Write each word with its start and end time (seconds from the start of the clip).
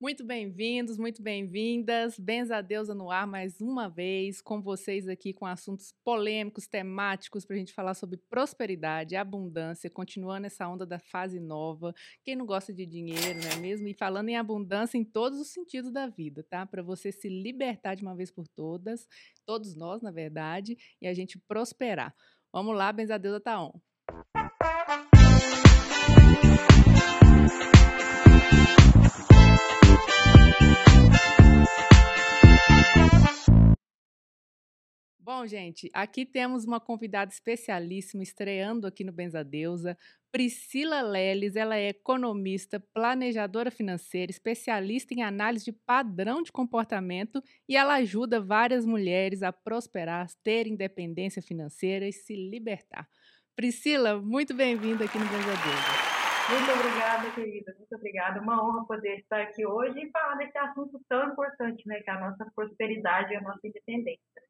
Muito 0.00 0.24
bem-vindos, 0.24 0.96
muito 0.96 1.20
bem-vindas. 1.20 2.16
Benza 2.20 2.58
a 2.58 2.60
Deusa 2.60 2.94
no 2.94 3.10
ar 3.10 3.26
mais 3.26 3.60
uma 3.60 3.88
vez, 3.88 4.40
com 4.40 4.62
vocês 4.62 5.08
aqui 5.08 5.32
com 5.32 5.44
assuntos 5.44 5.92
polêmicos, 6.04 6.68
temáticos, 6.68 7.44
para 7.44 7.56
a 7.56 7.58
gente 7.58 7.72
falar 7.72 7.94
sobre 7.94 8.16
prosperidade, 8.30 9.16
abundância, 9.16 9.90
continuando 9.90 10.46
essa 10.46 10.68
onda 10.68 10.86
da 10.86 11.00
fase 11.00 11.40
nova. 11.40 11.92
Quem 12.22 12.36
não 12.36 12.46
gosta 12.46 12.72
de 12.72 12.86
dinheiro, 12.86 13.40
não 13.42 13.50
é 13.50 13.56
mesmo? 13.56 13.88
E 13.88 13.94
falando 13.94 14.28
em 14.28 14.36
abundância 14.36 14.96
em 14.96 15.04
todos 15.04 15.40
os 15.40 15.48
sentidos 15.48 15.90
da 15.90 16.06
vida, 16.06 16.44
tá? 16.48 16.64
Para 16.64 16.80
você 16.80 17.10
se 17.10 17.28
libertar 17.28 17.96
de 17.96 18.04
uma 18.04 18.14
vez 18.14 18.30
por 18.30 18.46
todas, 18.46 19.04
todos 19.44 19.74
nós, 19.74 20.00
na 20.00 20.12
verdade, 20.12 20.78
e 21.02 21.08
a 21.08 21.12
gente 21.12 21.40
prosperar. 21.40 22.14
Vamos 22.52 22.76
lá, 22.76 22.92
Benza 22.92 23.16
a 23.16 23.18
Deusa 23.18 23.40
tá 23.40 23.60
on. 23.60 23.72
Bom, 35.30 35.46
gente, 35.46 35.90
aqui 35.92 36.24
temos 36.24 36.64
uma 36.64 36.80
convidada 36.80 37.30
especialíssima 37.30 38.22
estreando 38.22 38.86
aqui 38.86 39.04
no 39.04 39.12
Benzadeusa, 39.12 39.94
Priscila 40.32 41.02
Leles. 41.02 41.54
Ela 41.54 41.76
é 41.76 41.90
economista, 41.90 42.82
planejadora 42.94 43.70
financeira, 43.70 44.32
especialista 44.32 45.12
em 45.12 45.22
análise 45.22 45.66
de 45.66 45.72
padrão 45.84 46.42
de 46.42 46.50
comportamento 46.50 47.42
e 47.68 47.76
ela 47.76 47.96
ajuda 47.96 48.40
várias 48.40 48.86
mulheres 48.86 49.42
a 49.42 49.52
prosperar, 49.52 50.28
ter 50.42 50.66
independência 50.66 51.42
financeira 51.42 52.08
e 52.08 52.12
se 52.12 52.34
libertar. 52.34 53.06
Priscila, 53.54 54.18
muito 54.22 54.54
bem-vinda 54.54 55.04
aqui 55.04 55.18
no 55.18 55.26
Benzadeusa. 55.26 56.08
Muito 56.48 56.70
obrigada, 56.72 57.30
querida. 57.32 57.74
Muito 57.76 57.94
obrigada. 57.94 58.40
Uma 58.40 58.66
honra 58.66 58.86
poder 58.86 59.18
estar 59.18 59.42
aqui 59.42 59.66
hoje 59.66 60.00
e 60.00 60.10
falar 60.10 60.36
desse 60.36 60.56
assunto 60.56 60.98
tão 61.06 61.32
importante, 61.32 61.86
né, 61.86 62.00
que 62.00 62.08
é 62.08 62.14
a 62.14 62.30
nossa 62.30 62.50
prosperidade 62.56 63.34
e 63.34 63.36
a 63.36 63.42
nossa 63.42 63.60
independência. 63.62 64.47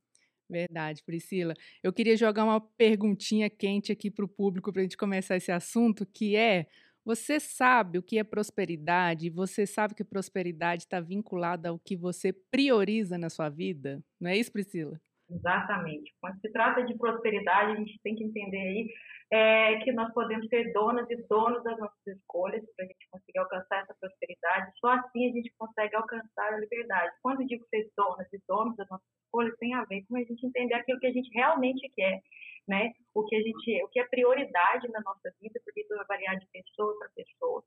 Verdade, 0.48 1.02
Priscila. 1.04 1.54
Eu 1.82 1.92
queria 1.92 2.16
jogar 2.16 2.44
uma 2.44 2.60
perguntinha 2.60 3.50
quente 3.50 3.92
aqui 3.92 4.10
para 4.10 4.24
o 4.24 4.28
público 4.28 4.72
para 4.72 4.80
a 4.80 4.82
gente 4.84 4.96
começar 4.96 5.36
esse 5.36 5.52
assunto, 5.52 6.06
que 6.06 6.36
é: 6.36 6.66
você 7.04 7.38
sabe 7.38 7.98
o 7.98 8.02
que 8.02 8.18
é 8.18 8.24
prosperidade? 8.24 9.30
Você 9.30 9.66
sabe 9.66 9.94
que 9.94 10.04
prosperidade 10.04 10.84
está 10.84 11.00
vinculada 11.00 11.68
ao 11.68 11.78
que 11.78 11.96
você 11.96 12.32
prioriza 12.32 13.18
na 13.18 13.28
sua 13.30 13.48
vida? 13.50 14.02
Não 14.20 14.30
é 14.30 14.38
isso, 14.38 14.50
Priscila? 14.52 14.98
Exatamente. 15.30 16.14
Quando 16.20 16.40
se 16.40 16.50
trata 16.50 16.82
de 16.84 16.96
prosperidade, 16.96 17.72
a 17.72 17.76
gente 17.76 18.00
tem 18.02 18.14
que 18.14 18.24
entender 18.24 18.56
aí 18.56 18.88
é, 19.30 19.78
que 19.80 19.92
nós 19.92 20.12
podemos 20.14 20.48
ser 20.48 20.72
donas 20.72 21.08
e 21.10 21.16
donos 21.28 21.62
das 21.62 21.78
nossas 21.78 22.06
escolhas 22.06 22.64
para 22.74 22.86
a 22.86 22.88
gente 22.88 23.08
conseguir 23.10 23.38
alcançar 23.38 23.82
essa 23.82 23.94
prosperidade. 24.00 24.72
Só 24.80 24.88
assim 24.88 25.28
a 25.28 25.32
gente 25.32 25.52
consegue 25.58 25.94
alcançar 25.96 26.54
a 26.54 26.58
liberdade. 26.58 27.14
Quando 27.22 27.42
eu 27.42 27.46
digo 27.46 27.64
ser 27.68 27.90
donas 27.94 28.26
e 28.32 28.40
donos 28.48 28.74
das 28.76 28.88
nossas 28.88 29.06
escolhas, 29.24 29.54
tem 29.58 29.74
a 29.74 29.84
ver 29.84 30.02
com 30.08 30.16
a 30.16 30.20
gente 30.20 30.46
entender 30.46 30.74
aquilo 30.74 30.98
que 30.98 31.06
a 31.06 31.12
gente 31.12 31.30
realmente 31.34 31.90
quer, 31.94 32.22
né? 32.66 32.92
O 33.14 33.24
que 33.26 33.36
a 33.36 33.42
gente, 33.42 33.84
o 33.84 33.88
que 33.88 34.00
é 34.00 34.04
prioridade 34.04 34.88
na 34.88 35.00
nossa 35.00 35.30
vida, 35.42 35.60
porque 35.62 35.82
isso 35.82 35.94
vai 35.94 36.06
variar 36.06 36.38
de 36.38 36.46
pessoa 36.46 36.98
para 36.98 37.10
pessoa. 37.10 37.62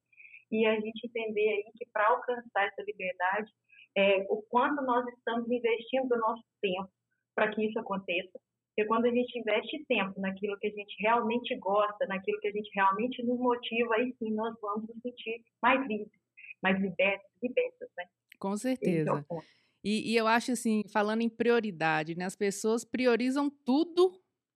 E 0.52 0.66
a 0.66 0.80
gente 0.80 1.06
entender 1.06 1.48
aí 1.48 1.72
que 1.78 1.86
para 1.94 2.08
alcançar 2.08 2.66
essa 2.66 2.82
liberdade, 2.82 3.52
é, 3.96 4.26
o 4.30 4.42
quanto 4.50 4.82
nós 4.82 5.08
estamos 5.10 5.50
investindo 5.50 6.08
do 6.08 6.18
nosso 6.18 6.44
tempo 6.60 6.90
para 7.36 7.50
que 7.52 7.66
isso 7.66 7.80
aconteça 7.80 8.40
porque 8.72 8.88
quando 8.88 9.06
a 9.06 9.12
gente 9.12 9.38
investe 9.38 9.84
tempo 9.86 10.20
naquilo 10.20 10.58
que 10.58 10.68
a 10.68 10.72
gente 10.72 10.96
realmente 11.00 11.56
gosta, 11.58 12.06
naquilo 12.08 12.40
que 12.40 12.48
a 12.48 12.52
gente 12.52 12.70
realmente 12.74 13.22
nos 13.24 13.38
motiva, 13.38 13.96
aí 13.96 14.16
sim 14.18 14.32
nós 14.32 14.56
vamos 14.62 14.88
nos 14.88 15.02
sentir 15.02 15.44
mais 15.62 15.86
livres, 15.88 16.22
mais 16.64 16.80
libertos, 16.80 17.30
libertas, 17.44 17.90
né? 17.98 18.06
Com 18.40 18.56
certeza. 18.56 19.26
É 19.30 19.36
e, 19.84 20.14
e, 20.14 20.16
eu 20.16 20.26
acho 20.26 20.54
assim, 20.54 20.84
falando 20.92 21.22
em 21.22 21.30
prioridade, 21.30 22.16
né? 22.16 22.26
As 22.26 22.36
pessoas 22.36 22.86
priorizam 22.86 23.50
tudo 23.50 24.12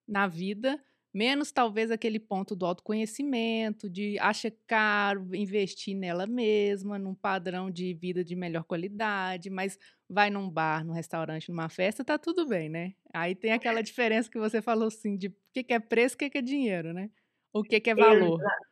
na 0.07 0.27
vida 0.27 0.81
Menos 1.15 1.49
talvez 1.49 1.91
aquele 1.91 2.19
ponto 2.19 2.57
do 2.57 2.65
autoconhecimento, 2.65 3.89
de 3.89 4.19
acha 4.19 4.51
caro 4.67 5.33
investir 5.33 5.95
nela 5.95 6.27
mesma, 6.27 6.99
num 6.99 7.15
padrão 7.15 7.71
de 7.71 7.93
vida 7.93 8.21
de 8.21 8.35
melhor 8.35 8.65
qualidade, 8.65 9.49
mas 9.49 9.79
vai 10.09 10.29
num 10.29 10.49
bar, 10.49 10.83
num 10.83 10.91
restaurante, 10.91 11.47
numa 11.47 11.69
festa, 11.69 12.03
tá 12.03 12.19
tudo 12.19 12.45
bem, 12.45 12.67
né? 12.67 12.91
Aí 13.13 13.33
tem 13.33 13.53
aquela 13.53 13.81
diferença 13.81 14.29
que 14.29 14.37
você 14.37 14.61
falou 14.61 14.89
assim, 14.89 15.15
de 15.15 15.27
o 15.27 15.33
que, 15.53 15.65
é 15.73 15.79
preço, 15.79 16.15
o 16.15 16.17
que, 16.17 16.37
é 16.37 16.41
dinheiro, 16.41 16.91
né? 16.91 17.09
O 17.53 17.63
que, 17.63 17.81
é 17.89 17.95
valor. 17.95 18.37
Exato. 18.37 18.65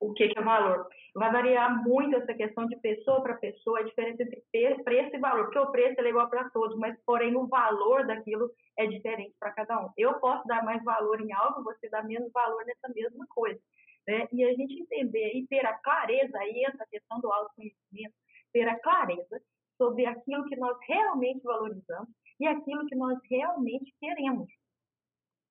O 0.00 0.14
que 0.14 0.24
é 0.24 0.42
valor. 0.42 0.88
Vai 1.14 1.32
variar 1.32 1.82
muito 1.82 2.16
essa 2.16 2.32
questão 2.34 2.66
de 2.66 2.76
pessoa 2.76 3.22
para 3.22 3.34
pessoa, 3.34 3.80
a 3.80 3.82
diferença 3.82 4.22
entre 4.22 4.42
preço 4.84 5.16
e 5.16 5.18
valor, 5.18 5.44
porque 5.44 5.58
o 5.58 5.70
preço 5.70 6.00
é 6.00 6.08
igual 6.08 6.28
para 6.28 6.48
todos, 6.50 6.76
mas 6.78 6.96
porém 7.04 7.36
o 7.36 7.48
valor 7.48 8.06
daquilo 8.06 8.50
é 8.78 8.86
diferente 8.86 9.34
para 9.38 9.52
cada 9.52 9.80
um. 9.80 9.90
Eu 9.96 10.14
posso 10.14 10.46
dar 10.46 10.64
mais 10.64 10.82
valor 10.84 11.20
em 11.20 11.32
algo, 11.32 11.64
você 11.64 11.88
dá 11.88 12.02
menos 12.02 12.30
valor 12.32 12.64
nessa 12.64 12.88
mesma 12.94 13.26
coisa. 13.28 13.60
Né? 14.06 14.28
E 14.32 14.44
a 14.44 14.54
gente 14.54 14.80
entender 14.80 15.32
e 15.34 15.46
ter 15.46 15.66
a 15.66 15.74
clareza, 15.74 16.38
aí 16.38 16.64
essa 16.64 16.86
questão 16.86 17.20
do 17.20 17.32
autoconhecimento, 17.32 18.14
ter 18.52 18.68
a 18.68 18.78
clareza 18.80 19.40
sobre 19.76 20.06
aquilo 20.06 20.44
que 20.46 20.56
nós 20.56 20.76
realmente 20.86 21.42
valorizamos 21.42 22.08
e 22.38 22.46
aquilo 22.46 22.86
que 22.86 22.94
nós 22.94 23.18
realmente 23.28 23.92
queremos. 23.98 24.48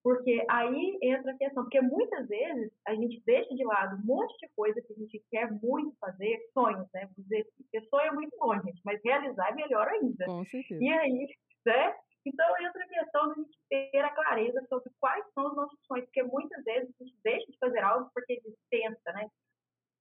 Porque 0.02 0.46
aí 0.50 0.98
entra 1.02 1.34
a 1.34 1.38
questão, 1.38 1.64
porque 1.64 1.82
muitas 1.82 2.28
vezes 2.28 2.72
a 2.88 2.96
gente 2.96 3.22
deixa 3.26 3.54
de 3.54 3.64
lado 3.66 3.98
um 3.98 4.06
monte 4.06 4.38
de 4.40 4.48
coisa 4.56 4.82
que 4.82 4.94
a 4.94 4.96
gente 4.96 5.24
quer 5.30 5.52
muito 5.52 5.96
fazer, 6.00 6.40
sonhos, 6.54 6.88
né? 6.94 7.10
Dizer 7.18 7.42
assim, 7.42 7.64
porque 7.64 7.82
sonho 7.90 8.08
é 8.08 8.12
muito 8.12 8.38
bom, 8.38 8.54
gente, 8.62 8.82
mas 8.86 9.02
realizar 9.04 9.50
é 9.50 9.56
melhor 9.56 9.88
ainda. 9.88 10.26
Com 10.26 10.46
certeza. 10.46 10.82
E 10.82 10.90
aí, 10.90 11.28
né? 11.66 11.96
Então 12.26 12.46
entra 12.62 12.84
a 12.84 12.88
questão 12.88 13.28
de 13.28 13.40
a 13.40 13.44
gente 13.44 13.58
ter 13.70 14.00
a 14.00 14.14
clareza 14.14 14.66
sobre 14.70 14.92
quais 15.00 15.26
são 15.34 15.48
os 15.48 15.56
nossos 15.56 15.80
sonhos, 15.86 16.06
porque 16.06 16.24
muitas 16.24 16.64
vezes 16.64 16.90
a 17.00 17.04
gente 17.04 17.18
deixa 17.24 17.52
de 17.52 17.58
fazer 17.58 17.80
algo 17.80 18.10
porque 18.14 18.34
a 18.34 18.36
gente 18.36 18.60
pensa, 18.70 19.12
né? 19.14 19.30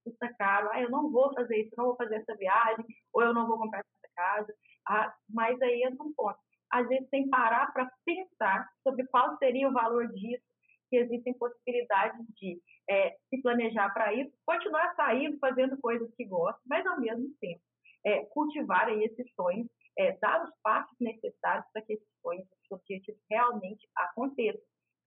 Custa 0.04 0.32
caro, 0.34 0.69
ah, 0.72 0.81
eu 0.81 0.91
não 0.91 1.10
vou 1.10 1.32
fazer 1.34 1.56
isso, 1.62 1.75
não 1.76 1.87
vou 1.87 1.97
fazer 1.97 2.16
essa 2.16 2.37
viagem, 2.37 2.84
ou 3.12 3.22
eu 3.22 3.34
não 3.34 3.47
vou 3.48 3.58
comprar 3.58 3.81
essa 3.81 4.14
casa. 4.14 4.54
Ah, 4.88 5.14
mas 5.28 5.60
aí 5.60 5.82
entra 5.82 6.04
um 6.04 6.12
ponto 6.12 6.38
às 6.71 6.89
vezes 6.89 7.09
sem 7.09 7.29
parar 7.29 7.73
para 7.73 7.91
pensar 8.05 8.69
sobre 8.83 9.06
qual 9.09 9.37
seria 9.39 9.69
o 9.69 9.73
valor 9.73 10.09
disso, 10.09 10.45
que 10.91 10.97
existem 10.97 11.34
possibilidades 11.34 12.27
de 12.37 12.61
é, 12.89 13.17
se 13.29 13.43
planejar 13.43 13.93
para 13.93 14.12
isso, 14.15 14.33
continuar 14.47 14.95
saindo, 14.95 15.39
fazendo 15.39 15.79
coisas 15.81 16.11
que 16.17 16.25
gosta, 16.25 16.61
mas 16.67 16.87
ao 16.87 17.01
mesmo 17.01 17.29
tempo 17.41 17.61
é, 18.05 18.25
cultivar 18.27 18.87
aí 18.87 19.05
esses 19.05 19.33
sonhos, 19.34 19.69
é, 19.99 20.17
dar 20.19 20.45
os 20.45 20.51
passos 20.62 20.97
necessários 21.01 21.67
para 21.73 21.83
que 21.83 21.95
esses 21.95 22.09
sonhos, 22.23 22.45
esses 22.45 22.71
objetivos 22.71 23.21
realmente 23.31 23.89
aconteçam. 23.97 24.62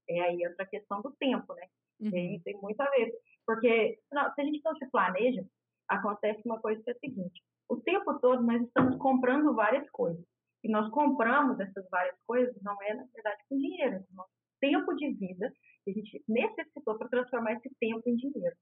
É 0.10 0.20
aí 0.22 0.44
entra 0.44 0.64
a 0.64 0.68
questão 0.68 1.02
do 1.02 1.12
tempo, 1.14 1.54
né? 1.54 1.68
Uhum. 2.00 2.42
Tem 2.44 2.58
muito 2.62 2.82
a 2.82 2.90
ver. 2.90 3.12
Porque 3.46 4.00
não, 4.12 4.34
se 4.34 4.42
a 4.42 4.44
gente 4.44 4.62
não 4.64 4.76
se 4.76 4.90
planeja, 4.90 5.44
acontece 5.88 6.42
uma 6.46 6.60
coisa 6.60 6.82
que 6.84 6.90
é 6.90 6.94
a 6.94 7.00
seguinte: 7.00 7.42
o 7.70 7.78
tempo 7.78 8.20
todo 8.20 8.44
nós 8.44 8.62
estamos 8.62 8.98
comprando 8.98 9.56
várias 9.56 9.90
coisas 9.92 10.26
e 10.64 10.70
nós 10.70 10.90
compramos 10.92 11.60
essas 11.60 11.88
várias 11.90 12.16
coisas, 12.26 12.56
não 12.62 12.76
é, 12.84 12.94
na 12.94 13.06
verdade, 13.14 13.42
com 13.50 13.58
dinheiro, 13.58 13.96
é 13.96 14.00
com 14.00 14.14
o 14.14 14.16
nosso 14.16 14.32
tempo 14.60 14.94
de 14.96 15.14
vida 15.14 15.52
que 15.84 15.92
a 15.92 15.94
gente 15.94 16.24
necessitou 16.28 16.98
para 16.98 17.10
transformar 17.10 17.54
esse 17.54 17.70
tempo 17.80 18.02
em 18.06 18.16
dinheiro. 18.16 18.56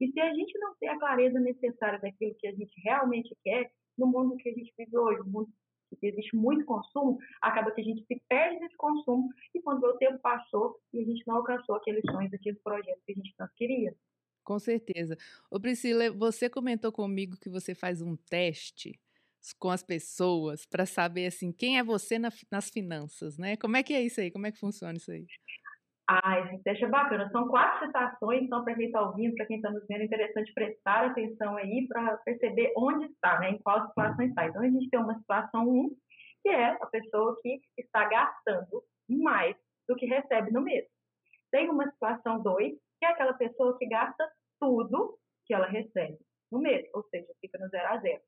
E 0.00 0.10
se 0.10 0.20
a 0.20 0.32
gente 0.32 0.58
não 0.58 0.74
tem 0.76 0.88
a 0.88 0.98
clareza 0.98 1.38
necessária 1.38 1.98
daquilo 1.98 2.34
que 2.38 2.46
a 2.46 2.52
gente 2.52 2.72
realmente 2.82 3.36
quer, 3.44 3.70
no 3.96 4.06
mundo 4.06 4.36
que 4.36 4.48
a 4.48 4.52
gente 4.52 4.72
vive 4.76 4.96
hoje, 4.96 5.20
no 5.20 5.26
mundo 5.26 5.50
que 6.00 6.06
existe 6.06 6.34
muito 6.34 6.64
consumo, 6.64 7.18
acaba 7.42 7.70
que 7.70 7.82
a 7.82 7.84
gente 7.84 8.04
se 8.06 8.20
perde 8.26 8.60
nesse 8.60 8.76
consumo 8.76 9.28
e 9.54 9.60
quando 9.60 9.84
o 9.84 9.98
tempo 9.98 10.18
passou 10.20 10.80
e 10.90 11.00
a 11.00 11.04
gente 11.04 11.22
não 11.26 11.36
alcançou 11.36 11.76
aqueles 11.76 12.02
sonhos, 12.10 12.32
aqueles 12.32 12.60
projetos 12.62 13.02
que 13.04 13.12
a 13.12 13.14
gente 13.14 13.34
tanto 13.36 13.52
queria. 13.54 13.94
Com 14.42 14.58
certeza. 14.58 15.16
Ô 15.50 15.60
Priscila, 15.60 16.10
você 16.10 16.48
comentou 16.48 16.90
comigo 16.90 17.36
que 17.38 17.50
você 17.50 17.74
faz 17.74 18.00
um 18.00 18.16
teste 18.16 18.98
com 19.58 19.70
as 19.70 19.82
pessoas 19.82 20.64
para 20.66 20.86
saber 20.86 21.26
assim 21.26 21.52
quem 21.52 21.78
é 21.78 21.82
você 21.82 22.18
na, 22.18 22.30
nas 22.50 22.70
finanças, 22.70 23.38
né? 23.38 23.56
Como 23.56 23.76
é 23.76 23.82
que 23.82 23.92
é 23.92 24.02
isso 24.02 24.20
aí? 24.20 24.30
Como 24.30 24.46
é 24.46 24.52
que 24.52 24.58
funciona 24.58 24.96
isso 24.96 25.10
aí? 25.10 25.26
Ah, 26.08 26.58
teste 26.64 26.84
é 26.84 26.88
bacana. 26.88 27.30
São 27.30 27.48
quatro 27.48 27.86
citações, 27.86 28.42
então 28.42 28.64
para 28.64 28.74
quem 28.74 28.86
está 28.86 29.00
ouvindo, 29.00 29.34
para 29.34 29.46
quem 29.46 29.56
está 29.56 29.70
nos 29.70 29.86
vendo, 29.86 30.02
é 30.02 30.04
interessante 30.04 30.52
prestar 30.52 31.06
atenção 31.06 31.56
aí 31.56 31.86
para 31.88 32.16
perceber 32.18 32.72
onde 32.76 33.06
está, 33.06 33.38
né? 33.40 33.50
Em 33.50 33.58
qual 33.62 33.86
situação 33.88 34.24
está. 34.24 34.46
Então 34.46 34.62
a 34.62 34.68
gente 34.68 34.90
tem 34.90 35.00
uma 35.00 35.18
situação 35.18 35.68
1, 35.68 35.80
um, 35.80 35.96
que 36.42 36.48
é 36.48 36.70
a 36.70 36.86
pessoa 36.86 37.38
que 37.40 37.60
está 37.78 38.08
gastando 38.08 38.82
mais 39.08 39.56
do 39.88 39.96
que 39.96 40.06
recebe 40.06 40.50
no 40.50 40.60
mês. 40.60 40.86
Tem 41.50 41.70
uma 41.70 41.88
situação 41.90 42.42
2, 42.42 42.72
que 42.98 43.06
é 43.06 43.08
aquela 43.08 43.34
pessoa 43.34 43.78
que 43.78 43.86
gasta 43.86 44.28
tudo 44.60 45.18
que 45.46 45.54
ela 45.54 45.66
recebe 45.66 46.18
no 46.50 46.60
mês, 46.60 46.86
ou 46.92 47.02
seja, 47.04 47.26
fica 47.40 47.58
no 47.58 47.68
zero 47.68 47.88
a 47.88 47.98
zero. 47.98 48.20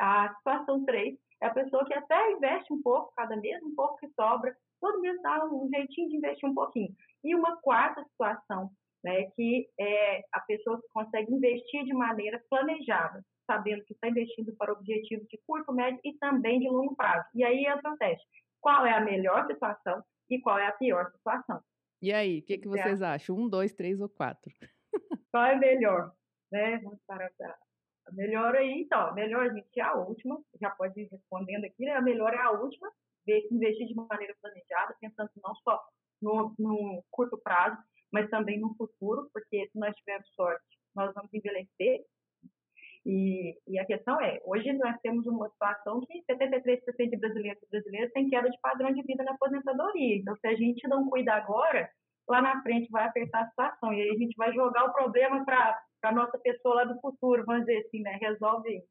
A 0.00 0.34
situação 0.36 0.84
3 0.84 1.16
é 1.42 1.46
a 1.46 1.54
pessoa 1.54 1.84
que 1.84 1.94
até 1.94 2.32
investe 2.32 2.72
um 2.72 2.82
pouco, 2.82 3.12
cada 3.16 3.36
mês 3.36 3.62
um 3.62 3.74
pouco 3.74 3.96
que 3.98 4.08
sobra, 4.10 4.56
todo 4.80 5.00
mês 5.00 5.20
dá 5.22 5.44
um 5.44 5.68
jeitinho 5.68 6.08
de 6.08 6.16
investir 6.16 6.48
um 6.48 6.54
pouquinho. 6.54 6.94
E 7.24 7.34
uma 7.34 7.56
quarta 7.60 8.02
situação, 8.04 8.70
né, 9.04 9.24
que 9.36 9.68
é 9.78 10.22
a 10.32 10.40
pessoa 10.40 10.80
que 10.80 10.88
consegue 10.92 11.32
investir 11.32 11.84
de 11.84 11.92
maneira 11.92 12.42
planejada, 12.48 13.24
sabendo 13.46 13.84
que 13.84 13.92
está 13.92 14.08
investindo 14.08 14.54
para 14.56 14.72
objetivos 14.72 15.26
de 15.28 15.38
curto, 15.46 15.72
médio 15.72 16.00
e 16.04 16.16
também 16.18 16.60
de 16.60 16.68
longo 16.68 16.94
prazo. 16.94 17.28
E 17.34 17.44
aí 17.44 17.66
entra 17.66 17.92
o 17.92 17.96
teste. 17.96 18.26
Qual 18.60 18.86
é 18.86 18.92
a 18.92 19.00
melhor 19.00 19.46
situação 19.46 20.02
e 20.30 20.40
qual 20.40 20.58
é 20.58 20.66
a 20.66 20.72
pior 20.72 21.10
situação? 21.12 21.60
E 22.00 22.12
aí, 22.12 22.40
o 22.40 22.42
que, 22.44 22.58
que 22.58 22.68
vocês 22.68 23.00
acham? 23.02 23.36
Um, 23.36 23.48
dois, 23.48 23.72
três 23.74 24.00
ou 24.00 24.08
quatro? 24.08 24.52
Qual 25.30 25.44
é 25.44 25.56
melhor? 25.56 26.12
Né? 26.50 26.78
Vamos 26.78 27.00
para 27.06 27.26
a 27.26 27.56
melhor 28.12 28.54
aí, 28.56 28.82
então, 28.82 29.14
melhor 29.14 29.46
a 29.46 29.54
gente 29.54 29.68
é 29.78 29.82
a 29.82 29.94
última, 29.94 30.40
já 30.60 30.70
pode 30.70 31.00
ir 31.00 31.08
respondendo 31.10 31.64
aqui, 31.64 31.84
né? 31.84 31.92
A 31.92 32.02
melhor 32.02 32.32
é 32.32 32.38
a 32.38 32.50
última, 32.50 32.90
investir 33.50 33.86
de 33.86 33.94
maneira 33.94 34.34
planejada, 34.40 34.96
pensando 35.00 35.30
não 35.42 35.54
só 35.56 35.80
no, 36.20 36.54
no 36.58 37.04
curto 37.10 37.38
prazo, 37.38 37.76
mas 38.12 38.28
também 38.30 38.60
no 38.60 38.74
futuro, 38.74 39.28
porque 39.32 39.68
se 39.70 39.78
nós 39.78 39.94
tivermos 39.96 40.28
sorte, 40.34 40.64
nós 40.94 41.12
vamos 41.14 41.32
envelhecer. 41.32 42.04
E, 43.04 43.58
e 43.66 43.78
a 43.78 43.84
questão 43.84 44.20
é, 44.20 44.40
hoje 44.44 44.72
nós 44.74 44.96
temos 45.00 45.26
uma 45.26 45.48
situação 45.50 46.00
que 46.02 46.22
73% 46.30 47.10
de 47.10 47.16
brasileiros 47.16 47.62
e 47.62 47.68
brasileiras 47.68 48.12
têm 48.12 48.28
queda 48.28 48.48
de 48.48 48.60
padrão 48.60 48.92
de 48.92 49.02
vida 49.02 49.24
na 49.24 49.32
aposentadoria. 49.32 50.16
Então, 50.16 50.36
se 50.36 50.46
a 50.46 50.54
gente 50.54 50.86
não 50.86 51.08
cuidar 51.08 51.38
agora, 51.38 51.90
lá 52.28 52.40
na 52.40 52.62
frente 52.62 52.90
vai 52.90 53.04
apertar 53.04 53.42
a 53.42 53.48
situação. 53.48 53.92
E 53.92 54.02
aí 54.02 54.10
a 54.10 54.18
gente 54.18 54.36
vai 54.36 54.52
jogar 54.52 54.84
o 54.84 54.92
problema 54.92 55.44
para 55.44 55.82
a 56.02 56.12
nossa 56.12 56.38
pessoa 56.38 56.76
lá 56.76 56.84
do 56.84 57.00
futuro, 57.00 57.44
vamos 57.44 57.66
dizer 57.66 57.84
assim, 57.86 58.00
né? 58.00 58.18
Resolve 58.20 58.82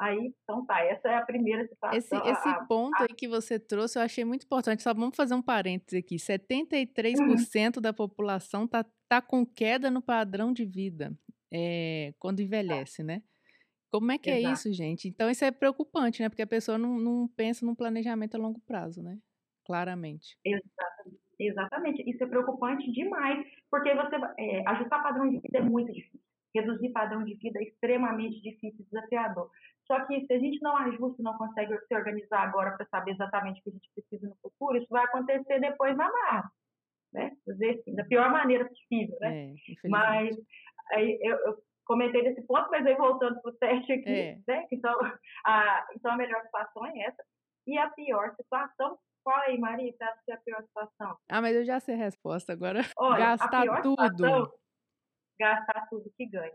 Aí, 0.00 0.32
então 0.42 0.64
tá, 0.64 0.82
essa 0.82 1.08
é 1.10 1.16
a 1.16 1.26
primeira 1.26 1.62
situação. 1.68 1.98
Esse, 1.98 2.16
esse 2.16 2.48
a, 2.48 2.64
ponto 2.64 2.96
a... 2.96 3.02
aí 3.02 3.14
que 3.14 3.28
você 3.28 3.58
trouxe 3.58 3.98
eu 3.98 4.02
achei 4.02 4.24
muito 4.24 4.46
importante. 4.46 4.82
Só 4.82 4.94
vamos 4.94 5.14
fazer 5.14 5.34
um 5.34 5.42
parêntese 5.42 5.98
aqui. 5.98 6.16
73% 6.16 7.76
uhum. 7.76 7.82
da 7.82 7.92
população 7.92 8.66
tá, 8.66 8.82
tá 9.06 9.20
com 9.20 9.44
queda 9.44 9.90
no 9.90 10.00
padrão 10.00 10.54
de 10.54 10.64
vida 10.64 11.12
é, 11.52 12.14
quando 12.18 12.38
tá. 12.38 12.44
envelhece, 12.44 13.02
né? 13.02 13.22
Como 13.90 14.10
é 14.10 14.16
que 14.16 14.30
é 14.30 14.38
Exato. 14.38 14.48
é 14.48 14.52
isso, 14.54 14.72
gente? 14.72 15.06
Então, 15.06 15.28
isso 15.28 15.44
é 15.44 15.50
preocupante, 15.50 16.22
né? 16.22 16.30
Porque 16.30 16.42
a 16.42 16.46
pessoa 16.46 16.78
não, 16.78 16.98
não 16.98 17.28
pensa 17.28 17.66
num 17.66 17.74
planejamento 17.74 18.36
a 18.36 18.38
longo 18.38 18.60
prazo, 18.60 19.02
né? 19.02 19.18
Claramente. 19.66 20.38
Exatamente. 20.42 21.20
Exatamente. 21.38 22.10
Isso 22.10 22.24
é 22.24 22.26
preocupante 22.26 22.90
demais, 22.90 23.46
porque 23.70 23.94
você 23.94 24.16
é, 24.38 24.66
ajustar 24.66 25.02
padrão 25.02 25.28
de 25.28 25.40
vida 25.40 25.58
é 25.58 25.62
muito 25.62 25.92
difícil. 25.92 26.29
Reduzir 26.54 26.90
padrão 26.90 27.24
de 27.24 27.34
vida 27.34 27.60
é 27.60 27.64
extremamente 27.64 28.40
difícil, 28.42 28.84
desafiador. 28.90 29.50
Só 29.86 30.04
que 30.06 30.24
se 30.24 30.32
a 30.32 30.38
gente 30.38 30.62
não 30.62 30.76
ajusta, 30.76 31.22
não 31.22 31.36
consegue 31.36 31.76
se 31.86 31.94
organizar 31.94 32.42
agora 32.42 32.76
para 32.76 32.86
saber 32.86 33.12
exatamente 33.12 33.60
o 33.60 33.62
que 33.64 33.70
a 33.70 33.72
gente 33.72 33.90
precisa 33.94 34.28
no 34.28 34.36
futuro, 34.36 34.78
isso 34.78 34.86
vai 34.88 35.04
acontecer 35.04 35.58
depois 35.58 35.96
na 35.96 36.10
marra, 36.10 36.52
né? 37.12 37.36
Dizer 37.46 37.80
assim, 37.80 37.94
da 37.96 38.04
pior 38.04 38.30
maneira 38.30 38.68
possível, 38.68 39.16
né? 39.20 39.50
É, 39.50 39.88
mas 39.88 40.36
aí 40.92 41.18
eu, 41.20 41.36
eu, 41.38 41.58
comentei 41.84 42.22
nesse 42.22 42.42
ponto, 42.42 42.70
mas 42.70 42.86
aí 42.86 42.94
voltando 42.94 43.40
para 43.40 43.50
o 43.50 43.54
teste 43.56 43.92
aqui, 43.92 44.10
é. 44.10 44.38
né? 44.46 44.66
Então 44.70 44.94
a, 45.44 45.86
então 45.96 46.12
a 46.12 46.16
melhor 46.16 46.40
situação 46.44 46.86
é 46.86 47.00
essa. 47.00 47.24
E 47.66 47.76
a 47.76 47.90
pior 47.90 48.32
situação, 48.36 48.96
qual 49.24 49.36
aí, 49.40 49.58
Maria, 49.58 49.92
você 49.92 50.04
acha 50.04 50.20
que 50.24 50.30
é 50.30 50.34
a 50.34 50.40
pior 50.40 50.62
situação? 50.62 51.16
Ah, 51.28 51.42
mas 51.42 51.56
eu 51.56 51.64
já 51.64 51.80
sei 51.80 51.96
a 51.96 51.98
resposta 51.98 52.52
agora. 52.52 52.80
Olha, 52.96 53.18
gastar 53.18 53.82
tudo. 53.82 54.00
Situação, 54.00 54.52
gastar 55.40 55.88
tudo 55.88 56.12
que 56.16 56.26
ganha. 56.26 56.54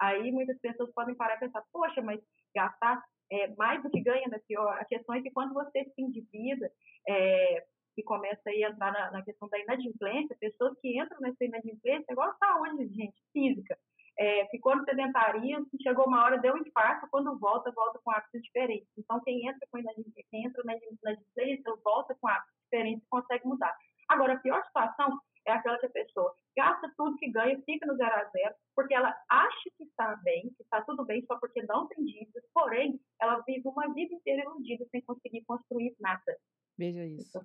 Aí 0.00 0.32
muitas 0.32 0.58
pessoas 0.58 0.92
podem 0.92 1.14
parar 1.14 1.36
e 1.36 1.40
pensar, 1.40 1.62
poxa, 1.70 2.00
mas 2.00 2.20
gastar 2.54 3.00
é, 3.30 3.48
mais 3.56 3.82
do 3.82 3.90
que 3.90 4.00
ganha, 4.00 4.26
né? 4.28 4.40
Pior. 4.48 4.76
A 4.78 4.84
questão 4.84 5.14
é 5.14 5.22
que 5.22 5.30
quando 5.30 5.54
você 5.54 5.84
se 5.84 6.02
endivida 6.02 6.70
é, 7.08 7.64
e 7.96 8.02
começa 8.02 8.42
a 8.48 8.54
entrar 8.54 8.92
na, 8.92 9.10
na, 9.12 9.22
questão 9.22 9.48
da 9.48 9.58
inadimplência, 9.58 10.36
pessoas 10.40 10.76
que 10.80 10.98
entram 10.98 11.20
nessa 11.20 11.44
inadimplência, 11.44 12.10
igual 12.10 12.30
a 12.30 12.36
saúde, 12.36 12.88
gente, 12.94 13.14
física. 13.32 13.78
É, 14.18 14.46
ficou 14.48 14.76
no 14.76 14.84
sedentarismo, 14.84 15.66
chegou 15.82 16.06
uma 16.06 16.24
hora, 16.24 16.38
deu 16.38 16.54
um 16.54 16.58
infarto, 16.58 17.08
quando 17.10 17.38
volta, 17.38 17.72
volta 17.72 17.98
com 18.04 18.10
hábitos 18.10 18.42
diferentes. 18.42 18.88
Então, 18.98 19.20
quem 19.20 19.46
entra 19.48 19.66
com 19.70 19.78
inadimplência, 19.78 20.24
quem 20.30 20.44
entra 20.44 20.62
na 20.64 20.74
inadimplência, 20.74 21.72
volta 21.82 22.14
com 22.20 22.28
hábitos 22.28 22.54
diferentes, 22.64 23.06
consegue 23.08 23.46
mudar. 23.46 23.74
Agora, 24.08 24.34
a 24.34 24.38
pior 24.38 24.62
situação 24.66 25.18
é 25.46 25.52
aquela 25.52 25.78
que 25.78 25.86
a 25.86 25.90
pessoa 25.90 26.34
gasta 26.56 26.92
tudo 26.96 27.16
que 27.16 27.30
ganha, 27.30 27.60
fica 27.64 27.86
no 27.86 27.96
zero 27.96 28.14
a 28.14 28.24
zero, 28.30 28.54
porque 28.74 28.94
ela 28.94 29.14
acha 29.28 29.70
que 29.76 29.84
está 29.84 30.16
bem, 30.16 30.42
que 30.56 30.62
está 30.62 30.82
tudo 30.82 31.04
bem 31.04 31.24
só 31.26 31.38
porque 31.38 31.62
não 31.62 31.88
tem 31.88 32.04
dívidas, 32.04 32.44
porém, 32.54 33.00
ela 33.20 33.40
vive 33.46 33.66
uma 33.66 33.92
vida 33.92 34.14
inteira 34.14 34.42
iludida 34.42 34.84
sem 34.90 35.00
conseguir 35.02 35.44
construir 35.44 35.94
nada. 36.00 36.36
Veja 36.78 37.04
isso. 37.04 37.40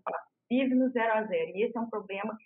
vive 0.50 0.76
no 0.76 0.90
zero 0.90 1.14
a 1.14 1.24
zero. 1.24 1.52
E 1.56 1.64
esse 1.64 1.78
é 1.78 1.82
um 1.82 1.90
problema 1.90 2.38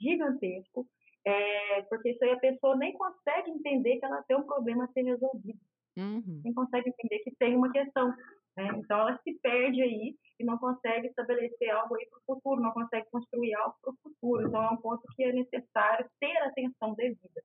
gigantesco, 0.00 0.86
é, 1.26 1.82
porque 1.82 2.10
isso 2.10 2.24
aí 2.24 2.30
a 2.32 2.38
pessoa 2.38 2.76
nem 2.76 2.92
consegue 2.94 3.50
entender 3.50 3.98
que 3.98 4.04
ela 4.04 4.22
tem 4.22 4.36
um 4.36 4.46
problema 4.46 4.84
a 4.84 4.88
ser 4.88 5.02
resolvido. 5.02 5.60
Uhum. 5.96 6.40
Nem 6.44 6.54
consegue 6.54 6.88
entender 6.88 7.18
que 7.20 7.34
tem 7.36 7.56
uma 7.56 7.70
questão. 7.70 8.14
Né? 8.56 8.68
Então, 8.76 9.00
ela 9.00 9.18
se 9.22 9.34
perde 9.40 9.82
aí 9.82 10.16
e 10.40 10.44
não 10.44 10.56
consegue 10.56 11.08
estabelecer 11.08 11.68
algo 11.70 11.94
aí 11.94 12.06
para 12.06 12.18
o 12.18 12.22
futuro, 12.34 12.62
não 12.62 12.72
consegue 12.72 13.06
construir 13.10 13.54
algo 13.54 13.76
para 13.82 13.92
o 13.92 13.96
futuro. 14.02 14.48
Então, 14.48 14.62
é 14.62 14.70
um 14.70 14.76
ponto 14.78 15.02
que 15.14 15.22
é 15.22 15.32
necessário 15.32 16.08
ter 16.18 16.36
atenção 16.38 16.94
devida. 16.94 17.42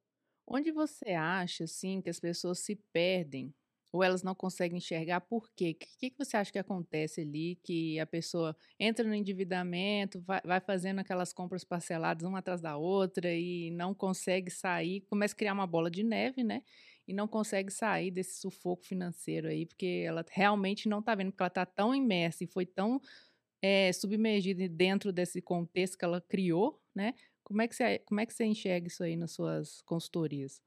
Onde 0.48 0.72
você 0.72 1.12
acha, 1.12 1.66
assim, 1.66 2.02
que 2.02 2.10
as 2.10 2.20
pessoas 2.20 2.60
se 2.60 2.76
perdem 2.94 3.54
ou 3.92 4.04
elas 4.04 4.24
não 4.24 4.36
conseguem 4.36 4.78
enxergar 4.78 5.22
por 5.22 5.50
quê? 5.56 5.72
O 5.72 6.00
que, 6.00 6.10
que 6.10 6.18
você 6.18 6.36
acha 6.36 6.52
que 6.52 6.60
acontece 6.60 7.22
ali, 7.22 7.58
que 7.64 7.98
a 8.00 8.06
pessoa 8.06 8.56
entra 8.78 9.06
no 9.08 9.16
endividamento, 9.16 10.22
vai, 10.22 10.42
vai, 10.44 10.60
fazendo 10.60 11.00
aquelas 11.00 11.32
compras 11.32 11.64
parceladas 11.64 12.28
uma 12.28 12.40
atrás 12.40 12.62
da 12.62 12.76
outra 12.76 13.34
e 13.34 13.72
não 13.72 13.94
consegue 13.94 14.52
sair, 14.52 15.02
começa 15.10 15.34
a 15.34 15.38
criar 15.38 15.54
uma 15.54 15.66
bola 15.66 15.90
de 15.90 16.04
neve, 16.04 16.44
né? 16.44 16.62
E 17.08 17.14
não 17.14 17.28
consegue 17.28 17.72
sair 17.72 18.12
desse 18.12 18.40
sufoco 18.40 18.86
financeiro 18.86 19.48
aí, 19.48 19.66
porque 19.66 20.04
ela 20.06 20.24
realmente 20.32 20.90
não 20.90 21.00
está 21.00 21.16
vendo, 21.16 21.32
porque 21.32 21.44
ela 21.44 21.48
está 21.48 21.66
tão 21.66 21.94
imersa 21.94 22.44
e 22.44 22.48
foi 22.48 22.66
tão 22.66 23.00
é, 23.62 23.92
submergida 23.94 24.68
dentro 24.68 25.12
desse 25.12 25.42
contexto 25.42 25.98
que 25.98 26.06
ela 26.06 26.22
criou, 26.22 26.80
né? 26.96 27.14
Como 27.44 27.62
é 27.62 27.68
que 27.68 27.76
você, 27.76 28.00
como 28.00 28.20
é 28.20 28.26
que 28.26 28.34
você 28.34 28.46
enxerga 28.46 28.88
isso 28.88 29.04
aí 29.04 29.16
nas 29.16 29.32
suas 29.32 29.82
consultorias? 29.84 30.62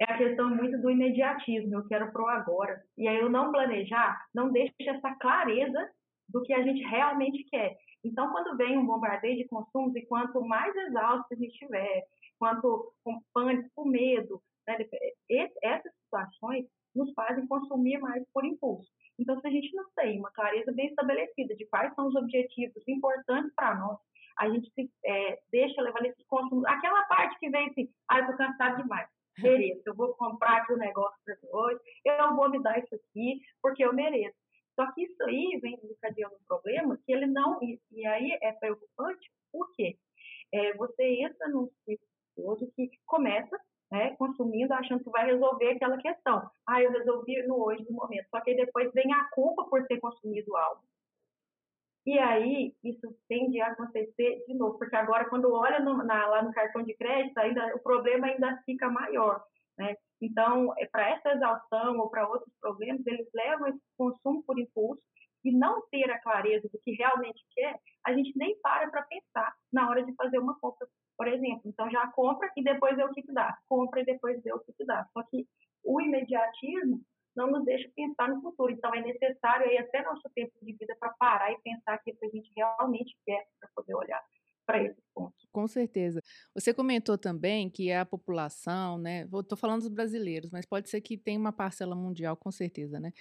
É 0.00 0.12
a 0.12 0.18
questão 0.18 0.48
muito 0.54 0.78
do 0.80 0.90
imediatismo, 0.90 1.74
eu 1.74 1.86
quero 1.86 2.10
pro 2.10 2.26
agora. 2.26 2.82
E 2.96 3.06
aí 3.06 3.18
eu 3.18 3.30
não 3.30 3.52
planejar, 3.52 4.26
não 4.34 4.50
deixa 4.50 4.72
essa 4.80 5.14
clareza 5.16 5.90
do 6.28 6.42
que 6.42 6.52
a 6.52 6.62
gente 6.62 6.82
realmente 6.84 7.44
quer. 7.44 7.76
Então, 8.02 8.30
quando 8.32 8.56
vem 8.56 8.76
um 8.76 8.86
bombardeio 8.86 9.36
de 9.36 9.48
consumos, 9.48 9.94
e 9.94 10.02
quanto 10.06 10.42
mais 10.42 10.74
exausto 10.74 11.26
a 11.32 11.36
gente 11.36 11.52
estiver, 11.52 12.04
quanto 12.38 12.92
com 13.02 13.22
pânico, 13.32 13.70
com 13.74 13.88
medo, 13.88 14.42
né? 14.66 14.78
essas 15.62 15.92
situações 16.02 16.66
nos 16.94 17.12
fazem 17.14 17.46
consumir 17.46 17.98
mais 17.98 18.22
por 18.32 18.44
impulso. 18.44 18.88
Então, 19.18 19.40
se 19.40 19.46
a 19.46 19.50
gente 19.50 19.74
não 19.74 19.84
tem 19.96 20.18
uma 20.18 20.30
clareza 20.30 20.72
bem 20.72 20.88
estabelecida 20.88 21.54
de 21.54 21.66
quais 21.66 21.94
são 21.94 22.08
os 22.08 22.14
objetivos 22.14 22.82
importantes 22.86 23.52
para 23.54 23.74
nós, 23.74 23.98
a 24.38 24.48
gente 24.48 24.70
se 24.72 24.90
é, 25.04 25.38
deixa 25.50 25.80
levar 25.80 26.02
nesses 26.02 26.26
consumos. 26.26 26.64
Aquela 26.66 27.04
parte 27.04 27.38
que 27.38 27.50
vem 27.50 27.68
assim, 27.70 27.88
ah, 28.08 28.20
eu 28.20 28.26
tô 28.26 28.36
cansado 28.36 28.82
demais. 28.82 29.08
Beleza, 29.38 29.82
eu 29.86 29.94
vou 29.94 30.14
comprar 30.14 30.58
aqui 30.58 30.72
o 30.72 30.76
um 30.76 30.78
negócio 30.78 31.18
para 31.24 31.36
hoje, 31.52 31.80
eu 32.04 32.36
vou 32.36 32.50
me 32.50 32.62
dar 32.62 32.78
isso 32.78 32.94
aqui, 32.94 33.40
porque 33.60 33.84
eu 33.84 33.92
mereço. 33.92 34.36
Só 34.76 34.90
que 34.92 35.02
isso 35.02 35.22
aí 35.24 35.58
vem 35.60 35.78
desencadeando 35.80 36.34
um 36.34 36.46
problema 36.46 36.98
que 37.04 37.12
ele 37.12 37.26
não. 37.26 37.62
E, 37.62 37.80
e 37.92 38.06
aí 38.06 38.36
é 38.42 38.52
preocupante, 38.52 39.30
por 39.52 39.72
quê? 39.74 39.96
É, 40.52 40.74
você 40.74 41.04
entra 41.22 41.48
num 41.48 41.68
ciclo 41.84 42.72
que 42.74 42.90
começa 43.06 43.56
né, 43.90 44.14
consumindo, 44.16 44.72
achando 44.72 45.04
que 45.04 45.10
vai 45.10 45.26
resolver 45.26 45.70
aquela 45.70 45.98
questão. 45.98 46.48
Ah, 46.66 46.82
eu 46.82 46.90
resolvi 46.90 47.42
no 47.46 47.64
hoje, 47.64 47.84
no 47.88 47.96
momento. 47.96 48.26
Só 48.30 48.40
que 48.40 48.54
depois 48.54 48.92
vem 48.92 49.12
a 49.12 49.24
culpa 49.30 49.64
por 49.64 49.86
ter 49.86 50.00
consumido 50.00 50.56
algo. 50.56 50.82
E 52.06 52.18
aí, 52.18 52.74
isso 52.84 53.16
tende 53.28 53.60
a 53.60 53.68
acontecer 53.68 54.44
de 54.46 54.54
novo, 54.54 54.78
porque 54.78 54.94
agora, 54.94 55.28
quando 55.28 55.52
olha 55.52 55.80
no, 55.80 56.04
na, 56.04 56.26
lá 56.26 56.42
no 56.42 56.52
cartão 56.52 56.82
de 56.82 56.94
crédito, 56.94 57.38
ainda, 57.38 57.74
o 57.74 57.78
problema 57.78 58.26
ainda 58.26 58.60
fica 58.66 58.90
maior. 58.90 59.42
Né? 59.78 59.96
Então, 60.20 60.74
é, 60.78 60.86
para 60.86 61.10
essa 61.10 61.32
exaustão 61.32 61.98
ou 61.98 62.10
para 62.10 62.28
outros 62.28 62.52
problemas, 62.60 63.06
eles 63.06 63.26
levam 63.34 63.68
esse 63.68 63.80
consumo 63.96 64.42
por 64.42 64.58
impulso 64.58 65.02
e 65.44 65.52
não 65.52 65.82
ter 65.90 66.10
a 66.10 66.20
clareza 66.20 66.68
do 66.68 66.78
que 66.78 66.92
realmente 66.92 67.44
quer, 67.52 67.78
a 68.06 68.12
gente 68.12 68.36
nem 68.36 68.58
para 68.60 68.90
para 68.90 69.02
pensar 69.02 69.54
na 69.72 69.88
hora 69.88 70.02
de 70.02 70.14
fazer 70.14 70.38
uma 70.38 70.58
compra, 70.58 70.88
por 71.16 71.28
exemplo. 71.28 71.62
Então, 71.66 71.90
já 71.90 72.06
compra 72.08 72.50
e 72.56 72.64
depois 72.64 72.96
vê 72.96 73.04
o 73.04 73.12
que, 73.12 73.22
que 73.22 73.32
dá. 73.32 73.56
Compra 73.68 74.00
e 74.00 74.04
depois 74.04 74.42
vê 74.42 74.52
o 74.52 74.60
que, 74.60 74.72
que 74.72 74.84
dá. 74.84 75.06
Só 75.12 75.22
que 75.24 75.46
o 75.84 76.00
imediatismo 76.00 77.00
não 77.36 77.48
nos 77.48 77.64
deixa 77.64 77.90
pensar 77.94 78.28
no 78.28 78.40
futuro. 78.40 78.72
Então, 78.72 78.94
é 78.94 79.00
necessário 79.00 79.66
aí 79.66 79.76
até 79.78 80.02
nosso 80.02 80.28
tempo 80.34 80.52
de 80.62 80.72
vida 80.72 80.96
para 80.98 81.14
parar 81.18 81.52
e 81.52 81.60
pensar 81.60 81.94
aquilo 81.94 82.16
que 82.18 82.26
a 82.26 82.30
gente 82.30 82.50
realmente 82.56 83.16
quer 83.26 83.44
para 83.60 83.68
poder 83.74 83.94
olhar 83.94 84.22
para 84.66 84.82
esse 84.82 85.00
ponto. 85.14 85.34
Com 85.52 85.68
certeza. 85.68 86.20
Você 86.54 86.74
comentou 86.74 87.16
também 87.16 87.70
que 87.70 87.92
a 87.92 88.04
população, 88.04 88.98
né? 88.98 89.24
Estou 89.32 89.56
falando 89.56 89.82
dos 89.82 89.88
brasileiros, 89.88 90.50
mas 90.50 90.66
pode 90.66 90.88
ser 90.88 91.00
que 91.00 91.16
tenha 91.16 91.38
uma 91.38 91.52
parcela 91.52 91.94
mundial, 91.94 92.36
com 92.36 92.50
certeza, 92.50 92.98
né? 92.98 93.12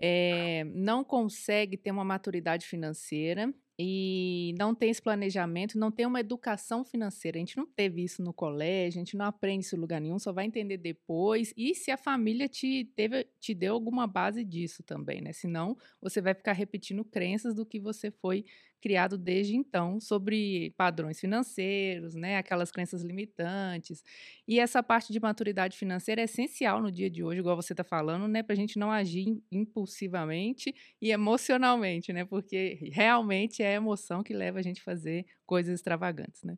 É, 0.00 0.64
não 0.64 1.02
consegue 1.02 1.76
ter 1.76 1.90
uma 1.90 2.04
maturidade 2.04 2.66
financeira 2.66 3.52
e 3.80 4.54
não 4.58 4.74
tem 4.74 4.90
esse 4.90 5.00
planejamento, 5.00 5.78
não 5.78 5.90
tem 5.90 6.04
uma 6.04 6.20
educação 6.20 6.84
financeira. 6.84 7.38
A 7.38 7.40
gente 7.40 7.56
não 7.56 7.66
teve 7.66 8.02
isso 8.02 8.22
no 8.22 8.32
colégio, 8.32 8.98
a 8.98 9.04
gente 9.04 9.16
não 9.16 9.24
aprende 9.26 9.64
isso 9.64 9.76
em 9.76 9.78
lugar 9.78 10.00
nenhum, 10.00 10.18
só 10.18 10.32
vai 10.32 10.46
entender 10.46 10.76
depois. 10.78 11.54
E 11.56 11.74
se 11.74 11.90
a 11.90 11.96
família 11.96 12.48
te, 12.48 12.90
teve, 12.96 13.24
te 13.40 13.54
deu 13.54 13.74
alguma 13.74 14.06
base 14.06 14.44
disso 14.44 14.82
também, 14.82 15.20
né? 15.20 15.32
Senão 15.32 15.76
você 16.00 16.20
vai 16.20 16.34
ficar 16.34 16.52
repetindo 16.52 17.04
crenças 17.04 17.54
do 17.54 17.64
que 17.64 17.78
você 17.78 18.10
foi 18.10 18.44
criado 18.80 19.18
desde 19.18 19.56
então 19.56 20.00
sobre 20.00 20.72
padrões 20.76 21.18
financeiros, 21.20 22.14
né, 22.14 22.36
aquelas 22.38 22.70
crenças 22.70 23.02
limitantes. 23.02 24.02
E 24.46 24.58
essa 24.60 24.82
parte 24.82 25.12
de 25.12 25.20
maturidade 25.20 25.76
financeira 25.76 26.20
é 26.20 26.24
essencial 26.24 26.80
no 26.82 26.90
dia 26.90 27.10
de 27.10 27.22
hoje, 27.22 27.40
igual 27.40 27.56
você 27.56 27.72
está 27.72 27.84
falando, 27.84 28.28
né, 28.28 28.42
para 28.42 28.52
a 28.54 28.56
gente 28.56 28.78
não 28.78 28.90
agir 28.90 29.26
impulsivamente 29.52 30.74
e 31.00 31.10
emocionalmente, 31.10 32.12
né, 32.12 32.24
porque 32.24 32.78
realmente 32.92 33.62
é 33.62 33.68
a 33.68 33.76
emoção 33.76 34.22
que 34.22 34.32
leva 34.34 34.58
a 34.58 34.62
gente 34.62 34.80
a 34.80 34.84
fazer 34.84 35.26
coisas 35.46 35.74
extravagantes, 35.74 36.42
né. 36.42 36.56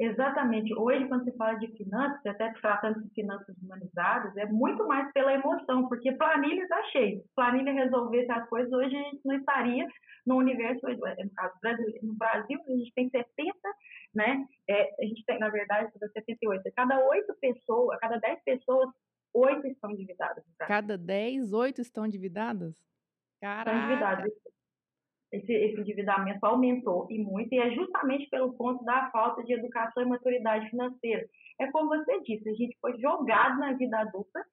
Exatamente. 0.00 0.74
Hoje, 0.74 1.06
quando 1.08 1.24
se 1.24 1.36
fala 1.36 1.58
de 1.58 1.66
finanças, 1.76 2.24
até 2.24 2.50
tratando 2.54 3.02
de 3.02 3.10
finanças 3.10 3.54
humanizadas, 3.58 4.34
é 4.38 4.46
muito 4.46 4.86
mais 4.88 5.12
pela 5.12 5.34
emoção, 5.34 5.88
porque 5.88 6.10
planilha 6.12 6.62
está 6.62 6.82
cheio. 6.84 7.22
Planilha 7.36 7.70
resolvesse 7.70 8.32
as 8.32 8.48
coisas, 8.48 8.72
hoje 8.72 8.96
a 8.96 9.02
gente 9.02 9.20
não 9.26 9.36
estaria 9.36 9.86
no 10.26 10.36
universo, 10.36 10.86
no 10.88 11.30
caso 11.36 11.54
brasileiro, 11.60 12.06
no 12.06 12.14
Brasil, 12.14 12.58
a 12.66 12.70
gente 12.70 12.92
tem 12.94 13.10
70, 13.10 13.54
né? 14.14 14.46
É, 14.70 14.90
a 14.98 15.04
gente 15.04 15.22
tem, 15.26 15.38
na 15.38 15.50
verdade, 15.50 15.92
78. 15.92 16.62
Cada 16.74 16.98
oito 17.08 17.34
pessoas, 17.38 17.98
cada 18.00 18.16
10 18.16 18.42
pessoas, 18.42 18.88
oito 19.34 19.66
estão 19.66 19.90
endividadas. 19.90 20.42
Cada 20.60 20.96
10, 20.96 21.52
oito 21.52 21.82
estão 21.82 22.06
endividadas? 22.06 22.74
Caraca! 23.38 23.70
Estão 23.70 23.84
endividadas 23.84 24.32
esse, 25.32 25.52
esse 25.52 25.80
endividamento 25.80 26.44
aumentou 26.44 27.06
e 27.10 27.18
muito, 27.18 27.52
e 27.52 27.58
é 27.58 27.70
justamente 27.70 28.28
pelo 28.28 28.52
ponto 28.54 28.84
da 28.84 29.10
falta 29.10 29.42
de 29.44 29.52
educação 29.52 30.02
e 30.02 30.06
maturidade 30.06 30.68
financeira. 30.70 31.26
É 31.60 31.70
como 31.70 31.88
você 31.88 32.20
disse, 32.22 32.48
a 32.48 32.54
gente 32.54 32.76
foi 32.80 32.98
jogado 32.98 33.58
na 33.58 33.72
vida 33.74 33.98
adulta, 33.98 34.44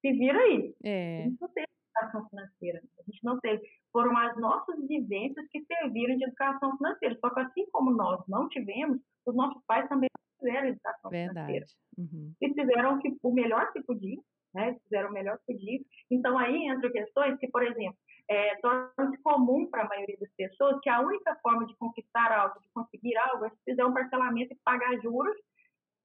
se 0.00 0.12
vira 0.12 0.38
aí. 0.38 0.74
É. 0.84 1.20
A 1.20 1.22
gente 1.28 1.40
não 1.40 1.48
teve 1.48 1.66
educação 1.86 2.28
financeira, 2.28 2.82
a 2.98 3.02
gente 3.02 3.24
não 3.24 3.40
teve. 3.40 3.62
Foram 3.92 4.16
as 4.16 4.36
nossas 4.38 4.86
vivências 4.86 5.46
que 5.50 5.64
serviram 5.64 6.16
de 6.16 6.24
educação 6.24 6.76
financeira. 6.76 7.16
Só 7.20 7.30
que 7.30 7.40
assim 7.40 7.66
como 7.72 7.90
nós 7.90 8.22
não 8.28 8.48
tivemos, 8.48 9.00
os 9.26 9.34
nossos 9.34 9.62
pais 9.66 9.88
também 9.88 10.08
tiveram 10.38 10.68
educação 10.68 11.10
Verdade. 11.10 11.46
financeira. 11.46 11.66
Uhum. 11.96 12.32
E 12.40 12.48
fizeram 12.54 13.00
o 13.22 13.32
melhor 13.32 13.72
que 13.72 13.82
podiam, 13.82 14.22
né? 14.54 14.76
Fizeram 14.84 15.10
o 15.10 15.12
melhor 15.12 15.38
que 15.38 15.52
podiam. 15.52 15.84
Então 16.10 16.38
aí 16.38 16.66
entram 16.66 16.90
questões 16.90 17.38
que, 17.38 17.48
por 17.48 17.62
exemplo, 17.62 17.96
é, 18.28 18.56
torna-se 18.56 19.22
comum 19.22 19.66
para 19.70 19.82
a 19.82 19.88
maioria 19.88 20.16
das 20.20 20.30
pessoas 20.36 20.78
que 20.82 20.90
a 20.90 21.00
única 21.00 21.34
forma 21.42 21.66
de 21.66 21.74
conquistar 21.76 22.30
algo, 22.30 22.60
de 22.60 22.68
conseguir 22.74 23.16
algo, 23.16 23.46
é 23.46 23.50
fazer 23.66 23.84
um 23.84 23.94
parcelamento 23.94 24.52
e 24.52 24.58
pagar 24.64 25.00
juros 25.00 25.36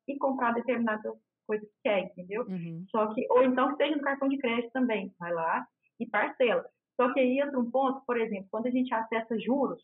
e 0.08 0.18
comprar 0.18 0.54
determinadas 0.54 1.14
coisas 1.46 1.68
que 1.68 1.76
quer, 1.84 2.00
entendeu? 2.06 2.46
Uhum. 2.48 2.86
Só 2.90 3.14
que, 3.14 3.26
ou 3.30 3.44
então 3.44 3.72
que 3.72 3.84
seja 3.84 3.96
no 3.96 4.02
cartão 4.02 4.30
de 4.30 4.38
crédito 4.38 4.72
também, 4.72 5.14
vai 5.20 5.34
lá 5.34 5.66
e 6.00 6.08
parcela. 6.08 6.66
Só 6.96 7.12
que 7.14 7.20
aí 7.20 7.40
entra 7.40 7.60
um 7.60 7.70
ponto, 7.70 8.02
por 8.06 8.18
exemplo, 8.18 8.48
quando 8.50 8.68
a 8.68 8.72
gente 8.72 8.94
acessa 8.94 9.38
juros, 9.40 9.82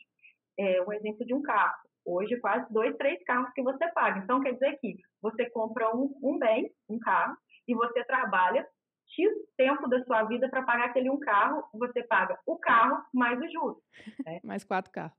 é, 0.58 0.82
um 0.84 0.94
exemplo 0.94 1.26
de 1.26 1.34
um 1.34 1.42
carro, 1.42 1.76
hoje 2.06 2.40
quase 2.40 2.72
dois, 2.72 2.96
três 2.98 3.22
carros 3.24 3.52
que 3.54 3.62
você 3.62 3.88
paga. 3.92 4.20
Então 4.20 4.42
quer 4.42 4.54
dizer 4.54 4.78
que 4.80 4.96
você 5.22 5.50
compra 5.50 5.94
um, 5.96 6.14
um 6.22 6.38
bem, 6.38 6.72
um 6.88 7.00
carro, 7.00 7.36
e 7.70 7.76
você 7.76 8.04
trabalha 8.04 8.68
X 9.08 9.32
tempo 9.58 9.88
da 9.88 10.04
sua 10.04 10.24
vida 10.24 10.50
para 10.50 10.64
pagar 10.64 10.86
aquele 10.86 11.10
um 11.10 11.20
carro, 11.20 11.64
você 11.74 12.04
paga 12.04 12.38
o 12.46 12.58
carro 12.58 13.04
mais 13.14 13.40
os 13.40 13.52
juros. 13.52 13.82
Né? 14.26 14.40
mais 14.44 14.64
quatro 14.64 14.92
carros. 14.92 15.18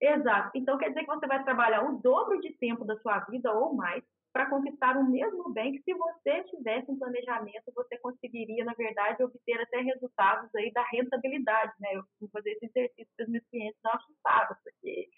Exato. 0.00 0.50
Então 0.54 0.78
quer 0.78 0.88
dizer 0.88 1.00
que 1.00 1.06
você 1.06 1.26
vai 1.26 1.42
trabalhar 1.44 1.84
o 1.84 1.98
dobro 1.98 2.40
de 2.40 2.52
tempo 2.54 2.84
da 2.84 2.96
sua 2.98 3.20
vida 3.20 3.52
ou 3.52 3.74
mais 3.74 4.02
para 4.32 4.48
conquistar 4.48 4.96
o 4.96 5.10
mesmo 5.10 5.52
bem 5.52 5.72
que 5.72 5.82
se 5.82 5.92
você 5.92 6.44
tivesse 6.44 6.90
um 6.90 6.98
planejamento, 6.98 7.72
você 7.74 7.98
conseguiria, 7.98 8.64
na 8.64 8.74
verdade, 8.74 9.22
obter 9.24 9.60
até 9.60 9.80
resultados 9.80 10.54
aí 10.54 10.72
da 10.72 10.84
rentabilidade, 10.84 11.72
né? 11.80 11.88
Eu 11.94 12.04
vou 12.20 12.30
fazer 12.30 12.52
esse 12.52 12.66
exercício 12.66 13.12
para 13.16 13.24
os 13.24 13.30
meus 13.30 13.44
clientes 13.48 13.78
não 13.82 13.92
assustados, 13.92 14.56
porque 14.62 15.08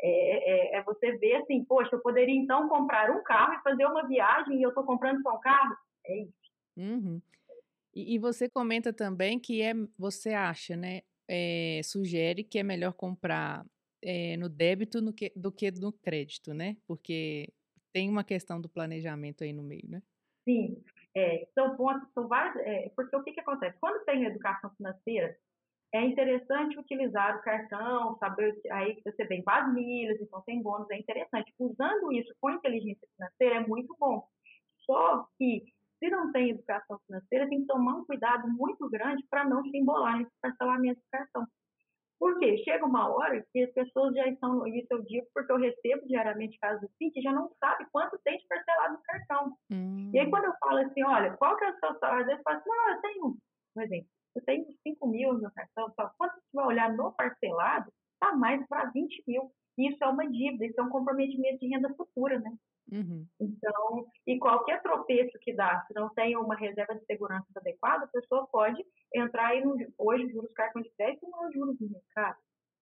é, 0.00 0.76
é, 0.76 0.78
é, 0.78 0.82
você 0.82 1.12
ver 1.18 1.36
assim, 1.36 1.64
poxa, 1.64 1.94
eu 1.94 2.00
poderia 2.00 2.34
então 2.34 2.68
comprar 2.68 3.10
um 3.10 3.22
carro 3.22 3.54
e 3.54 3.62
fazer 3.62 3.86
uma 3.86 4.06
viagem 4.06 4.58
e 4.58 4.62
eu 4.62 4.70
estou 4.70 4.84
comprando 4.84 5.22
só 5.22 5.34
um 5.36 5.40
carro? 5.40 5.76
É 6.06 6.22
isso. 6.22 6.32
Uhum. 6.76 7.20
E, 7.94 8.14
e, 8.14 8.18
você 8.18 8.48
comenta 8.48 8.92
também 8.92 9.38
que 9.38 9.62
é, 9.62 9.72
você 9.96 10.30
acha, 10.30 10.76
né? 10.76 11.02
É, 11.28 11.80
sugere 11.84 12.44
que 12.44 12.58
é 12.58 12.62
melhor 12.62 12.92
comprar 12.92 13.64
é, 14.02 14.36
no 14.36 14.48
débito 14.48 15.00
no 15.00 15.12
que, 15.12 15.32
do 15.34 15.50
que 15.50 15.70
no 15.70 15.92
crédito, 15.92 16.52
né? 16.52 16.76
Porque 16.86 17.48
tem 17.92 18.10
uma 18.10 18.24
questão 18.24 18.60
do 18.60 18.68
planejamento 18.68 19.44
aí 19.44 19.52
no 19.52 19.62
meio, 19.62 19.88
né? 19.88 20.02
Sim, 20.44 20.82
é, 21.16 21.48
são 21.54 21.76
pontos, 21.76 22.06
são 22.12 22.28
vários, 22.28 22.56
é, 22.66 22.90
porque 22.94 23.16
o 23.16 23.22
que, 23.22 23.32
que 23.32 23.40
acontece? 23.40 23.78
Quando 23.80 24.04
tem 24.04 24.24
educação 24.24 24.70
financeira, 24.76 25.34
é 25.94 26.04
interessante 26.04 26.76
utilizar 26.76 27.38
o 27.38 27.42
cartão, 27.42 28.18
saber 28.18 28.60
aí 28.72 28.96
que 28.96 29.02
você 29.04 29.24
vem 29.24 29.42
as 29.46 29.72
milhas, 29.72 30.20
então 30.20 30.42
tem 30.42 30.60
bônus, 30.60 30.90
é 30.90 30.98
interessante. 30.98 31.54
Usando 31.56 32.12
isso 32.12 32.34
com 32.40 32.50
inteligência 32.50 33.08
financeira 33.14 33.54
é 33.56 33.66
muito 33.66 33.96
bom. 33.98 34.26
Só 34.84 35.28
que 35.38 35.72
se 35.98 36.10
não 36.10 36.32
tem 36.32 36.50
educação 36.50 36.98
financeira, 37.06 37.48
tem 37.48 37.60
que 37.60 37.66
tomar 37.66 37.96
um 37.96 38.04
cuidado 38.04 38.48
muito 38.48 38.88
grande 38.90 39.24
para 39.30 39.44
não 39.44 39.62
se 39.62 39.76
embolar 39.76 40.18
nesse 40.18 40.32
parcelamento 40.40 41.00
do 41.00 41.06
cartão. 41.10 41.46
Por 42.18 42.38
quê? 42.38 42.56
Chega 42.64 42.86
uma 42.86 43.08
hora 43.08 43.44
que 43.52 43.62
as 43.62 43.72
pessoas 43.72 44.14
já 44.14 44.26
estão, 44.28 44.66
isso 44.66 44.86
eu 44.90 45.02
digo 45.02 45.26
porque 45.34 45.52
eu 45.52 45.58
recebo 45.58 46.06
diariamente 46.06 46.58
casos 46.58 46.84
assim, 46.84 47.10
que 47.10 47.20
já 47.20 47.32
não 47.32 47.50
sabe 47.60 47.86
quanto 47.92 48.18
tem 48.24 48.38
de 48.38 48.46
parcelado 48.46 48.94
no 48.94 49.02
cartão. 49.02 49.56
Hum. 49.70 50.10
E 50.14 50.18
aí 50.18 50.30
quando 50.30 50.44
eu 50.44 50.54
falo 50.58 50.78
assim, 50.78 51.02
olha, 51.02 51.36
qual 51.36 51.56
que 51.56 51.64
é 51.64 51.70
o 51.70 51.78
seu 51.78 51.98
salário? 51.98 52.30
Eu 52.30 52.42
falo 52.42 52.58
assim, 52.58 52.68
não, 52.70 52.90
eu 52.90 53.00
tenho, 53.00 53.36
por 53.74 53.82
exemplo, 53.82 54.08
eu 54.36 54.44
tenho 54.44 54.66
5 54.82 55.06
mil 55.08 55.34
no 55.34 55.52
cartão, 55.52 55.92
só 55.94 56.10
quando 56.16 56.32
você 56.32 56.40
vai 56.54 56.66
olhar 56.66 56.92
no 56.92 57.12
parcelado, 57.12 57.92
está 58.14 58.34
mais 58.34 58.66
para 58.68 58.90
20 58.90 59.22
mil. 59.26 59.52
Isso 59.76 60.02
é 60.02 60.06
uma 60.06 60.28
dívida, 60.30 60.66
isso 60.66 60.80
é 60.80 60.84
um 60.84 60.88
comprometimento 60.88 61.58
de 61.58 61.68
renda 61.68 61.92
futura, 61.94 62.38
né? 62.38 62.50
Uhum. 62.92 63.26
Então, 63.40 64.06
e 64.26 64.38
qualquer 64.38 64.82
tropeço 64.82 65.38
que 65.40 65.54
dá, 65.54 65.84
se 65.86 65.94
não 65.94 66.08
tem 66.10 66.36
uma 66.36 66.54
reserva 66.54 66.94
de 66.94 67.04
segurança 67.06 67.46
adequada, 67.56 68.04
a 68.04 68.08
pessoa 68.08 68.46
pode 68.48 68.84
entrar 69.14 69.48
aí 69.48 69.64
no, 69.64 69.74
hoje 69.98 70.28
juros 70.28 70.52
cartão 70.52 70.82
de 70.82 70.90
crédito 70.90 71.28
não 71.28 71.48
é 71.48 71.52
juros 71.52 71.78
de 71.78 71.90
mercado. 71.90 72.38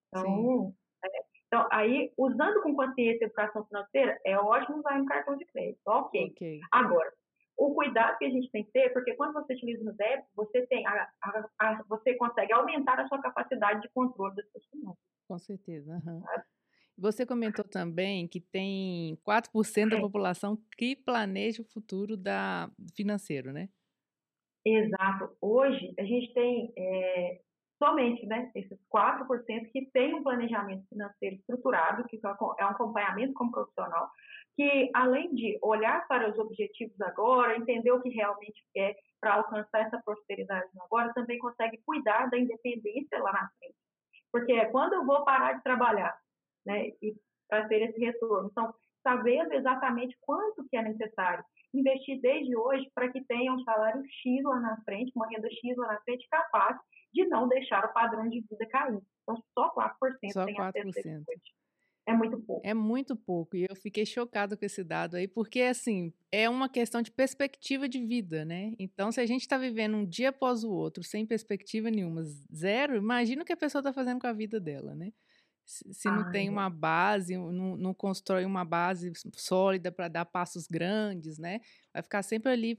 Então, 0.09 0.75
é, 1.05 1.09
então, 1.47 1.69
aí, 1.71 2.11
usando 2.17 2.63
com 2.63 2.75
consciência 2.75 3.27
a 3.27 3.27
educação 3.27 3.65
financeira, 3.67 4.19
é 4.25 4.39
ótimo 4.39 4.79
usar 4.79 5.01
um 5.01 5.05
cartão 5.05 5.37
de 5.37 5.45
crédito. 5.47 5.81
Ok. 5.87 6.31
okay. 6.31 6.61
Agora, 6.71 7.13
o 7.59 7.75
cuidado 7.75 8.17
que 8.19 8.25
a 8.25 8.31
gente 8.31 8.51
tem 8.51 8.65
que 8.65 8.73
ter, 8.73 8.93
porque 8.93 9.15
quando 9.15 9.35
você 9.35 9.53
utiliza 9.55 9.85
no 9.85 9.93
débito, 9.93 10.29
você 10.35 10.67
tem 10.67 10.87
a, 10.87 11.09
a, 11.23 11.49
a, 11.61 11.83
você 11.89 12.15
consegue 12.15 12.53
aumentar 12.53 12.99
a 12.99 13.07
sua 13.07 13.21
capacidade 13.21 13.83
de 13.83 13.89
controle 13.91 14.35
das 14.35 14.51
suas 14.51 14.65
finanças. 14.67 15.05
Com 15.29 15.39
certeza. 15.39 15.93
Uhum. 16.05 16.23
Você 16.97 17.25
comentou 17.27 17.65
também 17.65 18.29
que 18.29 18.41
tem 18.41 19.17
4% 19.27 19.89
da 19.89 20.01
população 20.01 20.59
que 20.77 20.95
planeja 20.95 21.63
o 21.63 21.65
futuro 21.73 22.17
da, 22.17 22.71
financeiro, 22.95 23.53
né? 23.53 23.69
Exato. 24.65 25.37
Hoje, 25.41 25.93
a 25.99 26.05
gente 26.05 26.33
tem 26.35 26.73
é, 26.77 27.41
somente 27.83 28.25
né, 28.27 28.51
esses 28.55 28.79
4% 28.95 29.73
que 29.73 29.91
tem 29.93 30.15
um 30.15 30.23
planejamento 30.23 30.87
financeiro 30.89 31.37
estruturado, 31.37 32.05
que 32.07 32.21
é 32.23 32.65
um 32.65 32.69
acompanhamento 32.69 33.33
como 33.35 33.51
profissional, 33.51 34.09
que 34.55 34.91
além 34.95 35.35
de 35.35 35.59
olhar 35.63 36.07
para 36.07 36.31
os 36.31 36.39
objetivos 36.39 37.01
agora, 37.01 37.57
entender 37.57 37.91
o 37.91 38.01
que 38.01 38.11
realmente 38.11 38.63
quer 38.73 38.95
para 39.21 39.35
alcançar 39.35 39.81
essa 39.81 40.01
prosperidade 40.05 40.69
agora, 40.81 41.13
também 41.15 41.39
consegue 41.39 41.79
cuidar 41.85 42.29
da 42.31 42.39
independência 42.39 43.19
lá 43.19 43.33
na 43.33 43.51
frente. 43.59 43.77
Porque 44.31 44.53
é 44.53 44.67
quando 44.67 44.93
eu 44.95 45.05
vou 45.05 45.25
parar 45.25 45.55
de 45.55 45.63
trabalhar, 45.63 46.17
né, 46.65 46.89
e 47.03 47.15
para 47.49 47.69
ter 47.69 47.83
esse 47.83 48.01
retorno. 48.01 48.49
Então, 48.51 48.75
saber 49.03 49.53
exatamente 49.53 50.17
quanto 50.21 50.67
que 50.69 50.77
é 50.77 50.83
necessário 50.83 51.45
investir 51.75 52.21
desde 52.21 52.57
hoje 52.57 52.91
para 52.95 53.11
que 53.11 53.25
tenha 53.25 53.53
um 53.53 53.63
salário 53.65 54.03
X 54.05 54.43
lá 54.45 54.61
na 54.61 54.77
frente, 54.85 55.13
uma 55.15 55.29
renda 55.29 55.49
X 55.51 55.77
lá 55.77 55.89
na 55.89 56.01
frente 56.01 56.27
capaz 56.31 56.77
de 57.13 57.27
não 57.27 57.49
deixar 57.49 57.85
o 57.85 57.93
padrão 57.93 58.29
de 58.29 58.41
vida 58.41 58.67
cair. 58.71 59.01
Então, 59.23 59.43
só 59.55 59.75
4% 59.75 60.33
só 60.33 60.45
tem 60.45 60.55
4%. 60.55 60.69
acesso 60.69 61.21
É 62.07 62.13
muito 62.15 62.41
pouco. 62.41 62.67
É 62.67 62.75
muito 62.75 63.17
pouco. 63.17 63.57
E 63.57 63.67
eu 63.69 63.77
fiquei 63.77 64.05
chocado 64.05 64.57
com 64.57 64.65
esse 64.65 64.83
dado 64.83 65.17
aí, 65.17 65.29
porque, 65.29 65.61
assim, 65.63 66.13
é 66.31 66.49
uma 66.49 66.69
questão 66.69 67.01
de 67.01 67.11
perspectiva 67.11 67.89
de 67.89 68.05
vida, 68.05 68.45
né? 68.45 68.75
Então, 68.79 69.13
se 69.13 69.21
a 69.21 69.27
gente 69.27 69.43
está 69.43 69.57
vivendo 69.57 69.97
um 69.97 70.05
dia 70.05 70.31
após 70.31 70.65
o 70.65 70.73
outro, 70.73 71.03
sem 71.03 71.27
perspectiva 71.27 71.91
nenhuma, 71.91 72.23
zero, 72.55 72.97
imagina 72.97 73.43
o 73.43 73.45
que 73.45 73.53
a 73.53 73.57
pessoa 73.57 73.81
está 73.81 73.93
fazendo 73.93 74.21
com 74.21 74.27
a 74.27 74.33
vida 74.33 74.59
dela, 74.59 74.95
né? 74.95 75.13
Se 75.65 76.09
não 76.09 76.31
tem 76.31 76.49
uma 76.49 76.69
base, 76.69 77.37
não, 77.37 77.77
não 77.77 77.95
constrói 77.95 78.45
uma 78.45 78.65
base 78.65 79.13
sólida 79.35 79.91
para 79.91 80.09
dar 80.09 80.25
passos 80.25 80.67
grandes, 80.67 81.39
né? 81.39 81.61
Vai 81.93 82.03
ficar 82.03 82.23
sempre 82.23 82.53
ali 82.53 82.77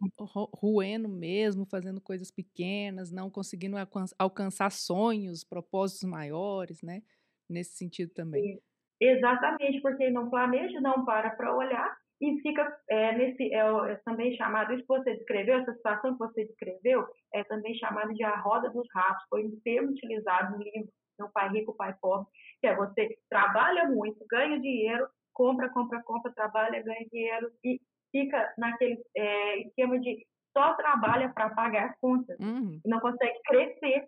ruendo 0.54 1.10
mesmo, 1.10 1.66
fazendo 1.66 2.00
coisas 2.02 2.30
pequenas, 2.30 3.12
não 3.12 3.30
conseguindo 3.30 3.78
alcançar 4.20 4.72
sonhos, 4.72 5.44
propósitos 5.44 6.08
maiores, 6.10 6.82
né? 6.82 7.02
nesse 7.50 7.76
sentido 7.76 8.12
também. 8.14 8.60
Exatamente, 9.00 9.82
porque 9.82 10.10
não 10.10 10.30
planeja, 10.30 10.80
não 10.80 11.04
para 11.06 11.32
para 11.32 11.56
olhar 11.56 11.98
e 12.24 12.40
fica 12.42 12.74
é, 12.90 13.18
nesse 13.18 13.54
é, 13.54 13.58
é, 13.58 13.96
também 14.06 14.34
chamado 14.38 14.74
isso 14.74 14.84
que 14.84 14.88
você 14.88 15.14
descreveu 15.14 15.58
essa 15.58 15.74
situação 15.74 16.14
que 16.14 16.20
você 16.20 16.46
descreveu 16.46 17.06
é 17.34 17.44
também 17.44 17.76
chamado 17.76 18.14
de 18.14 18.24
a 18.24 18.38
roda 18.38 18.70
dos 18.70 18.88
ratos. 18.94 19.26
Foi 19.30 19.46
um 19.46 19.60
termo 19.62 19.90
utilizado 19.90 20.58
no 20.58 20.64
livro 20.64 20.90
não 21.20 21.30
pai 21.32 21.50
rico 21.50 21.76
pai 21.76 21.94
pobre 22.02 22.26
que 22.60 22.68
é 22.68 22.76
você 22.76 23.16
trabalha 23.30 23.88
muito 23.90 24.26
ganha 24.28 24.60
dinheiro 24.60 25.06
compra 25.34 25.70
compra 25.70 26.02
compra 26.02 26.32
trabalha 26.34 26.82
ganha 26.82 27.06
dinheiro 27.12 27.52
e 27.64 27.80
fica 28.12 28.54
naquele 28.58 29.00
é, 29.16 29.60
esquema 29.60 30.00
de 30.00 30.26
só 30.58 30.76
trabalha 30.76 31.30
para 31.30 31.50
pagar 31.50 31.96
contas. 32.00 32.40
Uhum. 32.40 32.80
não 32.86 33.02
consegue 33.02 33.40
crescer 33.46 34.08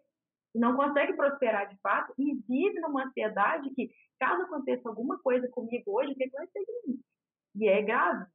não 0.55 0.77
consegue 0.77 1.13
prosperar 1.13 1.67
de 1.67 1.77
fato 1.81 2.13
e 2.17 2.33
vive 2.47 2.79
numa 2.79 3.03
ansiedade 3.05 3.69
que 3.75 3.91
caso 4.17 4.43
aconteça 4.43 4.87
alguma 4.87 5.19
coisa 5.19 5.49
comigo 5.49 5.99
hoje 5.99 6.13
o 6.13 6.15
que 6.15 6.29
vai 6.29 6.47
ser 6.47 6.61
de 6.61 6.87
mim 6.87 6.99
e 7.55 7.67
é 7.67 7.81
grave. 7.81 8.25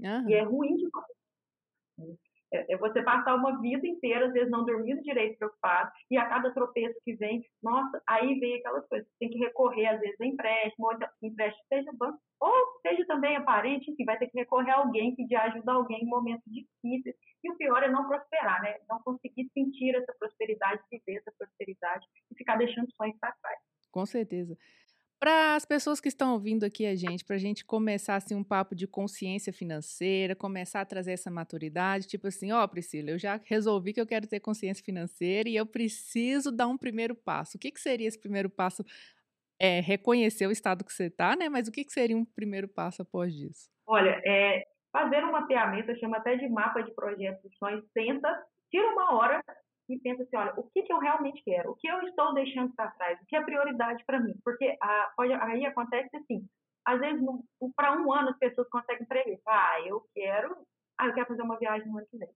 Uhum. 0.00 0.28
E 0.28 0.34
é 0.34 0.42
ruim 0.42 0.76
demais. 0.76 2.18
É, 2.52 2.72
é 2.72 2.76
você 2.78 3.02
passar 3.02 3.34
uma 3.34 3.60
vida 3.60 3.86
inteira, 3.86 4.26
às 4.26 4.32
vezes 4.32 4.50
não 4.50 4.64
dormindo 4.64 5.02
direito, 5.02 5.36
preocupado, 5.36 5.90
e 6.10 6.16
a 6.16 6.26
cada 6.26 6.50
tropeço 6.52 6.98
que 7.04 7.14
vem, 7.14 7.44
nossa, 7.62 8.02
aí 8.06 8.38
vem 8.40 8.56
aquelas 8.56 8.86
coisas. 8.88 9.06
Tem 9.18 9.28
que 9.28 9.38
recorrer, 9.38 9.86
às 9.86 10.00
vezes, 10.00 10.18
a 10.20 10.26
empréstimo, 10.26 10.86
ou 10.86 10.92
empréstimo 11.22 11.64
seja 11.68 11.90
banco, 11.92 12.18
ou 12.40 12.80
seja 12.80 13.04
também 13.06 13.36
a 13.36 13.42
parente, 13.42 13.94
que 13.94 14.04
vai 14.04 14.18
ter 14.18 14.28
que 14.28 14.38
recorrer 14.38 14.70
a 14.70 14.78
alguém, 14.78 15.14
pedir 15.14 15.36
ajuda 15.36 15.72
a 15.72 15.74
alguém 15.74 16.02
em 16.02 16.08
momentos 16.08 16.44
difíceis. 16.46 17.14
E 17.44 17.50
o 17.50 17.56
pior 17.56 17.82
é 17.82 17.88
não 17.88 18.06
prosperar, 18.06 18.62
né? 18.62 18.76
Não 18.88 19.00
conseguir 19.02 19.48
sentir 19.52 19.94
essa 19.94 20.14
prosperidade, 20.18 20.82
viver 20.90 21.18
essa 21.18 21.32
prosperidade 21.38 22.06
e 22.30 22.34
ficar 22.34 22.56
deixando 22.56 22.90
sonhos 22.92 23.16
para 23.18 23.34
trás. 23.42 23.58
Com 23.90 24.06
certeza. 24.06 24.56
Para 25.20 25.56
as 25.56 25.64
pessoas 25.64 26.00
que 26.00 26.06
estão 26.06 26.34
ouvindo 26.34 26.64
aqui 26.64 26.86
a 26.86 26.94
gente, 26.94 27.24
para 27.24 27.34
a 27.34 27.40
gente 27.40 27.64
começar 27.64 28.14
assim, 28.14 28.36
um 28.36 28.44
papo 28.44 28.72
de 28.74 28.86
consciência 28.86 29.52
financeira, 29.52 30.36
começar 30.36 30.80
a 30.80 30.84
trazer 30.84 31.12
essa 31.12 31.28
maturidade, 31.28 32.06
tipo 32.06 32.28
assim, 32.28 32.52
ó, 32.52 32.62
oh, 32.62 32.68
Priscila, 32.68 33.10
eu 33.10 33.18
já 33.18 33.40
resolvi 33.44 33.92
que 33.92 34.00
eu 34.00 34.06
quero 34.06 34.28
ter 34.28 34.38
consciência 34.38 34.84
financeira 34.84 35.48
e 35.48 35.56
eu 35.56 35.66
preciso 35.66 36.52
dar 36.52 36.68
um 36.68 36.78
primeiro 36.78 37.16
passo. 37.16 37.56
O 37.56 37.60
que, 37.60 37.72
que 37.72 37.80
seria 37.80 38.06
esse 38.06 38.18
primeiro 38.18 38.48
passo? 38.48 38.84
É, 39.60 39.80
reconhecer 39.80 40.46
o 40.46 40.52
estado 40.52 40.84
que 40.84 40.92
você 40.92 41.06
está, 41.06 41.34
né? 41.34 41.48
Mas 41.48 41.66
o 41.66 41.72
que, 41.72 41.84
que 41.84 41.92
seria 41.92 42.16
um 42.16 42.24
primeiro 42.24 42.68
passo 42.68 43.02
após 43.02 43.34
isso? 43.34 43.68
Olha, 43.88 44.22
é, 44.24 44.68
fazer 44.92 45.24
um 45.24 45.32
mapeamento, 45.32 45.90
eu 45.90 45.98
chamo 45.98 46.14
até 46.14 46.36
de 46.36 46.48
mapa 46.48 46.80
de 46.80 46.94
projetos 46.94 47.50
de 47.50 47.58
sonhos, 47.58 47.84
tenta, 47.92 48.28
tira 48.70 48.86
uma 48.92 49.16
hora 49.16 49.42
e 49.88 49.98
pensa 49.98 50.22
assim, 50.22 50.36
olha, 50.36 50.52
o 50.56 50.64
que, 50.70 50.82
que 50.82 50.92
eu 50.92 50.98
realmente 50.98 51.42
quero? 51.42 51.70
O 51.70 51.76
que 51.76 51.88
eu 51.88 52.00
estou 52.02 52.34
deixando 52.34 52.74
para 52.74 52.90
trás? 52.90 53.20
O 53.20 53.26
que 53.26 53.36
é 53.36 53.42
prioridade 53.42 54.04
para 54.04 54.20
mim? 54.20 54.34
Porque 54.44 54.76
a, 54.80 55.12
pode, 55.16 55.32
aí 55.32 55.64
acontece 55.64 56.14
assim, 56.16 56.46
às 56.84 57.00
vezes 57.00 57.22
para 57.74 57.92
um 57.92 58.12
ano 58.12 58.30
as 58.30 58.38
pessoas 58.38 58.68
conseguem 58.68 59.06
prever, 59.06 59.40
ah, 59.46 59.80
eu 59.86 60.04
quero, 60.14 60.56
ah, 60.98 61.06
eu 61.06 61.14
quero 61.14 61.28
fazer 61.28 61.42
uma 61.42 61.58
viagem 61.58 61.88
no 61.88 61.98
ano 61.98 62.06
que 62.10 62.18
vem. 62.18 62.28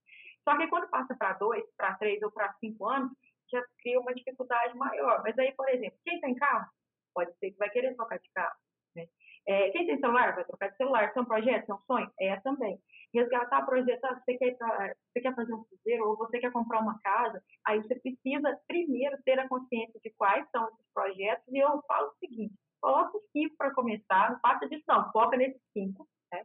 Só 0.49 0.57
que 0.57 0.67
quando 0.69 0.89
passa 0.89 1.15
para 1.15 1.35
dois, 1.35 1.65
para 1.77 1.95
três 1.97 2.23
ou 2.23 2.31
para 2.31 2.53
cinco 2.55 2.89
anos, 2.89 3.13
já 3.51 3.63
cria 3.81 4.01
uma 4.01 4.15
dificuldade 4.15 4.77
maior. 4.77 5.23
Mas 5.23 5.39
aí, 5.39 5.53
por 5.53 5.69
exemplo, 5.69 5.99
quem 6.05 6.21
tem 6.21 6.35
carro, 6.35 6.67
pode 7.15 7.33
ser 7.39 7.51
que 7.51 7.59
vai 7.59 7.71
querer 7.71 7.95
trocar 7.95 8.19
de 8.19 8.31
carro. 8.35 8.57
Né? 8.97 9.07
É, 9.47 9.71
quem 9.71 9.87
tem 9.87 10.01
celular, 10.01 10.35
vai 10.35 10.45
trocar 10.45 10.71
de 10.71 10.77
celular. 10.77 11.13
São 11.13 11.25
projetos, 11.25 11.67
são 11.67 11.79
sonhos? 11.87 12.11
É 12.19 12.37
também 12.41 12.81
resgatar, 13.13 13.65
projetar, 13.67 14.21
você 14.21 14.37
quer, 14.39 14.57
você 14.57 15.21
quer 15.21 15.35
fazer 15.35 15.53
um 15.53 15.65
cruzeiro 15.65 16.09
ou 16.09 16.17
você 16.17 16.39
quer 16.39 16.51
comprar 16.51 16.81
uma 16.81 16.99
casa, 17.01 17.43
aí 17.67 17.81
você 17.83 17.95
precisa 17.97 18.59
primeiro 18.67 19.17
ter 19.25 19.39
a 19.39 19.49
consciência 19.49 20.01
de 20.03 20.11
quais 20.17 20.49
são 20.51 20.67
esses 20.69 20.87
projetos 20.95 21.47
e 21.49 21.59
eu 21.59 21.83
falo 21.87 22.09
o 22.09 22.19
seguinte, 22.19 22.55
coloca 22.81 23.17
os 23.17 23.25
cinco 23.33 23.55
para 23.57 23.75
começar, 23.75 24.31
não 24.31 24.41
passa 24.41 24.69
disso 24.69 24.85
não, 24.89 25.11
foca 25.13 25.37
nesses 25.37 25.63
cinco, 25.73 26.09
né? 26.33 26.45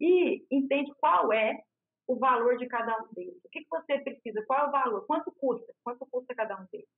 e 0.00 0.44
entende 0.50 0.92
qual 0.98 1.32
é 1.32 1.60
o 2.08 2.18
valor 2.18 2.56
de 2.56 2.66
cada 2.66 2.96
um 3.02 3.12
deles, 3.14 3.40
o 3.44 3.48
que, 3.50 3.60
que 3.60 3.70
você 3.70 3.98
precisa, 3.98 4.44
qual 4.46 4.66
é 4.66 4.68
o 4.68 4.72
valor, 4.72 5.06
quanto 5.06 5.32
custa, 5.32 5.72
quanto 5.84 6.06
custa 6.06 6.34
cada 6.34 6.56
um 6.56 6.66
deles. 6.72 6.88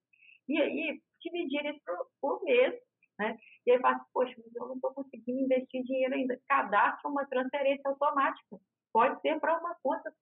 E 0.49 0.61
aí, 0.61 1.01
dividir 1.21 1.65
isso 1.67 1.81
por, 1.85 2.07
por 2.21 2.45
mês, 2.45 2.75
né? 3.19 3.37
E 3.67 3.73
aí 3.73 3.81
fala, 3.81 4.00
poxa, 4.15 4.35
mas 4.39 4.54
eu 4.54 4.67
não 4.67 4.76
estou 4.76 4.95
conseguindo 4.95 5.41
investir 5.41 5.83
dinheiro 5.83 6.15
ainda. 6.15 6.41
Cadastra 6.47 7.11
uma 7.11 7.26
transferência 7.26 7.83
automática 7.87 8.59
pode 8.93 9.21
ser 9.21 9.39
para 9.41 9.59
uma 9.59 9.75
conta 9.83 10.13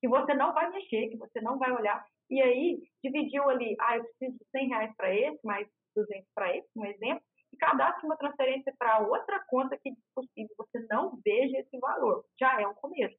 que 0.00 0.08
você 0.08 0.34
não 0.34 0.52
vai 0.52 0.70
mexer, 0.70 1.08
que 1.08 1.16
você 1.16 1.40
não 1.40 1.58
vai 1.58 1.72
olhar. 1.72 2.04
E 2.30 2.40
aí, 2.40 2.82
dividiu 3.02 3.48
ali, 3.48 3.76
ah, 3.80 3.96
eu 3.96 4.04
preciso 4.04 4.38
de 4.38 4.44
100 4.50 4.68
reais 4.68 4.94
para 4.96 5.14
esse, 5.14 5.46
mais 5.46 5.68
200 5.94 6.26
para 6.34 6.56
esse, 6.56 6.68
um 6.76 6.84
exemplo, 6.84 7.22
e 7.52 7.56
cadastre 7.56 8.04
uma 8.04 8.16
transferência 8.16 8.74
para 8.78 8.98
outra 9.00 9.42
conta 9.48 9.78
que, 9.78 9.92
possível, 10.14 10.54
você 10.58 10.80
não 10.90 11.18
veja 11.24 11.58
esse 11.58 11.78
valor. 11.78 12.24
Já 12.38 12.60
é 12.60 12.66
um 12.66 12.74
começo. 12.74 13.16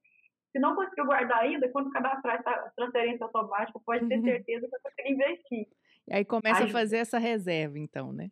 Se 0.52 0.60
não 0.60 0.76
conseguiu 0.76 1.06
guardar 1.06 1.40
ainda, 1.40 1.70
quando 1.70 1.92
cadastrar 1.92 2.40
essa 2.40 2.72
transferência 2.76 3.26
automática, 3.26 3.80
pode 3.86 4.08
ter 4.08 4.18
uhum. 4.18 4.24
certeza 4.24 4.68
que 4.68 4.72
você 4.72 4.82
consegue 4.82 5.14
investir. 5.14 5.68
E 6.08 6.14
aí 6.14 6.26
começa 6.26 6.64
aí, 6.64 6.70
a 6.70 6.72
fazer 6.72 6.98
essa 6.98 7.18
reserva, 7.18 7.80
então, 7.80 8.14
né? 8.14 8.30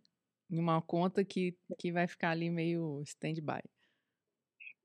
Em 0.50 0.60
uma 0.60 0.82
conta 0.82 1.26
que, 1.26 1.58
que 1.80 1.92
vai 1.92 2.08
ficar 2.08 2.32
ali 2.32 2.50
meio 2.50 3.02
stand-by. 3.02 3.62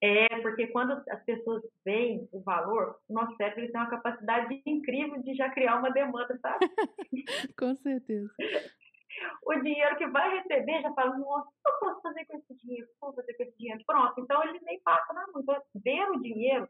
É 0.03 0.41
porque 0.41 0.67
quando 0.69 0.93
as 0.93 1.25
pessoas 1.25 1.63
veem 1.85 2.27
o 2.33 2.41
valor, 2.41 2.97
o 3.09 3.13
nosso 3.13 3.37
cérebro 3.37 3.71
tem 3.71 3.81
uma 3.81 3.91
capacidade 3.91 4.63
incrível 4.65 5.23
de 5.23 5.35
já 5.35 5.51
criar 5.51 5.77
uma 5.77 5.91
demanda, 5.91 6.39
sabe? 6.41 6.67
com 7.59 7.75
certeza. 7.77 8.33
o 9.45 9.55
dinheiro 9.61 9.97
que 9.97 10.07
vai 10.09 10.39
receber 10.39 10.81
já 10.81 10.93
fala, 10.95 11.19
nossa, 11.19 11.49
o 11.49 11.53
que 11.53 11.69
eu 11.69 11.79
posso 11.81 12.01
fazer 12.01 12.25
com 12.25 12.37
esse 12.39 12.55
dinheiro? 12.57 12.85
O 12.85 12.89
que 12.89 12.93
eu 12.93 12.99
posso 13.01 13.17
fazer 13.17 13.35
com 13.35 13.43
esse 13.43 13.59
dinheiro? 13.59 13.85
Pronto, 13.87 14.21
então 14.21 14.43
ele 14.45 14.61
nem 14.63 14.81
passa 14.81 15.13
na 15.13 15.27
mão. 15.27 15.43
Então, 15.43 15.63
ver 15.75 16.11
o 16.11 16.23
dinheiro 16.23 16.67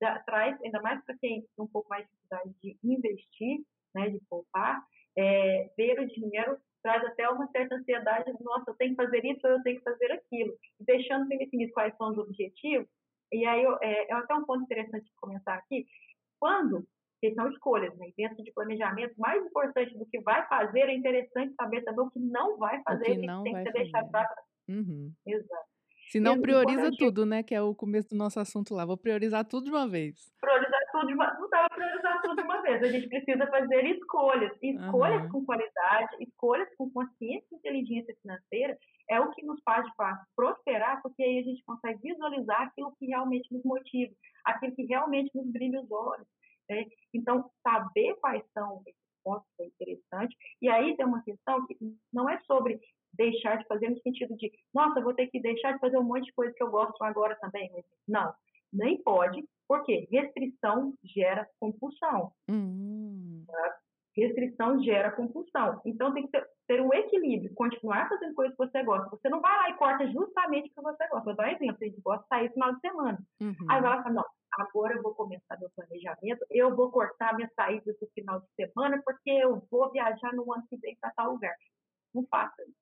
da, 0.00 0.18
traz, 0.20 0.60
ainda 0.62 0.80
mais 0.82 1.04
para 1.04 1.16
quem 1.18 1.42
tem 1.42 1.64
um 1.64 1.68
pouco 1.68 1.88
mais 1.88 2.04
de 2.04 2.10
dificuldade 2.10 2.54
de 2.60 2.78
investir, 2.82 3.60
né, 3.94 4.08
de 4.10 4.20
poupar, 4.28 4.82
é, 5.16 5.70
ver 5.76 6.00
o 6.00 6.06
dinheiro 6.08 6.58
traz 6.82 7.04
até 7.04 7.28
uma 7.28 7.46
certa 7.48 7.76
ansiedade, 7.76 8.32
nossa, 8.40 8.70
eu 8.70 8.74
tenho 8.74 8.90
que 8.90 9.02
fazer 9.02 9.24
isso 9.24 9.40
ou 9.46 9.52
eu 9.52 9.62
tenho 9.62 9.78
que 9.78 9.84
fazer 9.84 10.12
aquilo. 10.12 10.54
deixando 10.80 11.28
bem 11.28 11.38
definido 11.38 11.72
quais 11.72 11.96
são 11.96 12.10
os 12.10 12.18
objetivos, 12.18 12.88
e 13.32 13.46
aí 13.46 13.62
eu, 13.62 13.78
é, 13.80 14.10
é 14.10 14.12
até 14.12 14.34
um 14.34 14.44
ponto 14.44 14.64
interessante 14.64 15.04
de 15.04 15.14
comentar 15.16 15.58
aqui, 15.58 15.86
quando, 16.38 16.86
que 17.20 17.32
são 17.34 17.48
escolhas, 17.50 17.96
né, 17.96 18.10
dentro 18.16 18.42
de 18.42 18.52
planejamento, 18.52 19.14
mais 19.16 19.44
importante 19.44 19.96
do 19.96 20.06
que 20.06 20.20
vai 20.20 20.46
fazer, 20.48 20.88
é 20.88 20.94
interessante 20.94 21.54
saber 21.54 21.82
também 21.82 22.04
o 22.04 22.10
que 22.10 22.18
não 22.18 22.58
vai 22.58 22.82
fazer, 22.82 23.12
o 23.12 23.20
que, 23.20 23.26
não 23.26 23.42
tem 23.42 23.52
vai 23.52 23.64
que 23.64 23.70
ser 23.70 23.78
deixado 23.78 24.10
para 24.10 24.34
Uhum. 24.68 25.12
Exato. 25.26 25.72
Se 26.08 26.20
não 26.20 26.40
prioriza 26.40 26.90
tudo, 26.98 27.24
né? 27.24 27.42
Que 27.42 27.54
é 27.54 27.62
o 27.62 27.74
começo 27.74 28.10
do 28.10 28.16
nosso 28.16 28.38
assunto 28.38 28.74
lá. 28.74 28.84
Vou 28.84 28.98
priorizar 28.98 29.46
tudo 29.46 29.64
de 29.64 29.70
uma 29.70 29.88
vez. 29.88 30.30
Priorizar 30.40 30.71
tudo 30.92 31.06
de 31.08 31.14
uma 31.14 31.34
Não 31.34 31.48
dá 31.48 31.68
para 31.68 31.76
priorizar 31.76 32.22
tudo 32.22 32.36
de 32.36 32.42
uma 32.42 32.62
vez. 32.62 32.82
A 32.82 32.88
gente 32.88 33.08
precisa 33.08 33.46
fazer 33.48 33.84
escolhas. 33.86 34.52
Escolhas 34.62 35.22
uhum. 35.24 35.30
com 35.30 35.44
qualidade, 35.44 36.16
escolhas 36.20 36.68
com 36.76 36.90
consciência 36.90 37.46
e 37.50 37.56
inteligência 37.56 38.14
financeira 38.22 38.78
é 39.10 39.20
o 39.20 39.30
que 39.30 39.44
nos 39.44 39.60
faz, 39.64 39.84
de 39.84 39.94
fato, 39.96 40.24
prosperar, 40.36 41.02
porque 41.02 41.22
aí 41.22 41.38
a 41.40 41.42
gente 41.42 41.64
consegue 41.64 42.00
visualizar 42.02 42.62
aquilo 42.62 42.94
que 42.98 43.06
realmente 43.06 43.52
nos 43.52 43.64
motiva, 43.64 44.14
aquilo 44.44 44.74
que 44.74 44.84
realmente 44.84 45.30
nos 45.34 45.50
brilha 45.50 45.80
os 45.80 45.90
olhos. 45.90 46.26
Né? 46.70 46.86
Então, 47.12 47.50
saber 47.62 48.14
quais 48.20 48.44
são 48.52 48.82
esses 48.86 49.02
pontos 49.24 49.46
é 49.60 49.66
interessante. 49.66 50.36
E 50.60 50.68
aí 50.68 50.96
tem 50.96 51.06
uma 51.06 51.22
questão 51.22 51.66
que 51.66 51.76
não 52.12 52.28
é 52.28 52.38
sobre 52.40 52.80
deixar 53.12 53.56
de 53.56 53.66
fazer 53.66 53.90
no 53.90 54.00
sentido 54.00 54.36
de, 54.36 54.50
nossa, 54.72 55.00
vou 55.00 55.14
ter 55.14 55.26
que 55.28 55.40
deixar 55.40 55.72
de 55.72 55.80
fazer 55.80 55.98
um 55.98 56.04
monte 56.04 56.24
de 56.26 56.32
coisa 56.32 56.54
que 56.54 56.62
eu 56.62 56.70
gosto 56.70 57.02
agora 57.02 57.36
também. 57.36 57.70
Não, 58.08 58.32
nem 58.72 59.02
pode, 59.02 59.44
porque 59.72 60.06
restrição 60.10 60.92
gera 61.02 61.48
compulsão. 61.58 62.30
Uhum. 62.46 63.42
Tá? 63.46 63.76
Restrição 64.14 64.82
gera 64.82 65.10
compulsão. 65.12 65.80
Então 65.86 66.12
tem 66.12 66.26
que 66.26 66.30
ter, 66.30 66.46
ter, 66.68 66.82
um 66.82 66.92
equilíbrio, 66.92 67.54
continuar 67.54 68.06
fazendo 68.06 68.34
coisas 68.34 68.54
que 68.54 68.66
você 68.66 68.82
gosta. 68.82 69.08
Você 69.08 69.30
não 69.30 69.40
vai 69.40 69.56
lá 69.56 69.70
e 69.70 69.78
corta 69.78 70.06
justamente 70.08 70.70
o 70.70 70.74
que 70.74 70.82
você 70.82 71.08
gosta. 71.08 71.24
Vou 71.24 71.34
dar 71.34 71.48
um 71.48 71.52
exemplo, 71.52 71.78
a 71.80 71.84
gente 71.86 72.00
gosta 72.02 72.22
de 72.22 72.28
sair 72.28 72.48
no 72.48 72.52
final 72.52 72.74
de 72.74 72.80
semana. 72.80 73.18
Uhum. 73.40 73.70
Aí 73.70 73.80
vai 73.80 73.90
lá 73.90 74.00
e 74.00 74.02
fala, 74.02 74.14
não, 74.14 74.24
agora 74.58 74.94
eu 74.94 75.02
vou 75.02 75.14
começar 75.14 75.58
meu 75.58 75.70
planejamento, 75.74 76.44
eu 76.50 76.76
vou 76.76 76.90
cortar 76.90 77.34
minhas 77.34 77.54
saídas 77.54 77.98
do 77.98 78.06
final 78.08 78.40
de 78.40 78.48
semana, 78.54 79.00
porque 79.02 79.30
eu 79.30 79.66
vou 79.70 79.90
viajar 79.90 80.34
no 80.34 80.52
ano 80.52 80.66
que 80.68 80.76
vem 80.76 80.98
para 81.00 81.12
tal 81.12 81.32
lugar. 81.32 81.56
Não 82.14 82.26
faça 82.26 82.62
isso. 82.62 82.76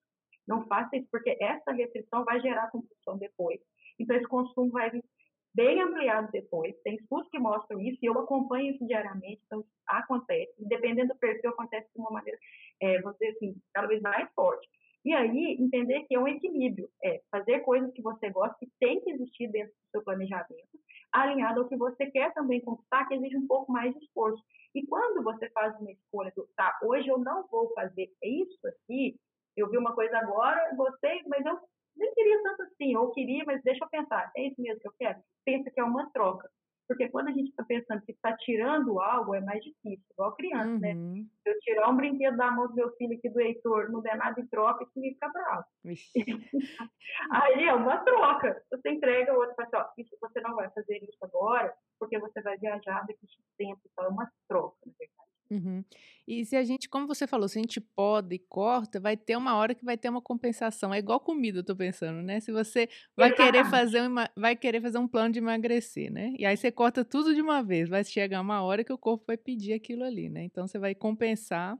Não 0.45 0.67
faça 0.67 0.97
isso, 0.97 1.07
porque 1.13 1.39
essa 1.41 1.71
restrição 1.71 2.25
vai 2.25 2.41
gerar 2.41 2.69
compulsão 2.73 3.17
depois. 3.17 3.61
Então, 3.97 4.17
esse 4.17 4.27
consumo 4.27 4.73
vai 4.73 4.91
vir 4.91 5.05
bem 5.55 5.81
ampliado 5.81 6.31
depois. 6.33 6.75
Tem 6.83 6.97
estudos 6.97 7.29
que 7.31 7.39
mostram 7.39 7.81
isso 7.81 7.99
e 8.03 8.07
eu 8.07 8.19
acompanho 8.19 8.75
isso 8.75 8.87
diariamente, 8.87 9.41
então 9.47 9.65
acontece. 9.87 10.53
Dependendo 10.59 11.15
do 11.15 11.19
perfil, 11.19 11.51
acontece 11.51 11.89
de 11.95 12.01
uma 12.01 12.11
maneira, 12.11 12.39
é, 12.81 12.99
dizer 12.99 13.29
assim, 13.31 13.57
cada 13.73 13.87
vez 13.87 14.01
mais 14.01 14.31
forte. 14.35 14.69
E 15.05 15.15
aí, 15.15 15.57
entender 15.59 16.05
que 16.05 16.15
é 16.15 16.21
um 16.21 16.29
equilíbrio, 16.29 16.89
é 17.03 17.23
fazer 17.31 17.61
coisas 17.61 17.91
que 17.93 18.03
você 18.03 18.29
gosta, 18.29 18.55
que 18.59 18.69
tem 18.79 19.01
que 19.01 19.11
existir 19.11 19.49
dentro 19.49 19.73
do 19.73 19.91
seu 19.93 20.05
planejamento, 20.05 20.79
alinhado 21.11 21.61
ao 21.61 21.69
que 21.69 21.77
você 21.77 22.11
quer 22.11 22.35
também 22.35 22.61
conquistar, 22.61 23.07
que 23.07 23.15
exige 23.15 23.37
um 23.37 23.47
pouco 23.47 23.73
mais 23.73 23.95
de 23.95 24.05
esforço. 24.05 24.43
E 24.75 24.87
quando 24.87 25.25
você 25.25 25.49
faz 25.51 25.75
uma 25.81 25.91
escolha 25.91 26.31
do, 26.37 26.47
tá, 26.55 26.79
hoje 26.83 27.09
eu 27.09 27.19
não 27.19 27.47
vou 27.49 27.73
fazer 27.73 28.11
isso 28.23 28.67
aqui, 28.69 29.19
eu 29.57 29.71
vi 29.71 29.79
uma 29.79 29.95
coisa 29.95 30.19
agora, 30.19 30.75
gostei, 30.77 31.23
mas 31.27 31.45
eu 31.47 31.59
nem 32.01 32.15
queria 32.15 32.43
tanto 32.43 32.63
assim, 32.63 32.97
ou 32.97 33.13
queria, 33.13 33.45
mas 33.45 33.63
deixa 33.63 33.85
eu 33.85 33.89
pensar, 33.89 34.31
é 34.37 34.49
isso 34.49 34.61
mesmo 34.61 34.81
que 34.81 34.89
eu 34.89 34.95
quero? 34.99 35.21
Pensa 35.45 35.71
que 35.71 35.81
é 35.81 35.85
uma 35.85 36.11
troca. 36.11 36.51
Porque 36.91 37.09
quando 37.09 37.29
a 37.29 37.31
gente 37.31 37.51
está 37.51 37.63
pensando 37.63 38.03
que 38.03 38.11
está 38.11 38.37
tirando 38.37 39.01
algo, 39.01 39.33
é 39.33 39.41
mais 39.41 39.63
difícil, 39.63 40.05
igual 40.11 40.35
criança, 40.35 40.77
né? 40.81 40.93
uhum. 40.93 41.15
né? 41.19 41.25
Se 41.41 41.51
eu 41.51 41.61
tirar 41.61 41.89
um 41.89 41.97
brinquedo 41.97 42.37
da 42.37 42.51
mão 42.51 42.67
do 42.67 42.75
meu 42.75 42.91
filho 42.97 43.17
aqui 43.17 43.29
do 43.29 43.41
Heitor, 43.41 43.93
não 43.93 44.01
der 44.01 44.17
nada 44.17 44.41
em 44.41 44.47
troca, 44.49 44.83
isso 44.83 44.99
me 44.99 45.13
fica 45.13 45.29
bravo. 45.29 45.65
Aí 47.31 47.65
é 47.65 47.73
uma 47.73 47.99
troca. 47.99 48.61
Você 48.73 48.91
entrega, 48.91 49.33
o 49.33 49.37
outro 49.37 49.55
fala 49.55 49.69
assim, 49.69 49.77
ó, 49.77 50.03
isso, 50.03 50.17
você 50.21 50.41
não 50.41 50.57
vai 50.57 50.69
fazer 50.71 50.97
isso 50.97 51.19
agora, 51.23 51.73
porque 51.97 52.19
você 52.19 52.43
vai 52.43 52.59
viajar 52.59 53.07
daqui 53.07 53.25
a 53.25 53.57
tempo. 53.57 53.81
Então, 53.87 54.07
é 54.07 54.09
uma 54.09 54.29
troca, 54.49 54.77
na 54.85 54.93
verdade. 54.99 55.20
Uhum. 55.51 55.85
E 56.29 56.45
se 56.45 56.55
a 56.55 56.63
gente, 56.63 56.89
como 56.89 57.09
você 57.09 57.27
falou, 57.27 57.49
se 57.49 57.59
a 57.59 57.63
gente 57.63 57.81
poda 57.81 58.33
e 58.33 58.39
corta, 58.39 59.01
vai 59.01 59.17
ter 59.17 59.37
uma 59.37 59.57
hora 59.57 59.75
que 59.75 59.85
vai 59.85 59.99
ter 59.99 60.09
uma 60.09 60.23
compensação. 60.23 60.95
É 60.95 60.99
igual 60.99 61.19
comida, 61.19 61.59
eu 61.59 61.65
tô 61.65 61.75
pensando, 61.75 62.23
né? 62.23 62.39
Se 62.39 62.53
você 62.53 62.89
vai 63.17 63.33
querer 63.33 63.65
fazer 63.65 64.03
uma, 64.03 64.31
vai 64.37 64.55
querer 64.55 64.81
fazer 64.81 64.99
um 64.99 65.09
plano 65.09 65.33
de 65.33 65.41
emagrecer, 65.41 66.13
né? 66.13 66.33
E 66.39 66.47
aí 66.47 66.57
você 66.57 66.71
corta 66.71 67.05
tudo 67.05 67.35
de 67.35 67.43
uma 67.43 67.63
vez, 67.63 67.89
vai 67.89 68.05
chegar 68.05 68.41
uma 68.41 68.63
hora 68.63 68.85
que 68.85 68.93
o 68.93 68.99
corpo 68.99 69.25
vai 69.27 69.37
pedir 69.37 69.73
aquilo 69.73 70.05
ali, 70.05 70.29
né? 70.29 70.45
Então 70.45 70.69
você 70.69 70.79
vai 70.79 70.95
compensar 70.95 71.77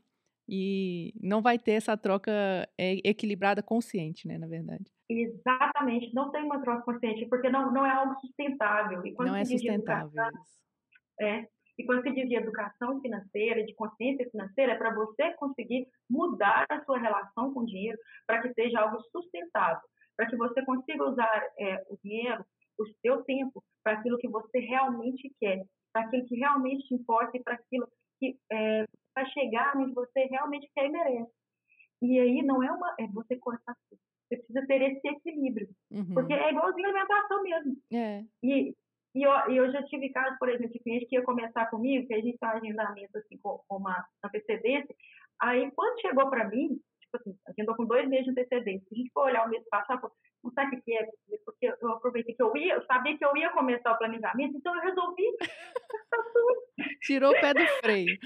e 0.49 1.15
não 1.23 1.41
vai 1.41 1.57
ter 1.57 1.73
essa 1.73 1.97
troca 1.97 2.33
é, 2.77 3.09
equilibrada 3.09 3.63
consciente, 3.63 4.27
né, 4.27 4.37
na 4.37 4.49
verdade. 4.49 4.85
Exatamente, 5.09 6.13
não 6.13 6.33
tem 6.33 6.43
uma 6.43 6.61
troca 6.61 6.83
consciente, 6.83 7.25
porque 7.27 7.49
não, 7.49 7.73
não 7.73 7.87
é 7.87 7.93
algo 7.93 8.19
sustentável. 8.21 9.01
não 9.21 9.37
é 9.37 9.45
sustentável. 9.45 10.11
É, 11.21 11.47
e 11.81 11.87
quando 11.87 12.03
se 12.03 12.11
diz 12.13 12.29
de 12.29 12.35
educação 12.37 13.01
financeira, 13.01 13.65
de 13.65 13.75
consciência 13.75 14.29
financeira, 14.31 14.73
é 14.73 14.77
para 14.77 14.95
você 14.95 15.33
conseguir 15.39 15.89
mudar 16.11 16.67
a 16.69 16.85
sua 16.85 16.99
relação 16.99 17.55
com 17.55 17.61
o 17.61 17.67
dinheiro 17.67 17.97
para 18.27 18.43
que 18.43 18.53
seja 18.53 18.81
algo 18.81 19.01
sustentável, 19.11 19.81
para 20.15 20.27
que 20.29 20.37
você 20.37 20.63
consiga 20.63 21.09
usar 21.09 21.43
é, 21.59 21.83
o 21.89 21.97
dinheiro, 22.05 22.45
o 22.79 22.85
seu 23.01 23.25
tempo, 23.25 23.65
para 23.83 23.95
aquilo 23.95 24.19
que 24.19 24.29
você 24.29 24.59
realmente 24.59 25.35
quer, 25.41 25.65
para 25.91 26.03
aquilo 26.03 26.27
que 26.27 26.37
realmente 26.37 26.87
te 26.87 26.95
importa 26.95 27.39
e 27.39 27.43
para 27.43 27.55
aquilo 27.55 27.89
que 28.19 28.37
é, 28.53 28.85
vai 29.15 29.25
chegar 29.31 29.75
onde 29.75 29.95
você 29.95 30.25
realmente 30.27 30.71
quer 30.75 30.85
e 30.85 30.91
merece. 30.91 31.33
E 32.03 32.21
aí 32.21 32.43
não 32.43 32.63
é 32.63 32.71
uma 32.71 32.95
é 33.01 33.07
você 33.07 33.37
cortar 33.37 33.75
tudo. 33.89 34.01
Você 34.29 34.37
precisa 34.37 34.67
ter 34.67 34.83
esse 34.83 35.09
equilíbrio. 35.09 35.69
Uhum. 35.91 36.15
Porque 36.15 36.35
é 36.35 36.51
igualzinho 36.51 36.87
alimentação 36.87 37.43
mesmo. 37.43 37.77
É. 37.91 38.23
E 38.43 38.75
e 39.15 39.23
eu, 39.23 39.33
eu 39.51 39.73
já 39.73 39.83
tive 39.85 40.09
casos, 40.11 40.39
por 40.39 40.49
exemplo, 40.49 40.73
de 40.73 40.79
cliente 40.79 41.07
que 41.07 41.17
ia 41.17 41.23
começar 41.23 41.67
comigo, 41.67 42.07
que 42.07 42.15
a 42.15 42.21
gente 42.21 42.39
faz 42.39 42.57
agendamento 42.57 43.19
assim, 43.19 43.37
com, 43.39 43.61
uma 43.71 44.05
antecedência. 44.25 44.95
Aí, 45.41 45.71
quando 45.73 46.01
chegou 46.01 46.31
para 46.31 46.49
mim, 46.49 46.81
tipo 47.01 47.17
assim, 47.17 47.37
agendou 47.49 47.75
com 47.75 47.87
dois 47.87 48.09
meses 48.09 48.27
de 48.27 48.31
antecedência. 48.31 48.87
Se 48.89 48.95
a 48.95 48.99
gente 48.99 49.11
for 49.13 49.25
olhar 49.25 49.47
o 49.47 49.51
mês 49.51 49.65
passado, 49.69 50.13
não 50.45 50.53
sabe 50.53 50.77
o 50.77 50.83
que 50.83 50.97
é, 50.97 51.09
porque 51.45 51.75
eu 51.81 51.91
aproveitei 51.91 52.35
que 52.35 52.43
eu 52.43 52.57
ia, 52.57 52.75
eu 52.75 52.87
sabia 52.87 53.19
que 53.19 53.25
eu 53.25 53.37
ia 53.37 53.51
começar 53.51 53.93
o 53.93 53.99
planejamento, 53.99 54.57
então 54.57 54.75
eu 54.77 54.83
resolvi. 54.83 55.25
Tirou 57.03 57.31
o 57.31 57.41
pé 57.41 57.53
do 57.53 57.67
freio. 57.81 58.17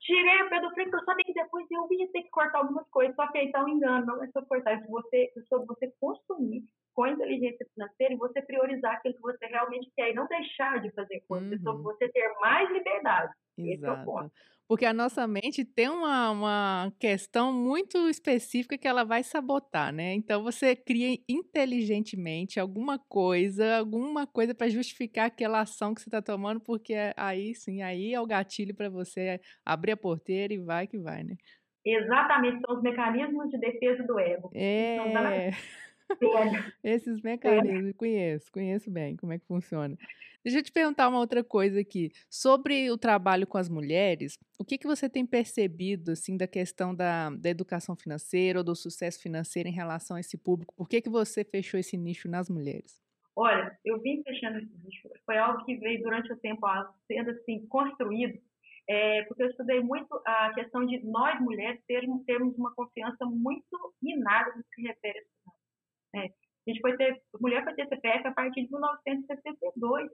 Tirei 0.00 0.42
o 0.42 0.48
pé 0.48 0.60
do 0.60 0.70
freio, 0.70 0.90
porque 0.90 1.02
eu 1.02 1.06
sabia 1.06 1.24
que 1.24 1.34
depois 1.34 1.66
eu 1.70 1.86
ia 1.92 2.08
ter 2.10 2.22
que 2.22 2.30
cortar 2.30 2.58
algumas 2.58 2.88
coisas. 2.90 3.14
Só 3.14 3.30
que 3.30 3.38
aí 3.38 3.52
tá 3.52 3.62
um 3.64 3.68
engano, 3.68 4.06
não 4.06 4.24
é 4.24 4.26
só 4.28 4.42
cortar, 4.42 4.72
é 4.72 4.86
você, 4.86 5.32
é 5.36 5.40
só 5.48 5.64
você 5.64 5.92
consumir 6.00 6.64
com 6.98 7.06
inteligência 7.06 7.64
financeira 7.72 8.12
e 8.12 8.16
você 8.16 8.42
priorizar 8.42 8.94
aquilo 8.94 9.14
que 9.14 9.20
você 9.20 9.46
realmente 9.46 9.88
quer 9.94 10.10
e 10.10 10.14
não 10.14 10.26
deixar 10.26 10.82
de 10.82 10.90
fazer 10.90 11.22
coisas, 11.28 11.64
uhum. 11.64 11.80
você 11.80 12.08
ter 12.08 12.28
mais 12.40 12.68
liberdade. 12.72 13.32
Exato. 13.56 14.00
É 14.00 14.02
o 14.02 14.04
ponto. 14.04 14.32
Porque 14.66 14.84
a 14.84 14.92
nossa 14.92 15.24
mente 15.28 15.64
tem 15.64 15.88
uma, 15.88 16.32
uma 16.32 16.92
questão 16.98 17.52
muito 17.52 17.96
específica 18.08 18.76
que 18.76 18.88
ela 18.88 19.04
vai 19.04 19.22
sabotar, 19.22 19.92
né? 19.92 20.12
Então 20.12 20.42
você 20.42 20.74
cria 20.74 21.16
inteligentemente 21.28 22.58
alguma 22.58 22.98
coisa, 22.98 23.78
alguma 23.78 24.26
coisa 24.26 24.52
para 24.52 24.68
justificar 24.68 25.26
aquela 25.26 25.60
ação 25.60 25.94
que 25.94 26.00
você 26.00 26.08
está 26.08 26.20
tomando, 26.20 26.58
porque 26.60 26.96
aí 27.16 27.54
sim, 27.54 27.80
aí 27.80 28.12
é 28.12 28.20
o 28.20 28.26
gatilho 28.26 28.74
para 28.74 28.90
você 28.90 29.40
abrir 29.64 29.92
a 29.92 29.96
porteira 29.96 30.52
e 30.52 30.58
vai 30.58 30.88
que 30.88 30.98
vai, 30.98 31.22
né? 31.22 31.36
Exatamente, 31.86 32.60
são 32.66 32.76
os 32.76 32.82
mecanismos 32.82 33.48
de 33.50 33.58
defesa 33.58 34.02
do 34.02 34.18
ego. 34.18 34.50
É. 34.52 35.52
Esses 36.82 37.20
mecanismos, 37.20 37.94
conheço, 37.96 38.50
conheço 38.52 38.90
bem 38.90 39.16
como 39.16 39.32
é 39.32 39.38
que 39.38 39.46
funciona. 39.46 39.96
Deixa 40.44 40.60
eu 40.60 40.62
te 40.62 40.72
perguntar 40.72 41.08
uma 41.08 41.18
outra 41.18 41.42
coisa 41.44 41.80
aqui. 41.80 42.10
Sobre 42.30 42.90
o 42.90 42.96
trabalho 42.96 43.46
com 43.46 43.58
as 43.58 43.68
mulheres, 43.68 44.38
o 44.58 44.64
que, 44.64 44.78
que 44.78 44.86
você 44.86 45.08
tem 45.08 45.26
percebido, 45.26 46.12
assim, 46.12 46.36
da 46.36 46.46
questão 46.46 46.94
da, 46.94 47.30
da 47.30 47.50
educação 47.50 47.96
financeira 47.96 48.60
ou 48.60 48.64
do 48.64 48.74
sucesso 48.74 49.20
financeiro 49.20 49.68
em 49.68 49.72
relação 49.72 50.16
a 50.16 50.20
esse 50.20 50.38
público? 50.38 50.74
Por 50.74 50.88
que, 50.88 51.02
que 51.02 51.10
você 51.10 51.44
fechou 51.44 51.78
esse 51.78 51.96
nicho 51.96 52.28
nas 52.28 52.48
mulheres? 52.48 53.02
Olha, 53.36 53.78
eu 53.84 54.00
vim 54.00 54.22
fechando 54.22 54.58
esse 54.58 54.72
nicho. 54.84 55.08
Foi 55.26 55.36
algo 55.36 55.64
que 55.64 55.76
veio 55.76 56.02
durante 56.02 56.32
o 56.32 56.36
tempo 56.36 56.66
sendo, 57.06 57.30
assim, 57.30 57.66
construído 57.66 58.40
é, 58.88 59.22
porque 59.24 59.42
eu 59.42 59.50
estudei 59.50 59.80
muito 59.80 60.08
a 60.24 60.50
questão 60.54 60.86
de 60.86 61.04
nós 61.04 61.38
mulheres 61.42 61.78
termos, 61.86 62.24
termos 62.24 62.56
uma 62.56 62.74
confiança 62.74 63.26
muito 63.26 63.94
minada 64.00 64.56
no 64.56 64.64
que 64.74 64.80
refere 64.80 65.18
a 65.18 65.22
é, 66.18 66.26
a 66.26 66.70
gente 66.70 66.80
foi 66.80 66.96
ter, 66.96 67.20
mulher 67.40 67.64
foi 67.64 67.74
ter 67.74 67.88
CPF 67.88 68.26
a 68.26 68.32
partir 68.32 68.64
de 68.64 68.70
1962. 68.70 70.10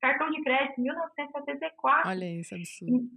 Cartão 0.00 0.30
de 0.30 0.42
crédito, 0.42 0.80
1974. 0.80 2.08
Olha 2.08 2.40
isso, 2.40 2.54
absurdo. 2.54 3.08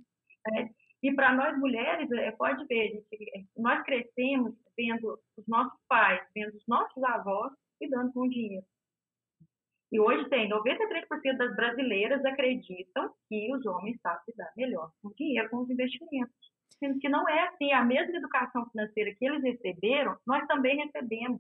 É, 0.48 0.70
e 1.04 1.14
para 1.14 1.36
nós 1.36 1.58
mulheres, 1.60 2.12
é, 2.12 2.32
pode 2.32 2.66
ver, 2.66 2.90
gente, 2.90 3.30
é, 3.36 3.44
nós 3.56 3.84
crescemos 3.84 4.56
vendo 4.76 5.20
os 5.38 5.48
nossos 5.48 5.80
pais, 5.88 6.28
vendo 6.34 6.56
os 6.56 6.68
nossos 6.68 7.04
avós 7.04 7.54
cuidando 7.78 8.12
com 8.14 8.28
dinheiro. 8.28 8.66
E 9.92 10.00
hoje 10.00 10.28
tem 10.30 10.50
93% 10.50 11.38
das 11.38 11.56
brasileiras 11.56 12.24
acreditam 12.26 13.14
que 13.28 13.54
os 13.54 13.66
homens 13.66 14.00
sabem 14.02 14.34
dar 14.38 14.52
melhor 14.56 14.92
com 15.02 15.12
dinheiro, 15.12 15.50
com 15.50 15.58
os 15.58 15.70
investimentos 15.70 16.51
sendo 16.82 17.00
que 17.00 17.08
não 17.08 17.30
é 17.30 17.48
assim. 17.48 17.72
A 17.72 17.86
mesma 17.86 18.18
educação 18.18 18.68
financeira 18.72 19.14
que 19.18 19.26
eles 19.26 19.44
receberam, 19.44 20.18
nós 20.26 20.46
também 20.48 20.76
recebemos. 20.78 21.40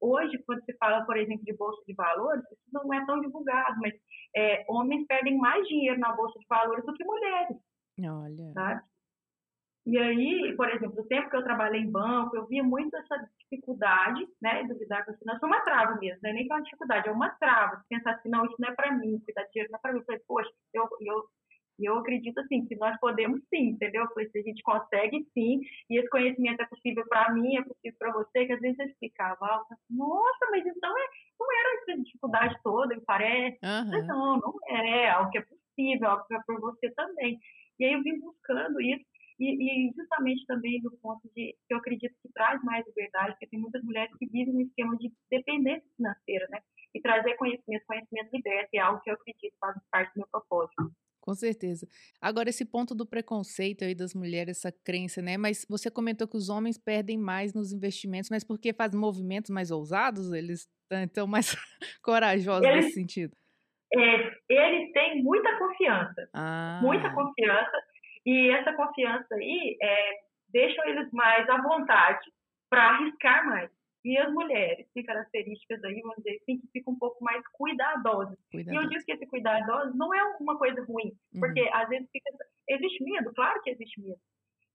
Hoje, 0.00 0.42
quando 0.44 0.64
se 0.64 0.72
fala, 0.78 1.04
por 1.04 1.16
exemplo, 1.16 1.44
de 1.44 1.52
bolsa 1.52 1.80
de 1.86 1.94
valores, 1.94 2.42
isso 2.50 2.68
não 2.72 2.92
é 2.92 3.06
tão 3.06 3.20
divulgado, 3.20 3.78
mas 3.80 3.94
é, 4.34 4.64
homens 4.68 5.06
perdem 5.06 5.36
mais 5.36 5.64
dinheiro 5.68 6.00
na 6.00 6.12
bolsa 6.12 6.36
de 6.40 6.46
valores 6.48 6.84
do 6.84 6.94
que 6.94 7.04
mulheres. 7.04 7.56
Olha. 8.00 8.52
Sabe? 8.52 8.82
E 9.84 9.98
aí, 9.98 10.54
por 10.56 10.68
exemplo, 10.70 10.96
no 10.96 11.06
tempo 11.08 11.28
que 11.28 11.36
eu 11.36 11.42
trabalhei 11.42 11.80
em 11.80 11.90
banco, 11.90 12.36
eu 12.36 12.46
via 12.46 12.62
muito 12.62 12.96
essa 12.96 13.28
dificuldade, 13.40 14.26
né, 14.40 14.62
de 14.62 14.72
lidar 14.74 15.04
com 15.04 15.10
isso. 15.10 15.24
Não 15.24 15.34
é 15.34 15.46
uma 15.46 15.60
trava 15.60 15.98
mesmo, 15.98 16.20
não 16.22 16.30
é 16.30 16.32
nem 16.32 16.46
que 16.46 16.52
é 16.52 16.56
uma 16.56 16.62
dificuldade, 16.62 17.08
é 17.08 17.12
uma 17.12 17.30
trava. 17.30 17.84
Pensar 17.88 18.12
assim, 18.12 18.28
não, 18.28 18.44
isso 18.44 18.54
não 18.60 18.68
é 18.68 18.74
para 18.74 18.92
mim, 18.92 19.20
cuidar 19.24 19.42
de 19.42 19.50
dinheiro 19.50 19.72
não 19.72 19.78
é 19.78 19.82
para 19.82 19.92
mim. 19.92 19.98
Eu 19.98 20.04
falei, 20.04 20.22
poxa, 20.26 20.50
eu, 20.72 20.88
eu 21.00 21.24
e 21.78 21.88
eu 21.88 21.96
acredito, 21.98 22.38
assim, 22.38 22.66
que 22.66 22.76
nós 22.76 22.98
podemos 23.00 23.40
sim, 23.48 23.70
entendeu? 23.70 24.06
Porque 24.08 24.28
se 24.30 24.38
a 24.38 24.42
gente 24.42 24.62
consegue 24.62 25.26
sim, 25.34 25.60
e 25.90 25.98
esse 25.98 26.08
conhecimento 26.08 26.60
é 26.60 26.66
possível 26.66 27.04
para 27.08 27.32
mim, 27.32 27.56
é 27.56 27.62
possível 27.62 27.96
para 27.98 28.12
você, 28.12 28.46
que 28.46 28.52
às 28.52 28.60
vezes 28.60 28.78
eu 28.78 28.86
explicava, 28.86 29.64
nossa, 29.90 30.50
mas 30.50 30.66
então 30.66 30.90
é, 30.96 31.06
não 31.40 31.46
era 31.52 31.80
essa 31.80 32.02
dificuldade 32.02 32.56
toda, 32.62 32.94
me 32.94 33.02
parece. 33.02 33.58
Uhum. 33.62 34.06
Não, 34.06 34.36
não 34.38 34.54
é, 34.68 35.10
algo 35.10 35.30
que 35.30 35.38
é 35.38 35.42
possível, 35.42 36.08
algo 36.08 36.24
que 36.26 36.34
é 36.34 36.40
por 36.46 36.60
você 36.60 36.90
também. 36.90 37.38
E 37.80 37.84
aí 37.84 37.92
eu 37.94 38.02
vim 38.02 38.20
buscando 38.20 38.80
isso, 38.80 39.04
e, 39.40 39.88
e, 39.88 39.92
justamente 39.96 40.46
também 40.46 40.80
do 40.82 40.90
ponto 40.98 41.22
de 41.34 41.56
que 41.66 41.74
eu 41.74 41.78
acredito 41.78 42.14
que 42.22 42.32
traz 42.32 42.62
mais 42.62 42.86
liberdade, 42.86 43.32
porque 43.32 43.48
tem 43.48 43.58
muitas 43.58 43.82
mulheres 43.82 44.14
que 44.16 44.26
vivem 44.26 44.54
no 44.54 44.60
esquema 44.60 44.96
de 44.96 45.12
dependência 45.30 45.88
financeira, 45.96 46.46
né? 46.50 46.60
E 46.94 47.00
trazer 47.00 47.34
conhecimento, 47.34 47.84
conhecimento 47.86 48.30
liberta 48.32 48.68
é 48.74 48.78
algo 48.78 49.00
que 49.00 49.10
eu 49.10 49.14
acredito 49.14 49.56
faz 49.58 49.76
parte 49.90 50.14
do 50.14 50.18
meu 50.18 50.28
propósito. 50.30 50.92
Com 51.22 51.34
certeza. 51.36 51.86
Agora, 52.20 52.50
esse 52.50 52.64
ponto 52.64 52.96
do 52.96 53.06
preconceito 53.06 53.84
aí 53.84 53.94
das 53.94 54.12
mulheres, 54.12 54.58
essa 54.58 54.72
crença, 54.84 55.22
né? 55.22 55.36
Mas 55.36 55.64
você 55.70 55.88
comentou 55.88 56.26
que 56.26 56.36
os 56.36 56.48
homens 56.48 56.76
perdem 56.76 57.16
mais 57.16 57.54
nos 57.54 57.72
investimentos, 57.72 58.28
mas 58.28 58.42
porque 58.42 58.72
fazem 58.72 58.98
movimentos 58.98 59.48
mais 59.48 59.70
ousados? 59.70 60.32
Eles 60.32 60.68
estão 60.90 61.28
mais 61.28 61.54
corajosos 62.02 62.68
eles, 62.68 62.86
nesse 62.86 62.94
sentido? 62.94 63.36
É, 63.94 64.32
eles 64.48 64.92
têm 64.92 65.22
muita 65.22 65.56
confiança. 65.58 66.28
Ah. 66.34 66.80
Muita 66.82 67.08
confiança. 67.14 67.78
E 68.26 68.50
essa 68.50 68.72
confiança 68.72 69.32
aí 69.36 69.76
é, 69.80 70.10
deixa 70.48 70.82
eles 70.88 71.08
mais 71.12 71.48
à 71.48 71.62
vontade 71.62 72.32
para 72.68 72.96
arriscar 72.96 73.46
mais. 73.46 73.70
E 74.04 74.18
as 74.18 74.32
mulheres 74.32 74.86
têm 74.92 75.04
características 75.04 75.82
aí, 75.84 76.00
vamos 76.00 76.16
dizer 76.16 76.38
assim, 76.42 76.58
que 76.58 76.68
ficam 76.72 76.92
um 76.92 76.98
pouco 76.98 77.22
mais 77.22 77.42
cuidadosas. 77.52 78.36
Cuidadosa. 78.50 78.74
E 78.74 78.84
eu 78.84 78.88
digo 78.88 79.04
que 79.04 79.12
esse 79.12 79.26
cuidadoso 79.26 79.96
não 79.96 80.12
é 80.12 80.24
uma 80.40 80.58
coisa 80.58 80.82
ruim, 80.84 81.12
uhum. 81.34 81.40
porque 81.40 81.62
uhum. 81.62 81.74
às 81.74 81.88
vezes 81.88 82.08
fica. 82.10 82.30
Existe 82.68 83.04
medo, 83.04 83.32
claro 83.34 83.60
que 83.62 83.70
existe 83.70 84.00
medo. 84.00 84.20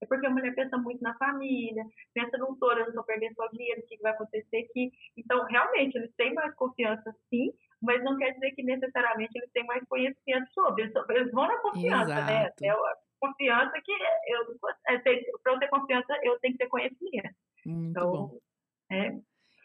É 0.01 0.05
porque 0.05 0.27
a 0.27 0.29
mulher 0.29 0.53
pensa 0.53 0.77
muito 0.77 1.01
na 1.01 1.17
família, 1.17 1.83
pensa 2.13 2.37
no 2.37 2.55
todo, 2.57 2.77
eu 2.77 2.83
não 2.83 2.89
estou 2.89 3.03
perdendo 3.03 3.33
só 3.33 3.47
dinheiro, 3.47 3.81
o 3.81 3.87
que 3.87 3.97
vai 3.97 4.11
acontecer 4.11 4.57
aqui. 4.57 4.91
Então, 5.17 5.43
realmente, 5.45 5.97
eles 5.97 6.13
têm 6.15 6.33
mais 6.33 6.53
confiança, 6.53 7.15
sim, 7.29 7.51
mas 7.81 8.03
não 8.03 8.15
quer 8.17 8.31
dizer 8.33 8.51
que 8.51 8.63
necessariamente 8.63 9.35
eles 9.35 9.51
têm 9.51 9.65
mais 9.65 9.83
conhecimento 9.87 10.51
sobre. 10.53 10.83
Eles 10.83 11.31
vão 11.31 11.47
na 11.47 11.57
confiança, 11.61 12.13
né? 12.25 12.43
Exato. 12.43 12.63
né? 12.63 12.67
É 12.67 12.71
a 12.71 12.95
confiança 13.19 13.81
que 13.83 13.91
eu, 13.91 14.55
é, 14.87 14.99
para 14.99 15.53
eu 15.53 15.59
ter 15.59 15.67
confiança, 15.69 16.19
eu 16.21 16.39
tenho 16.39 16.53
que 16.53 16.59
ter 16.59 16.67
conhecimento. 16.67 17.35
Muito 17.65 17.89
então, 17.89 18.11
bom. 18.11 18.39
É, 18.89 19.19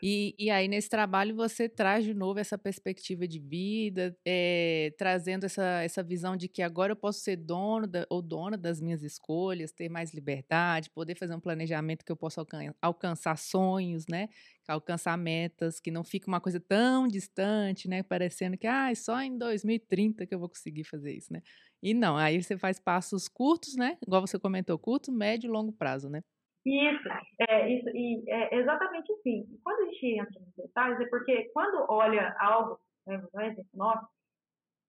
e, 0.05 0.35
e 0.37 0.51
aí, 0.51 0.67
nesse 0.67 0.89
trabalho, 0.89 1.37
você 1.37 1.69
traz 1.69 2.05
de 2.05 2.13
novo 2.13 2.41
essa 2.41 2.59
perspectiva 2.59 3.27
de 3.29 3.39
vida, 3.39 4.17
é, 4.27 4.93
trazendo 4.99 5.47
essa, 5.47 5.63
essa 5.83 6.03
visão 6.03 6.37
de 6.37 6.49
que 6.49 6.61
agora 6.61 6.91
eu 6.93 6.97
posso 6.97 7.21
ser 7.21 7.37
dono 7.37 7.87
da, 7.87 8.05
ou 8.11 8.21
dona 8.21 8.57
das 8.59 8.81
minhas 8.81 9.01
escolhas, 9.05 9.71
ter 9.71 9.89
mais 9.89 10.13
liberdade, 10.13 10.91
poder 10.91 11.15
fazer 11.15 11.37
um 11.37 11.41
planejamento 11.41 12.05
que 12.05 12.11
eu 12.11 12.17
possa 12.17 12.41
alcan 12.41 12.75
alcançar 12.83 13.39
sonhos, 13.39 14.05
né? 14.09 14.29
Alcançar 14.67 15.17
metas, 15.17 15.79
que 15.79 15.91
não 15.93 16.03
fique 16.03 16.27
uma 16.27 16.41
coisa 16.41 16.59
tão 16.59 17.07
distante, 17.07 17.87
né? 17.89 18.03
Parecendo 18.03 18.59
que 18.59 18.67
ah, 18.67 18.93
só 18.97 19.21
em 19.23 19.39
2030 19.39 20.27
que 20.27 20.35
eu 20.35 20.39
vou 20.41 20.49
conseguir 20.49 20.83
fazer 20.83 21.13
isso, 21.15 21.33
né? 21.33 21.43
E 21.81 21.95
não, 21.95 22.17
aí 22.17 22.43
você 22.43 22.59
faz 22.59 22.81
passos 22.81 23.29
curtos, 23.29 23.77
né? 23.77 23.97
Igual 24.05 24.27
você 24.27 24.37
comentou, 24.37 24.77
curto, 24.81 25.13
médio 25.13 25.47
e 25.49 25.51
longo 25.53 25.73
prazo, 25.73 26.09
né? 26.11 26.23
Isso, 26.64 27.09
é, 27.48 27.68
isso, 27.75 27.88
e 27.88 28.22
é 28.29 28.57
exatamente 28.57 29.12
assim. 29.12 29.44
Quando 29.64 29.81
a 29.81 29.92
gente 29.92 30.07
entra 30.18 30.40
nos 30.40 30.55
detalhes, 30.55 31.01
é 31.01 31.07
porque 31.07 31.51
quando 31.53 31.85
olha 31.88 32.37
algo, 32.38 32.79
né, 33.07 33.20
um 33.35 33.40
exemplo 33.40 33.70
nosso, 33.75 34.07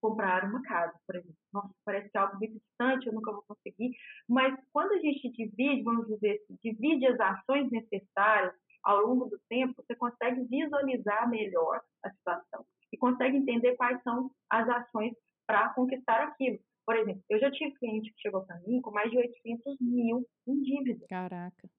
comprar 0.04 0.44
uma 0.44 0.62
casa, 0.64 0.94
por 1.08 1.16
exemplo. 1.16 1.36
Nossa, 1.54 1.74
parece 1.86 2.10
é 2.14 2.20
algo 2.20 2.38
muito 2.38 2.60
distante, 2.60 3.08
eu 3.08 3.14
nunca 3.14 3.32
vou 3.32 3.44
conseguir. 3.48 3.96
Mas 4.28 4.54
quando 4.74 4.92
a 4.92 5.00
gente 5.00 5.32
divide, 5.32 5.82
vamos 5.82 6.08
dizer 6.08 6.42
assim, 6.44 6.58
divide 6.62 7.08
as 7.08 7.20
ações 7.20 7.72
necessárias 7.72 8.54
ao 8.84 9.00
longo 9.00 9.26
do 9.26 9.40
tempo, 9.50 9.82
você 9.82 9.96
consegue 9.96 10.44
visualizar 10.44 11.30
melhor 11.30 11.82
a 12.04 12.10
situação 12.10 12.66
e 12.92 12.98
consegue 12.98 13.38
entender 13.38 13.78
quais 13.78 14.02
são 14.04 14.30
as 14.50 14.68
ações 14.68 15.14
para 15.48 15.70
conquistar 15.70 16.22
aquilo. 16.22 16.60
Por 16.86 16.96
exemplo, 16.96 17.24
eu 17.30 17.40
já 17.40 17.50
tive 17.52 17.74
cliente 17.76 18.12
que 18.12 18.22
chegou 18.22 18.46
para 18.46 18.60
mim 18.62 18.82
com 18.82 18.92
mais 18.92 19.10
de 19.10 19.18
800 19.18 19.78
mil 19.80 20.26
em 20.48 20.62
dívida. 20.62 21.06
Caraca. 21.08 21.70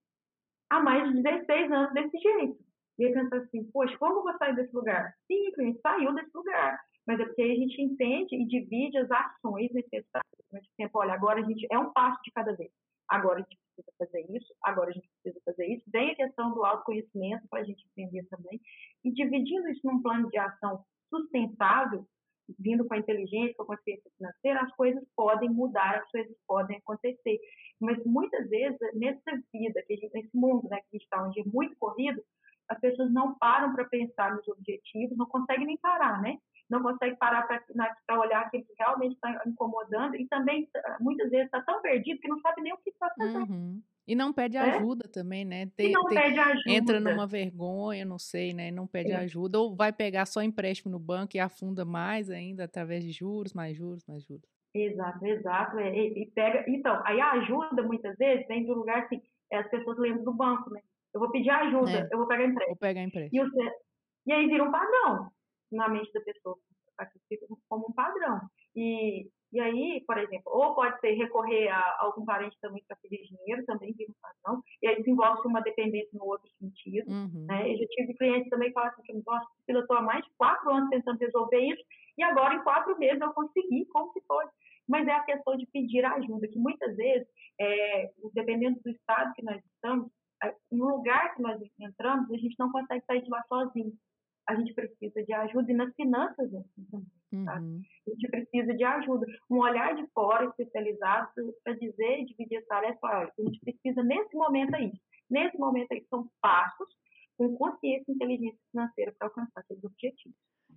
Há 0.70 0.80
mais 0.80 1.08
de 1.12 1.22
16 1.22 1.72
anos 1.72 1.92
desse 1.92 2.18
jeito. 2.18 2.58
E 2.98 3.04
ele 3.04 3.14
pensa 3.14 3.36
assim, 3.36 3.64
poxa, 3.70 3.96
como 3.98 4.20
eu 4.20 4.22
vou 4.22 4.38
sair 4.38 4.54
desse 4.54 4.74
lugar? 4.74 5.14
Sim, 5.26 5.48
o 5.48 5.52
cliente 5.52 5.80
saiu 5.80 6.14
desse 6.14 6.30
lugar. 6.34 6.80
Mas 7.06 7.20
é 7.20 7.24
porque 7.26 7.42
a 7.42 7.54
gente 7.54 7.82
entende 7.82 8.34
e 8.34 8.46
divide 8.46 8.96
as 8.98 9.10
ações 9.10 9.70
necessárias. 9.72 10.24
A 10.52 10.56
gente 10.56 10.70
tempo, 10.76 10.98
olha, 10.98 11.12
agora 11.12 11.40
a 11.40 11.44
gente 11.44 11.66
é 11.70 11.78
um 11.78 11.92
passo 11.92 12.20
de 12.22 12.30
cada 12.32 12.54
vez. 12.54 12.70
Agora 13.08 13.40
a 13.40 13.42
gente 13.42 13.58
precisa 13.58 13.92
fazer 13.98 14.36
isso, 14.36 14.54
agora 14.62 14.90
a 14.90 14.92
gente 14.92 15.08
precisa 15.22 15.42
fazer 15.44 15.66
isso. 15.66 15.84
Vem 15.88 16.12
a 16.12 16.16
questão 16.16 16.54
do 16.54 16.64
autoconhecimento 16.64 17.46
para 17.48 17.60
a 17.60 17.64
gente 17.64 17.84
entender 17.90 18.26
também. 18.30 18.58
E 19.04 19.12
dividindo 19.12 19.68
isso 19.68 19.86
num 19.86 20.00
plano 20.00 20.30
de 20.30 20.38
ação 20.38 20.84
sustentável, 21.10 22.06
vindo 22.58 22.86
com 22.86 22.94
a 22.94 22.98
inteligência, 22.98 23.54
com 23.56 23.62
a 23.62 23.76
consciência 23.76 24.10
financeira, 24.16 24.60
as 24.60 24.74
coisas 24.76 25.02
podem 25.16 25.48
mudar, 25.48 25.96
as 25.96 26.10
coisas 26.10 26.36
podem 26.46 26.76
acontecer. 26.76 27.38
Mas 27.80 28.02
muitas 28.04 28.48
vezes, 28.48 28.78
nessa 28.94 29.32
vida, 29.52 29.82
que 29.86 29.96
gente, 29.96 30.14
nesse 30.14 30.36
mundo 30.36 30.68
né, 30.68 30.78
que 30.90 30.96
está, 30.96 31.22
onde 31.22 31.40
é 31.40 31.44
muito 31.44 31.76
corrido, 31.76 32.22
as 32.68 32.80
pessoas 32.80 33.12
não 33.12 33.36
param 33.38 33.74
para 33.74 33.84
pensar 33.84 34.34
nos 34.34 34.46
objetivos, 34.48 35.16
não 35.16 35.26
conseguem 35.26 35.66
nem 35.66 35.76
parar, 35.78 36.20
né? 36.22 36.38
Não 36.70 36.82
conseguem 36.82 37.16
parar 37.16 37.46
para 37.46 38.20
olhar 38.20 38.40
aquilo 38.40 38.64
que 38.64 38.74
realmente 38.78 39.14
está 39.14 39.42
incomodando 39.46 40.16
e 40.16 40.26
também, 40.28 40.66
muitas 40.98 41.30
vezes, 41.30 41.46
está 41.46 41.60
tão 41.62 41.82
perdido 41.82 42.20
que 42.20 42.28
não 42.28 42.40
sabe 42.40 42.62
nem 42.62 42.72
o 42.72 42.78
que 42.78 42.90
está 42.90 43.10
fazendo. 43.18 43.50
Uhum. 43.50 43.82
E 44.06 44.14
não 44.14 44.32
pede 44.32 44.56
é? 44.56 44.60
ajuda 44.60 45.08
também, 45.08 45.44
né? 45.44 45.66
Tem, 45.76 45.88
e 45.88 45.92
não 45.92 46.04
tem, 46.06 46.20
pede 46.20 46.38
ajuda. 46.38 46.70
Entra 46.70 47.00
numa 47.00 47.26
vergonha, 47.26 48.04
não 48.04 48.18
sei, 48.18 48.52
né? 48.52 48.70
Não 48.70 48.86
pede 48.86 49.12
é. 49.12 49.16
ajuda. 49.16 49.58
Ou 49.58 49.74
vai 49.74 49.92
pegar 49.92 50.26
só 50.26 50.42
empréstimo 50.42 50.92
no 50.92 50.98
banco 50.98 51.36
e 51.36 51.40
afunda 51.40 51.84
mais 51.84 52.30
ainda, 52.30 52.64
através 52.64 53.02
de 53.02 53.12
juros, 53.12 53.54
mais 53.54 53.76
juros, 53.76 54.04
mais 54.06 54.22
juros. 54.22 54.46
Exato, 54.74 55.24
exato. 55.24 55.78
É, 55.78 55.96
e, 55.96 56.22
e, 56.22 56.30
pega. 56.32 56.64
Então, 56.68 57.00
aí 57.04 57.20
a 57.20 57.32
ajuda, 57.32 57.82
muitas 57.82 58.16
vezes, 58.18 58.46
vem 58.46 58.66
do 58.66 58.74
lugar 58.74 59.04
assim, 59.04 59.22
é, 59.50 59.58
as 59.58 59.70
pessoas 59.70 59.96
lembram 59.98 60.24
do 60.24 60.34
banco, 60.34 60.68
né? 60.70 60.80
Eu 61.14 61.20
vou 61.20 61.30
pedir 61.30 61.50
ajuda, 61.50 61.92
é. 61.92 62.08
eu 62.12 62.18
vou 62.18 62.26
pegar 62.26 62.44
empréstimo. 62.44 62.74
Vou 62.74 62.88
pegar 62.88 63.02
empréstimo. 63.02 63.42
E, 63.42 63.48
você, 63.48 63.70
e 64.26 64.32
aí 64.32 64.46
vira 64.46 64.64
um 64.64 64.72
padrão 64.72 65.30
na 65.72 65.88
mente 65.88 66.12
da 66.12 66.20
pessoa. 66.20 66.58
Fica 67.28 67.46
como 67.68 67.86
um 67.88 67.92
padrão. 67.92 68.40
E, 68.74 69.30
e 69.54 69.60
aí, 69.60 70.02
por 70.04 70.18
exemplo, 70.18 70.50
ou 70.52 70.74
pode 70.74 70.98
ser 70.98 71.12
recorrer 71.12 71.68
a 71.68 71.96
algum 72.00 72.24
parente 72.24 72.58
também 72.60 72.82
para 72.88 72.96
pedir 72.96 73.22
dinheiro, 73.22 73.64
também 73.64 73.92
vira 73.92 74.10
um 74.10 74.14
padrão, 74.20 74.60
e 74.82 74.88
aí 74.88 74.96
desenvolve 74.96 75.46
uma 75.46 75.60
dependência 75.60 76.10
no 76.12 76.24
outro 76.24 76.50
sentido. 76.58 77.08
Uhum. 77.08 77.46
Né? 77.46 77.72
Eu 77.72 77.78
já 77.78 77.86
tive 77.86 78.14
clientes 78.14 78.50
também 78.50 78.68
que 78.68 78.74
falam 78.74 78.90
assim, 78.90 79.02
que, 79.04 79.22
nossa, 79.24 79.46
eu 79.68 79.78
estou 79.78 79.96
há 79.96 80.02
mais 80.02 80.24
de 80.24 80.30
quatro 80.36 80.68
anos 80.70 80.90
tentando 80.90 81.20
resolver 81.20 81.60
isso, 81.60 81.84
e 82.18 82.24
agora 82.24 82.54
em 82.54 82.64
quatro 82.64 82.98
meses 82.98 83.20
eu 83.20 83.32
consegui, 83.32 83.86
como 83.92 84.12
que 84.12 84.20
foi? 84.26 84.44
Mas 84.88 85.06
é 85.06 85.12
a 85.12 85.22
questão 85.22 85.56
de 85.56 85.66
pedir 85.66 86.04
ajuda, 86.04 86.48
que 86.48 86.58
muitas 86.58 86.96
vezes, 86.96 87.28
é, 87.60 88.10
dependendo 88.34 88.80
do 88.84 88.90
estado 88.90 89.32
que 89.34 89.44
nós 89.44 89.64
estamos, 89.64 90.10
no 90.72 90.96
lugar 90.96 91.34
que 91.36 91.42
nós 91.42 91.60
entramos, 91.78 92.28
a 92.30 92.36
gente 92.36 92.56
não 92.58 92.72
consegue 92.72 93.04
sair 93.06 93.22
de 93.22 93.30
lá 93.30 93.42
sozinho 93.48 93.92
a 94.48 94.54
gente 94.56 94.74
precisa 94.74 95.22
de 95.22 95.32
ajuda 95.32 95.70
e 95.70 95.74
nas 95.74 95.94
finanças 95.94 96.54
assim, 96.54 96.84
também. 96.90 97.44
Tá? 97.44 97.60
Uhum. 97.60 97.80
A 98.06 98.10
gente 98.10 98.28
precisa 98.28 98.74
de 98.74 98.84
ajuda, 98.84 99.26
um 99.50 99.58
olhar 99.58 99.94
de 99.94 100.06
fora 100.12 100.46
especializado 100.46 101.30
para 101.62 101.74
dizer 101.74 102.24
dividir 102.26 102.58
essa 102.58 102.68
tarefa. 102.68 102.98
Olha, 103.02 103.32
a 103.38 103.42
gente 103.42 103.60
precisa 103.60 104.02
nesse 104.02 104.36
momento 104.36 104.74
aí. 104.74 104.92
Nesse 105.30 105.58
momento 105.58 105.90
aí 105.92 106.04
são 106.08 106.28
passos 106.40 106.88
com 107.36 107.56
consciência 107.56 108.04
e 108.08 108.14
inteligência 108.14 108.60
financeira 108.70 109.14
para 109.18 109.28
alcançar 109.28 109.60
aqueles 109.60 109.82
objetivos. 109.82 110.36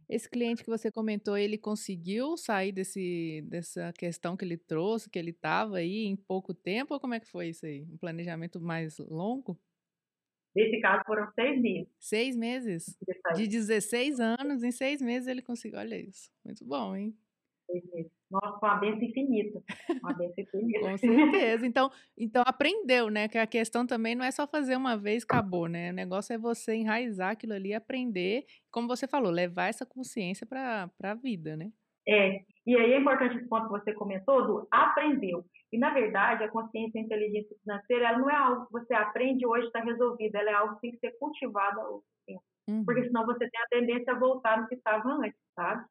Esse 0.09 0.29
cliente 0.29 0.63
que 0.63 0.69
você 0.69 0.91
comentou, 0.91 1.37
ele 1.37 1.57
conseguiu 1.57 2.37
sair 2.37 2.71
desse, 2.71 3.43
dessa 3.49 3.91
questão 3.93 4.37
que 4.37 4.45
ele 4.45 4.57
trouxe, 4.57 5.09
que 5.09 5.19
ele 5.19 5.31
estava 5.31 5.77
aí 5.77 6.05
em 6.05 6.15
pouco 6.15 6.53
tempo, 6.53 6.93
ou 6.93 6.99
como 6.99 7.13
é 7.13 7.19
que 7.19 7.29
foi 7.29 7.49
isso 7.49 7.65
aí? 7.65 7.83
Um 7.83 7.97
planejamento 7.97 8.59
mais 8.59 8.97
longo? 8.99 9.59
Nesse 10.57 10.81
caso, 10.81 11.03
foram 11.05 11.31
seis 11.33 11.61
meses. 11.61 11.87
Seis 11.99 12.35
meses? 12.35 12.97
De 13.35 13.47
16 13.47 14.19
anos, 14.19 14.63
em 14.63 14.71
seis 14.71 14.99
meses 14.99 15.27
ele 15.27 15.43
conseguiu. 15.43 15.77
Olha 15.77 15.95
isso. 15.95 16.31
Muito 16.43 16.65
bom, 16.65 16.95
hein? 16.95 17.15
Seis 17.69 17.83
meses. 17.93 18.11
Nossa, 18.31 18.57
uma 18.65 18.75
benção 18.77 19.03
infinita. 19.03 19.63
Uma 20.01 20.13
benção 20.13 20.43
infinita. 20.43 20.79
Com 20.79 20.97
certeza. 20.97 21.67
Então, 21.67 21.91
então, 22.17 22.43
aprendeu, 22.43 23.11
né? 23.11 23.27
Que 23.27 23.37
a 23.37 23.45
questão 23.45 23.85
também 23.85 24.15
não 24.15 24.25
é 24.25 24.31
só 24.31 24.47
fazer 24.47 24.75
uma 24.75 24.97
vez 24.97 25.23
acabou, 25.23 25.67
né? 25.67 25.91
O 25.91 25.93
negócio 25.93 26.33
é 26.33 26.39
você 26.39 26.73
enraizar 26.73 27.33
aquilo 27.33 27.53
ali, 27.53 27.75
aprender, 27.75 28.47
como 28.71 28.87
você 28.87 29.07
falou, 29.07 29.31
levar 29.31 29.67
essa 29.67 29.85
consciência 29.85 30.47
para 30.47 30.89
a 31.03 31.13
vida, 31.13 31.55
né? 31.55 31.71
É, 32.07 32.41
e 32.65 32.75
aí 32.75 32.93
é 32.93 32.99
importante 32.99 33.37
esse 33.37 33.47
ponto 33.47 33.65
que 33.65 33.79
você 33.79 33.93
comentou, 33.93 34.45
do 34.45 34.67
aprendeu. 34.71 35.45
E, 35.71 35.77
na 35.77 35.89
verdade, 35.93 36.43
a 36.43 36.49
consciência 36.49 36.97
e 36.97 37.01
a 37.01 37.05
inteligência 37.05 37.55
financeira, 37.61 38.07
ela 38.07 38.17
não 38.17 38.29
é 38.29 38.35
algo 38.35 38.65
que 38.65 38.71
você 38.71 38.93
aprende 38.93 39.45
hoje 39.45 39.67
está 39.67 39.79
resolvido, 39.79 40.35
ela 40.35 40.49
é 40.49 40.53
algo 40.53 40.75
que 40.75 40.81
tem 40.81 40.91
que 40.91 40.99
ser 40.99 41.17
cultivado 41.17 41.79
ao 41.79 42.03
tempo. 42.25 42.43
Uhum. 42.69 42.85
Porque 42.85 43.03
senão 43.03 43.25
você 43.25 43.49
tem 43.49 43.61
a 43.61 43.67
tendência 43.69 44.13
a 44.13 44.19
voltar 44.19 44.61
no 44.61 44.67
que 44.67 44.75
estava 44.75 45.09
antes, 45.09 45.39
sabe? 45.55 45.85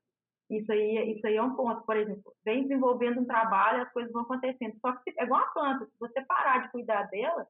Isso 0.50 0.70
aí, 0.70 1.16
isso 1.16 1.26
aí 1.26 1.36
é 1.36 1.42
um 1.42 1.56
ponto. 1.56 1.84
Por 1.84 1.96
exemplo, 1.96 2.32
vem 2.44 2.62
desenvolvendo 2.62 3.20
um 3.20 3.26
trabalho, 3.26 3.82
as 3.82 3.92
coisas 3.92 4.12
vão 4.12 4.22
acontecendo. 4.22 4.76
Só 4.80 4.92
que 4.92 5.12
é 5.18 5.24
igual 5.24 5.42
a 5.42 5.48
planta, 5.48 5.86
se 5.86 5.98
você 5.98 6.24
parar 6.24 6.58
de 6.62 6.70
cuidar 6.70 7.02
dela, 7.04 7.46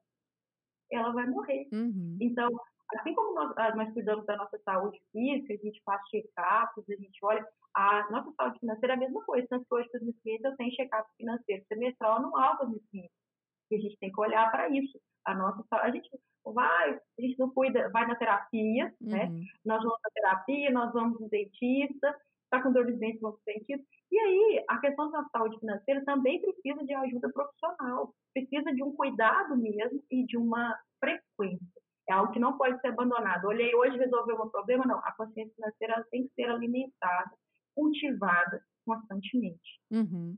ela 0.91 1.11
vai 1.11 1.27
morrer. 1.27 1.67
Uhum. 1.71 2.17
Então, 2.19 2.49
assim 2.95 3.13
como 3.13 3.33
nós, 3.33 3.53
ah, 3.57 3.75
nós, 3.75 3.93
cuidamos 3.93 4.25
da 4.25 4.37
nossa 4.37 4.57
saúde 4.59 4.99
física, 5.11 5.53
a 5.53 5.57
gente 5.57 5.81
faz 5.83 6.01
check-ups, 6.09 6.89
a 6.89 6.95
gente 6.95 7.19
olha, 7.23 7.45
a 7.75 8.09
nossa 8.09 8.31
saúde 8.31 8.59
financeira 8.59 8.93
é 8.93 8.97
a 8.97 8.99
mesma 8.99 9.23
coisa. 9.25 9.47
Tanto 9.49 9.65
que 9.65 9.75
hoje, 9.75 9.89
para 9.89 9.99
os 9.99 10.03
meus 10.03 10.19
clientes, 10.19 10.45
eu 10.45 10.55
tenho 10.55 10.75
check-up 10.75 11.09
financeiro 11.17 11.65
semestral 11.67 12.17
anual 12.17 12.57
para 12.57 12.65
os 12.65 12.71
meus 12.71 12.85
clientes. 12.89 13.15
E 13.69 13.75
a 13.75 13.79
gente 13.79 13.97
tem 13.99 14.11
que 14.11 14.21
olhar 14.21 14.49
para 14.49 14.69
isso. 14.69 14.99
A 15.25 15.35
nossa 15.35 15.63
a 15.71 15.91
gente 15.91 16.09
vai, 16.45 16.93
a 16.93 17.21
gente 17.21 17.37
não 17.37 17.49
cuida, 17.49 17.89
vai 17.89 18.07
na 18.07 18.15
terapia, 18.15 18.93
né? 19.01 19.25
uhum. 19.25 19.39
né? 19.39 19.45
Nós 19.65 19.83
vamos 19.83 19.99
na 20.03 20.09
terapia, 20.11 20.71
nós 20.71 20.93
vamos 20.93 21.19
no 21.19 21.27
dentista, 21.27 22.15
está 22.45 22.63
com 22.63 22.71
dor 22.71 22.85
de 22.85 22.93
dente, 22.93 23.19
vamos 23.19 23.37
no 23.39 23.53
dentista. 23.53 23.85
E 24.09 24.17
aí, 24.17 24.65
a 24.69 24.79
questão 24.79 25.11
da 25.11 25.23
saúde 25.25 25.59
financeira 25.59 26.03
também 26.05 26.41
precisa 26.41 26.83
de 26.85 26.93
ajuda 26.93 27.29
profissional, 27.29 28.13
precisa 28.33 28.73
de 28.73 28.81
um 28.81 28.95
cuidado 28.95 29.57
mesmo 29.57 30.01
e 30.09 30.25
de 30.25 30.37
uma 30.37 30.79
frequência. 30.99 31.76
É 32.09 32.13
algo 32.13 32.31
que 32.31 32.39
não 32.39 32.57
pode 32.57 32.79
ser 32.79 32.87
abandonado. 32.87 33.45
Olhei 33.45 33.73
hoje 33.75 33.97
resolver 33.97 34.33
um 34.33 34.49
problema, 34.49 34.85
não. 34.85 34.99
A 34.99 35.11
consciência 35.11 35.53
financeira 35.55 36.05
tem 36.09 36.27
que 36.27 36.33
ser 36.33 36.49
alimentada, 36.49 37.31
cultivada 37.75 38.63
constantemente. 38.85 39.81
Uhum. 39.91 40.37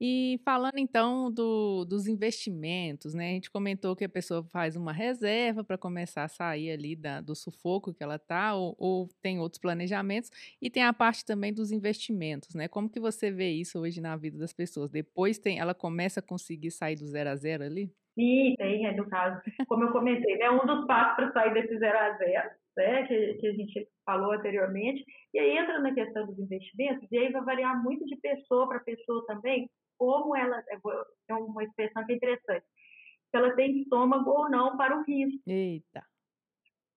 E 0.00 0.40
falando 0.42 0.78
então 0.78 1.30
do, 1.30 1.84
dos 1.84 2.06
investimentos, 2.06 3.12
né? 3.12 3.28
A 3.28 3.32
gente 3.34 3.50
comentou 3.50 3.94
que 3.94 4.04
a 4.04 4.08
pessoa 4.08 4.42
faz 4.44 4.74
uma 4.74 4.94
reserva 4.94 5.62
para 5.62 5.76
começar 5.76 6.24
a 6.24 6.28
sair 6.28 6.70
ali 6.70 6.96
da, 6.96 7.20
do 7.20 7.34
sufoco 7.34 7.92
que 7.92 8.02
ela 8.02 8.16
está, 8.16 8.54
ou, 8.54 8.74
ou, 8.78 9.08
tem 9.20 9.38
outros 9.38 9.60
planejamentos, 9.60 10.30
e 10.60 10.70
tem 10.70 10.82
a 10.82 10.94
parte 10.94 11.22
também 11.22 11.52
dos 11.52 11.70
investimentos, 11.70 12.54
né? 12.54 12.66
Como 12.66 12.88
que 12.88 12.98
você 12.98 13.30
vê 13.30 13.50
isso 13.50 13.78
hoje 13.78 14.00
na 14.00 14.16
vida 14.16 14.38
das 14.38 14.54
pessoas? 14.54 14.90
Depois 14.90 15.38
tem, 15.38 15.58
ela 15.58 15.74
começa 15.74 16.20
a 16.20 16.22
conseguir 16.22 16.70
sair 16.70 16.96
do 16.96 17.06
zero 17.06 17.28
a 17.28 17.36
zero 17.36 17.62
ali? 17.64 17.92
Sim, 18.20 18.54
tem, 18.58 18.86
é, 18.86 18.92
no 18.92 19.08
caso, 19.08 19.40
como 19.66 19.84
eu 19.84 19.92
comentei, 19.92 20.34
é 20.34 20.38
né, 20.38 20.50
um 20.50 20.66
dos 20.66 20.86
passos 20.86 21.16
para 21.16 21.32
sair 21.32 21.54
desse 21.54 21.78
zero 21.78 21.98
a 21.98 22.18
zero, 22.18 22.50
né, 22.76 23.06
que, 23.06 23.34
que 23.34 23.46
a 23.46 23.52
gente 23.52 23.88
falou 24.04 24.32
anteriormente, 24.32 25.02
e 25.32 25.38
aí 25.38 25.56
entra 25.56 25.80
na 25.80 25.94
questão 25.94 26.26
dos 26.26 26.38
investimentos, 26.38 27.10
e 27.10 27.16
aí 27.16 27.32
vai 27.32 27.42
variar 27.42 27.82
muito 27.82 28.04
de 28.04 28.16
pessoa 28.16 28.68
para 28.68 28.80
pessoa 28.80 29.24
também, 29.26 29.70
como 29.96 30.36
ela, 30.36 30.62
é 30.68 31.34
uma 31.34 31.64
expressão 31.64 32.04
que 32.04 32.12
é 32.12 32.16
interessante, 32.16 32.66
se 33.30 33.36
ela 33.36 33.54
tem 33.56 33.80
estômago 33.80 34.30
ou 34.30 34.50
não 34.50 34.76
para 34.76 34.98
o 34.98 35.02
risco. 35.02 35.40
Eita! 35.46 36.02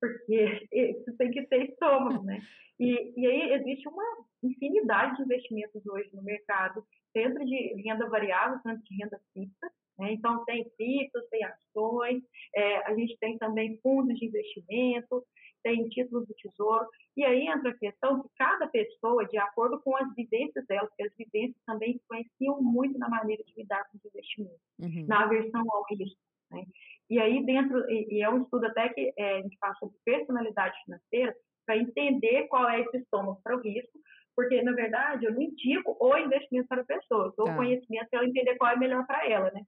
Porque 0.01 0.67
você 1.05 1.17
tem 1.17 1.31
que 1.31 1.43
ter 1.43 1.69
estômago, 1.69 2.21
né? 2.23 2.41
E, 2.77 3.13
e 3.15 3.25
aí 3.25 3.53
existe 3.53 3.87
uma 3.87 4.03
infinidade 4.43 5.15
de 5.15 5.23
investimentos 5.23 5.85
hoje 5.85 6.09
no 6.13 6.21
mercado, 6.21 6.83
tanto 7.13 7.45
de 7.45 7.81
renda 7.81 8.09
variável 8.09 8.59
quanto 8.61 8.83
de 8.83 8.97
renda 8.97 9.21
fixa. 9.33 9.71
Né? 9.99 10.13
Então, 10.13 10.43
tem 10.45 10.69
criptos, 10.77 11.27
tem 11.29 11.43
ações, 11.43 12.23
é, 12.55 12.77
a 12.87 12.95
gente 12.95 13.17
tem 13.19 13.37
também 13.37 13.79
fundos 13.81 14.17
de 14.17 14.25
investimento, 14.25 15.23
tem 15.63 15.87
títulos 15.89 16.27
do 16.27 16.33
tesouro. 16.35 16.85
E 17.15 17.23
aí 17.23 17.47
entra 17.47 17.71
a 17.71 17.77
questão 17.77 18.21
que 18.21 18.29
cada 18.37 18.67
pessoa, 18.67 19.25
de 19.25 19.37
acordo 19.37 19.79
com 19.81 19.95
as 19.95 20.13
vivências 20.13 20.65
dela, 20.67 20.87
porque 20.87 21.03
as 21.03 21.15
vivências 21.15 21.61
também 21.65 21.95
influenciam 21.95 22.61
muito 22.61 22.99
na 22.99 23.09
maneira 23.09 23.43
de 23.43 23.53
lidar 23.55 23.83
com 23.89 23.97
os 23.97 24.05
investimentos, 24.05 24.59
uhum. 24.79 25.05
na 25.07 25.23
aversão 25.23 25.63
ao 25.69 25.85
risco. 25.89 26.19
Né? 26.51 26.65
E 27.09 27.19
aí 27.19 27.45
dentro, 27.45 27.89
e, 27.89 28.17
e, 28.17 28.21
é 28.21 28.29
um 28.29 28.43
estudo 28.43 28.65
até 28.65 28.89
que 28.89 29.13
é, 29.17 29.37
a 29.37 29.41
gente 29.41 29.57
fala 29.57 29.75
sobre 29.75 29.95
personalidade 30.03 30.75
financeira, 30.83 31.35
para 31.65 31.77
entender 31.77 32.47
qual 32.47 32.69
é 32.69 32.81
esse 32.81 32.97
estômago 32.97 33.39
para 33.41 33.55
o 33.55 33.61
risco, 33.61 33.97
porque, 34.35 34.61
na 34.63 34.73
verdade, 34.73 35.25
eu 35.25 35.33
não 35.33 35.41
indico 35.41 35.95
o 35.99 36.17
investimento 36.17 36.67
para 36.67 36.81
a 36.81 36.85
pessoa, 36.85 37.33
dou 37.37 37.45
tá. 37.45 37.55
conhecimento 37.55 38.09
para 38.09 38.19
ela 38.19 38.27
entender 38.27 38.55
qual 38.55 38.71
é 38.71 38.75
melhor 38.75 39.05
para 39.05 39.27
ela, 39.29 39.51
né? 39.51 39.61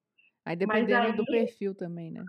Aí 0.45 0.55
dependendo 0.55 1.07
aí, 1.07 1.13
do 1.13 1.25
perfil 1.25 1.73
também, 1.73 2.11
né? 2.11 2.23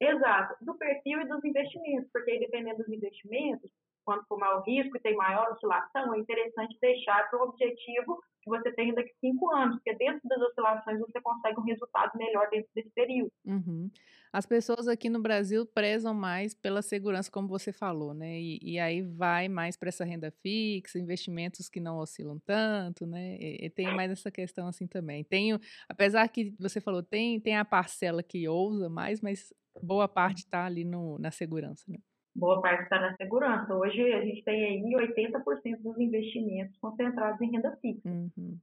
Exato, 0.00 0.56
do 0.64 0.74
perfil 0.74 1.20
e 1.20 1.28
dos 1.28 1.44
investimentos, 1.44 2.10
porque 2.12 2.32
aí 2.32 2.40
dependendo 2.40 2.78
dos 2.78 2.88
investimentos, 2.88 3.70
quando 4.04 4.26
for 4.26 4.36
maior 4.36 4.62
risco 4.66 4.96
e 4.96 5.00
tem 5.00 5.14
maior 5.14 5.52
oscilação, 5.52 6.12
é 6.14 6.18
interessante 6.18 6.76
deixar 6.80 7.30
para 7.30 7.38
o 7.38 7.48
objetivo 7.48 8.20
que 8.42 8.50
você 8.50 8.72
tem 8.72 8.92
daqui 8.92 9.10
a 9.10 9.20
cinco 9.20 9.54
anos, 9.54 9.76
porque 9.76 9.94
dentro 9.94 10.28
das 10.28 10.40
oscilações 10.42 10.98
você 10.98 11.20
consegue 11.20 11.60
um 11.60 11.64
resultado 11.64 12.10
melhor 12.18 12.50
dentro 12.50 12.68
desse 12.74 12.90
período. 12.90 13.30
Uhum. 13.44 13.88
As 14.32 14.46
pessoas 14.46 14.88
aqui 14.88 15.10
no 15.10 15.20
Brasil 15.20 15.66
prezam 15.66 16.14
mais 16.14 16.54
pela 16.54 16.80
segurança, 16.80 17.30
como 17.30 17.48
você 17.48 17.72
falou, 17.72 18.14
né? 18.14 18.40
E, 18.40 18.58
e 18.62 18.78
aí 18.78 19.02
vai 19.02 19.48
mais 19.48 19.76
para 19.76 19.90
essa 19.90 20.04
renda 20.04 20.30
fixa, 20.42 20.98
investimentos 20.98 21.68
que 21.68 21.80
não 21.80 21.98
oscilam 21.98 22.38
tanto, 22.38 23.06
né? 23.06 23.36
E, 23.38 23.66
e, 23.66 23.70
tem 23.70 23.94
mais 23.94 24.10
essa 24.10 24.30
questão 24.30 24.66
assim 24.66 24.86
também. 24.86 25.22
Tem, 25.22 25.52
apesar 25.88 26.26
que 26.28 26.54
você 26.58 26.80
falou, 26.80 27.02
tem, 27.02 27.38
tem 27.40 27.56
a 27.56 27.64
parcela 27.64 28.22
que 28.22 28.48
ousa 28.48 28.88
mais, 28.88 29.20
mas 29.20 29.52
boa 29.82 30.08
parte 30.08 30.38
está 30.38 30.64
ali 30.64 30.84
no, 30.84 31.18
na 31.18 31.30
segurança, 31.30 31.84
né? 31.88 31.98
boa 32.34 32.60
parte 32.60 32.84
está 32.84 33.00
na 33.00 33.14
segurança. 33.16 33.74
Hoje 33.74 34.00
a 34.12 34.24
gente 34.24 34.42
tem 34.42 34.64
aí 34.64 34.94
80% 34.94 35.80
dos 35.80 35.98
investimentos 35.98 36.76
concentrados 36.78 37.40
em 37.40 37.50
renda 37.50 37.76
fixa. 37.76 38.08
Uhum. 38.08 38.58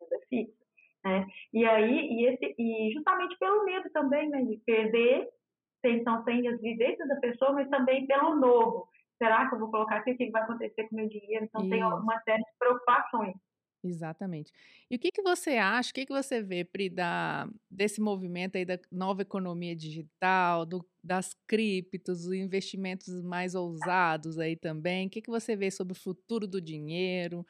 Renda 0.00 0.26
fixa. 0.28 0.65
Né? 1.06 1.24
E 1.52 1.64
aí, 1.64 2.08
e, 2.10 2.26
esse, 2.26 2.54
e 2.58 2.92
justamente 2.92 3.38
pelo 3.38 3.64
medo 3.64 3.88
também, 3.90 4.28
né, 4.28 4.42
de 4.42 4.56
perder, 4.66 5.28
então 5.84 6.24
tem 6.24 6.48
as 6.48 6.60
vivências 6.60 7.06
da 7.06 7.14
pessoa, 7.20 7.52
mas 7.52 7.70
também 7.70 8.08
pelo 8.08 8.34
novo. 8.34 8.88
Será 9.16 9.48
que 9.48 9.54
eu 9.54 9.60
vou 9.60 9.70
colocar 9.70 9.98
aqui? 9.98 10.10
O 10.10 10.16
que 10.16 10.30
vai 10.30 10.42
acontecer 10.42 10.88
com 10.88 10.96
o 10.96 10.98
meu 10.98 11.08
dinheiro? 11.08 11.44
Então 11.44 11.60
Isso. 11.60 11.70
tem 11.70 11.84
uma 11.84 12.20
série 12.22 12.42
de 12.42 12.50
preocupações. 12.58 13.36
Exatamente. 13.84 14.52
E 14.90 14.96
o 14.96 14.98
que, 14.98 15.12
que 15.12 15.22
você 15.22 15.50
acha, 15.58 15.92
o 15.92 15.94
que, 15.94 16.06
que 16.06 16.12
você 16.12 16.42
vê, 16.42 16.64
Pri, 16.64 16.90
da, 16.90 17.48
desse 17.70 18.00
movimento 18.00 18.56
aí 18.56 18.64
da 18.64 18.76
nova 18.90 19.22
economia 19.22 19.76
digital, 19.76 20.66
do, 20.66 20.84
das 21.04 21.36
criptos, 21.46 22.26
os 22.26 22.32
investimentos 22.32 23.22
mais 23.22 23.54
ousados 23.54 24.40
aí 24.40 24.56
também? 24.56 25.06
O 25.06 25.10
que, 25.10 25.22
que 25.22 25.30
você 25.30 25.54
vê 25.54 25.70
sobre 25.70 25.92
o 25.92 26.00
futuro 26.00 26.48
do 26.48 26.60
dinheiro? 26.60 27.46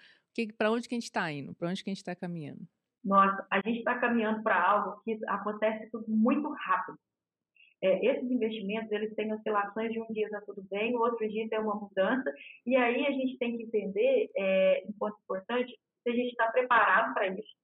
Para 0.58 0.70
onde 0.70 0.86
que 0.86 0.94
a 0.94 0.98
gente 0.98 1.04
está 1.04 1.32
indo? 1.32 1.54
Para 1.54 1.70
onde 1.70 1.82
que 1.82 1.88
a 1.88 1.92
gente 1.94 2.02
está 2.02 2.14
caminhando? 2.14 2.68
Nossa, 3.06 3.46
a 3.48 3.60
gente 3.60 3.78
está 3.78 3.96
caminhando 4.00 4.42
para 4.42 4.60
algo 4.60 5.00
que 5.04 5.16
acontece 5.28 5.88
tudo 5.92 6.06
muito 6.08 6.48
rápido. 6.48 6.98
É, 7.80 8.04
esses 8.04 8.28
investimentos, 8.28 8.90
eles 8.90 9.14
têm 9.14 9.32
oscilações 9.32 9.92
de 9.92 10.00
um 10.00 10.06
dia 10.10 10.26
está 10.26 10.40
tudo 10.40 10.60
bem, 10.68 10.96
outro 10.96 11.28
dia 11.28 11.48
tem 11.48 11.60
uma 11.60 11.76
mudança, 11.76 12.34
e 12.66 12.74
aí 12.74 13.06
a 13.06 13.12
gente 13.12 13.38
tem 13.38 13.56
que 13.56 13.62
entender, 13.62 14.28
é, 14.36 14.82
um 14.88 14.92
ponto 14.98 15.16
importante, 15.22 15.72
se 16.02 16.10
a 16.10 16.12
gente 16.12 16.30
está 16.30 16.50
preparado 16.50 17.14
para 17.14 17.28
isso. 17.28 17.54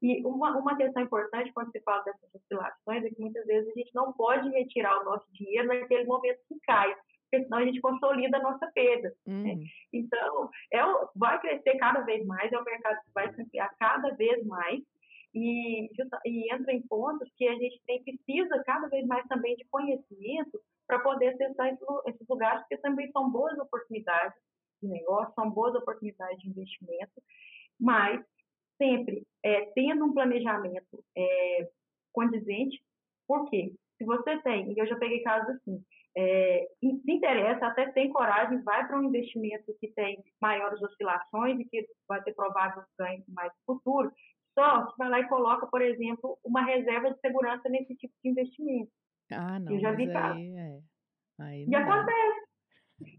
E 0.00 0.24
uma, 0.24 0.56
uma 0.56 0.76
questão 0.76 1.02
importante 1.02 1.52
quando 1.52 1.72
se 1.72 1.80
fala 1.80 2.04
dessas 2.04 2.34
oscilações 2.34 3.04
é 3.04 3.08
que 3.08 3.20
muitas 3.20 3.44
vezes 3.44 3.70
a 3.70 3.78
gente 3.78 3.90
não 3.94 4.12
pode 4.12 4.48
retirar 4.50 5.00
o 5.00 5.04
nosso 5.04 5.26
dinheiro 5.32 5.66
naquele 5.66 6.04
momento 6.04 6.38
que 6.48 6.60
cai, 6.60 6.94
porque 7.32 7.44
senão 7.44 7.58
a 7.58 7.64
gente 7.64 7.80
consolida 7.80 8.36
a 8.36 8.42
nossa 8.42 8.70
perda. 8.72 9.14
Uhum. 9.26 9.42
Né? 9.42 9.64
Então, 9.90 10.50
é, 10.70 10.80
vai 11.16 11.40
crescer 11.40 11.78
cada 11.78 12.00
vez 12.02 12.24
mais, 12.26 12.52
é 12.52 12.60
um 12.60 12.64
mercado 12.64 13.00
que 13.02 13.12
vai 13.14 13.32
se 13.32 13.40
ampliar 13.40 13.74
cada 13.78 14.10
vez 14.10 14.44
mais, 14.44 14.80
e, 15.34 15.88
e 16.26 16.54
entra 16.54 16.74
em 16.74 16.82
pontos 16.82 17.26
que 17.38 17.48
a 17.48 17.54
gente 17.54 17.80
tem, 17.86 18.02
precisa 18.02 18.62
cada 18.64 18.86
vez 18.88 19.06
mais 19.06 19.26
também 19.28 19.56
de 19.56 19.64
conhecimento 19.70 20.60
para 20.86 20.98
poder 20.98 21.28
acessar 21.28 21.74
esses 22.06 22.28
lugares, 22.28 22.60
porque 22.60 22.76
também 22.76 23.10
são 23.12 23.30
boas 23.30 23.58
oportunidades 23.58 24.38
de 24.82 24.88
negócio, 24.88 25.32
são 25.34 25.50
boas 25.50 25.74
oportunidades 25.74 26.38
de 26.38 26.50
investimento, 26.50 27.22
mas 27.80 28.22
sempre 28.76 29.26
é, 29.42 29.64
tendo 29.74 30.04
um 30.04 30.12
planejamento 30.12 31.02
é, 31.16 31.70
condizente, 32.12 32.82
por 33.26 33.48
quê? 33.48 33.72
Se 33.98 34.04
você 34.04 34.38
tem, 34.42 34.72
e 34.72 34.78
eu 34.78 34.86
já 34.86 34.96
peguei 34.96 35.22
casos 35.22 35.56
assim, 35.56 35.82
é, 36.16 36.66
se 36.80 37.12
interessa, 37.12 37.66
até 37.66 37.90
tem 37.92 38.12
coragem, 38.12 38.62
vai 38.62 38.86
para 38.86 38.98
um 38.98 39.04
investimento 39.04 39.74
que 39.80 39.88
tem 39.92 40.22
maiores 40.40 40.80
oscilações 40.82 41.58
e 41.58 41.64
que 41.64 41.86
vai 42.08 42.22
ter 42.22 42.34
provável 42.34 42.82
ganho 42.98 43.22
mais 43.28 43.52
no 43.52 43.74
futuro, 43.74 44.12
só 44.58 44.86
que 44.86 44.98
vai 44.98 45.08
lá 45.08 45.20
e 45.20 45.28
coloca, 45.28 45.66
por 45.66 45.80
exemplo, 45.80 46.38
uma 46.44 46.62
reserva 46.62 47.12
de 47.12 47.20
segurança 47.20 47.68
nesse 47.68 47.94
tipo 47.96 48.14
de 48.22 48.30
investimento. 48.30 48.90
Ah, 49.30 49.58
não. 49.58 49.72
Eu 49.72 49.80
já 49.80 49.92
vi. 49.92 50.10
Aí, 50.10 50.54
é. 50.56 50.78
aí 51.40 51.66
e 51.66 51.74
acontece 51.74 52.52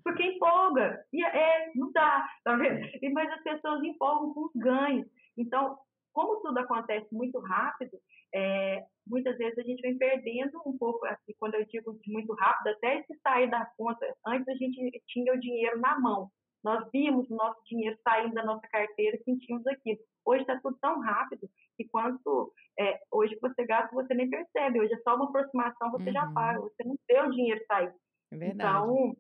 porque 0.04 0.24
empolga. 0.24 1.04
E 1.12 1.24
é, 1.24 1.72
não 1.76 1.92
dá, 1.92 2.26
tá 2.44 2.56
vendo? 2.56 2.88
Mas 3.14 3.32
as 3.32 3.44
pessoas 3.44 3.84
empolgam 3.84 4.34
com 4.34 4.46
os 4.46 4.54
ganhos. 4.56 5.08
Então, 5.38 5.78
como 6.14 6.42
tudo 6.42 6.58
acontece 6.60 7.08
muito 7.12 7.40
rápido, 7.40 7.98
é, 8.34 8.84
muitas 9.08 9.38
vezes 9.38 9.58
a 9.58 9.64
gente 9.64 9.82
vem 9.82 9.98
perdendo 9.98 10.60
um 10.66 10.78
pouco, 10.78 11.06
assim, 11.06 11.34
quando 11.40 11.56
eu 11.56 11.66
digo 11.66 12.00
muito 12.08 12.34
rápido, 12.34 12.68
até 12.68 13.04
se 13.04 13.16
sair 13.22 13.50
da 13.50 13.66
conta, 13.78 14.06
antes 14.26 14.48
a 14.48 14.56
gente 14.56 15.02
tinha 15.08 15.34
o 15.34 15.40
dinheiro 15.40 15.80
na 15.80 16.00
mão. 16.00 16.30
Nós 16.64 16.88
vimos 16.94 17.30
o 17.30 17.36
nosso 17.36 17.60
dinheiro 17.66 17.98
saindo 18.08 18.34
da 18.34 18.46
nossa 18.46 18.66
carteira 18.70 19.18
e 19.18 19.24
sentimos 19.24 19.68
aquilo. 19.68 20.00
Hoje 20.26 20.44
está 20.44 20.58
tudo 20.62 20.78
tão 20.82 21.02
rápido 21.02 21.50
que 21.76 21.86
quanto 21.90 22.54
é, 22.80 23.00
hoje 23.12 23.38
você 23.42 23.66
gasta, 23.66 23.94
você 23.94 24.14
nem 24.14 24.30
percebe. 24.30 24.80
Hoje 24.80 24.94
é 24.94 24.98
só 25.00 25.16
uma 25.16 25.26
aproximação, 25.26 25.92
você 25.92 26.06
uhum. 26.06 26.14
já 26.14 26.32
paga, 26.32 26.62
você 26.62 26.84
não 26.86 26.96
vê 27.06 27.20
o 27.20 27.32
dinheiro 27.32 27.62
sair. 27.68 27.94
É 28.32 28.38
verdade. 28.38 28.56
Então, 28.56 29.16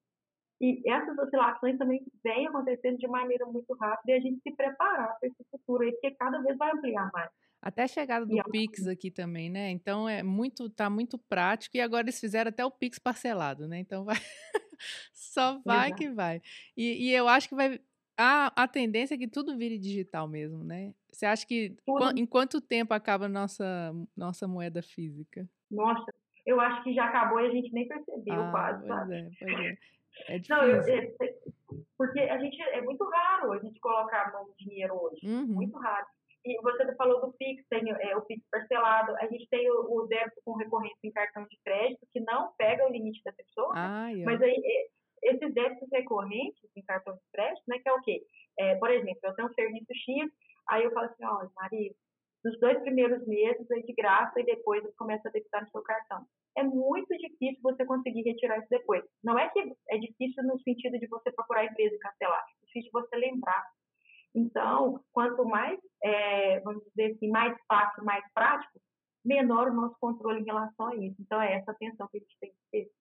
e 0.62 0.82
essas 0.89 1.18
oscilações 1.18 1.78
também 1.78 2.06
vêm 2.24 2.48
acontecendo 2.48 2.98
de 2.98 3.08
maneira 3.08 3.46
muito 3.46 3.74
rápida 3.76 4.12
e 4.12 4.16
a 4.16 4.20
gente 4.20 4.42
se 4.42 4.56
preparar 4.56 5.18
para 5.20 5.28
esse 5.28 5.44
futuro 5.52 5.84
aí, 5.84 5.92
porque 5.92 6.12
cada 6.12 6.42
vez 6.42 6.58
vai 6.58 6.72
ampliar 6.72 7.10
mais. 7.12 7.30
Até 7.62 7.84
a 7.84 7.88
chegada 7.88 8.26
do 8.26 8.44
Pix 8.52 8.88
aqui 8.88 9.10
também, 9.10 9.50
né? 9.50 9.70
Então 9.70 10.08
é 10.08 10.22
muito, 10.22 10.70
tá 10.70 10.89
muito 10.89 11.18
prático 11.18 11.78
e 11.78 11.82
agora 11.82 12.04
eles 12.04 12.20
fizeram 12.20 12.50
até 12.50 12.66
o 12.66 12.72
Pix 12.72 13.00
parcelado, 13.00 13.70
né? 13.70 13.80
Então 13.80 14.04
vai, 14.04 14.16
só 15.13 15.62
vai 15.63 15.88
Exato. 15.88 16.02
que 16.02 16.10
vai. 16.10 16.42
E, 16.76 17.10
e, 17.10 17.13
eu 17.13 17.28
acho 17.28 17.48
que 17.48 17.56
vai 17.56 17.80
a, 18.18 18.63
a 18.63 18.68
tendência 18.68 19.16
é 19.16 19.18
que 19.18 19.28
tudo 19.28 19.58
vire 19.58 19.78
digital 19.78 20.28
mesmo, 20.28 20.63
né? 20.63 20.94
Você 21.12 21.26
acha 21.26 21.48
que 21.48 21.76
em 22.16 22.26
quanto 22.26 22.60
tempo 22.60 22.94
acaba 22.94 23.30
nossa 23.30 23.94
nossa 24.16 24.48
moeda 24.48 24.82
física? 24.82 25.50
Nossa, 25.72 26.13
eu 26.46 26.60
acho 26.60 26.84
que 26.84 26.94
já 26.94 27.06
acabou 27.06 27.39
e 27.39 27.48
a 27.48 27.52
gente 27.52 27.72
nem 27.72 27.88
percebeu 27.88 28.42
ah, 28.42 28.52
quase. 28.52 28.80
Pois 28.80 28.94
sabe? 28.94 29.16
é, 29.16 29.30
pois 29.39 29.60
é. 29.60 29.78
É 30.28 30.38
difícil. 30.38 30.56
Não, 30.56 30.65
eu, 30.65 30.82
eu, 30.82 31.13
porque 31.97 32.19
a 32.19 32.38
gente 32.38 32.62
é 32.62 32.82
muito 32.82 33.04
raro 33.04 33.54
a 33.54 33.60
gente 33.60 33.80
colocar 33.80 34.23
a 34.23 34.32
mão 34.32 34.45
de 34.58 34.65
dinheiro 34.65 34.95
hoje. 34.95 35.26
Uhum. 35.26 35.45
Muito 35.45 35.78
raro. 35.78 36.06
E 36.45 36.62
você 36.62 36.93
falou 36.95 37.21
do 37.21 37.32
Pix, 37.34 37.65
tem 37.69 37.89
é, 37.89 38.17
o 38.17 38.21
Pix 38.21 38.45
parcelado, 38.52 39.15
a 39.15 39.28
gente 39.28 39.47
tem 39.49 39.71
o, 39.71 40.02
o, 40.02 40.08
débito 40.08 40.41
com 40.43 40.58
recorrência 40.58 40.99
em 41.02 41.12
cartão 41.12 41.45
de 41.45 41.58
crédito, 41.63 42.06
que 42.12 42.19
não 42.19 42.52
pega 42.58 42.86
o 42.86 42.91
limite 42.91 43.21
da 43.23 43.32
pessoa, 43.32 43.71
ah, 43.73 44.10
mas 44.26 44.41
aí 44.41 44.89
esses 45.21 45.54
débitos 45.54 45.88
recorrentes 45.89 46.69
em 46.76 46.84
cartão 46.84 47.13
de 47.13 47.21
crédito, 47.32 47.63
né, 47.65 47.80
que 47.80 47.88
é 47.88 47.93
o 47.93 48.02
quê? 48.02 48.21
É, 48.60 48.76
por 48.76 48.91
exemplo, 48.91 49.19
eu 49.23 49.36
tenho 49.36 49.47
um 49.47 49.54
serviço 49.54 49.93
X, 49.93 50.30
aí 50.67 50.83
eu 50.83 50.92
falo 50.92 51.06
assim, 51.06 51.23
olha, 51.23 51.50
Maria, 51.56 51.92
nos 52.44 52.60
dois 52.60 52.79
primeiros 52.81 53.25
meses 53.27 53.69
é 53.71 53.79
de 53.79 53.94
graça 53.94 54.39
e 54.39 54.46
depois 54.46 54.83
começa 54.96 55.29
a 55.29 55.31
debitar 55.31 55.63
no 55.63 55.69
seu 55.71 55.81
cartão 55.81 56.25
é 56.56 56.63
muito 56.63 57.15
difícil 57.17 57.60
você 57.62 57.85
conseguir 57.85 58.21
retirar 58.21 58.60
isso 58.60 58.69
depois. 58.69 59.04
Não 59.23 59.37
é 59.37 59.50
que 59.50 59.60
é 59.89 59.98
difícil 59.98 60.44
no 60.44 60.60
sentido 60.62 61.00
de 61.00 61.08
você 61.08 61.31
procurar 61.31 61.62
a 61.62 61.65
empresa 61.65 61.96
e 61.96 62.00
cancelar, 62.00 62.44
é 62.62 62.65
difícil 62.65 62.91
de 62.91 62.91
você 62.91 63.15
lembrar. 63.15 63.65
Então, 64.35 65.04
quanto 65.12 65.46
mais, 65.46 65.79
é, 66.04 66.60
vamos 66.62 66.83
dizer 66.85 67.13
assim, 67.15 67.29
mais 67.29 67.56
fácil, 67.67 68.04
mais 68.04 68.23
prático, 68.33 68.79
menor 69.23 69.69
o 69.69 69.73
nosso 69.73 69.96
controle 70.00 70.41
em 70.41 70.46
relação 70.46 70.87
a 70.87 70.96
isso. 70.96 71.15
Então, 71.19 71.41
é 71.41 71.54
essa 71.54 71.71
atenção 71.71 72.08
que 72.08 72.17
a 72.17 72.19
gente 72.19 72.37
tem 72.39 72.50
que 72.50 72.58
ter. 72.71 72.91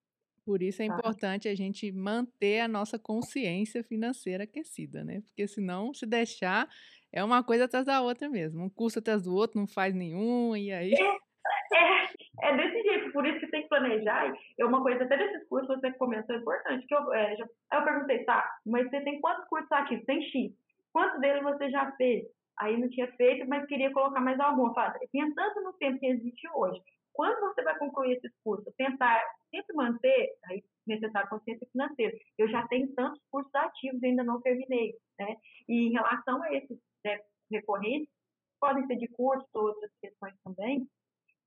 Por 0.45 0.61
isso 0.61 0.82
é 0.82 0.88
tá? 0.88 0.95
importante 0.95 1.49
a 1.49 1.55
gente 1.55 1.90
manter 1.90 2.61
a 2.61 2.68
nossa 2.68 2.99
consciência 2.99 3.82
financeira 3.82 4.45
aquecida, 4.45 5.05
né? 5.05 5.22
Porque 5.22 5.47
senão, 5.47 5.95
se 5.95 6.05
deixar, 6.05 6.68
é 7.13 7.23
uma 7.23 7.43
coisa 7.45 7.65
atrás 7.65 7.85
da 7.87 8.01
outra 8.01 8.29
mesmo. 8.29 8.65
Um 8.65 8.71
curso 8.71 8.99
atrás 8.99 9.23
do 9.23 9.35
outro, 9.35 9.61
não 9.61 9.67
faz 9.67 9.95
nenhum, 9.95 10.57
e 10.57 10.73
aí. 10.73 10.95
É 10.95 11.33
É, 11.75 12.49
é 12.49 12.57
desse 12.57 12.83
jeito, 12.83 13.13
por 13.13 13.27
isso 13.27 13.41
que 13.41 13.51
tem 13.51 13.63
que 13.63 13.69
planejar. 13.69 14.33
E 14.59 14.65
uma 14.65 14.83
coisa 14.83 15.05
até 15.05 15.17
desses 15.17 15.49
cursos 15.49 15.69
você 15.69 15.93
comentou 15.93 16.37
importante, 16.37 16.87
que 16.87 16.95
eu, 16.95 17.13
é, 17.13 17.37
já, 17.37 17.47
eu 17.73 17.85
perguntei, 17.85 18.25
tá, 18.25 18.59
mas 18.67 18.89
você 18.89 19.01
tem 19.01 19.21
quantos 19.21 19.47
cursos 19.49 19.73
aqui? 19.73 20.05
Tem 20.05 20.23
X. 20.23 20.53
Quantos 20.93 21.21
deles 21.21 21.43
você 21.43 21.71
já 21.71 21.91
fez? 21.93 22.25
Aí 22.59 22.79
não 22.79 22.89
tinha 22.91 23.11
feito, 23.13 23.49
mas 23.49 23.67
queria 23.67 23.93
colocar 23.93 24.21
mais 24.21 24.39
algum. 24.39 24.73
Fala, 24.75 24.95
pensando 25.11 25.63
no 25.63 25.73
tempo 25.75 25.99
que 25.99 26.07
existe 26.07 26.47
hoje, 26.55 26.81
quando 27.15 27.41
você 27.41 27.63
vai 27.63 27.79
concluir 27.79 28.17
esses 28.17 28.33
cursos? 28.45 28.73
Tentar 28.77 29.23
sempre 29.51 29.75
manter, 29.75 30.31
aí 30.47 30.63
necessário 30.87 31.31
consciência 31.31 31.67
financeira. 31.73 32.17
Eu 32.37 32.49
já 32.49 32.67
tenho 32.69 32.93
tantos 32.95 33.21
cursos 33.31 33.55
ativos, 33.55 34.03
ainda 34.03 34.25
não 34.25 34.41
terminei, 34.41 34.95
né? 35.19 35.37
E 35.69 35.89
em 35.89 35.93
relação 35.93 36.43
a 36.43 36.53
esses 36.53 36.79
recorrentes, 37.53 38.09
podem 38.61 38.86
ser 38.86 38.96
de 38.96 39.09
curso, 39.09 39.46
outras 39.55 39.90
questões 40.00 40.34
também, 40.44 40.86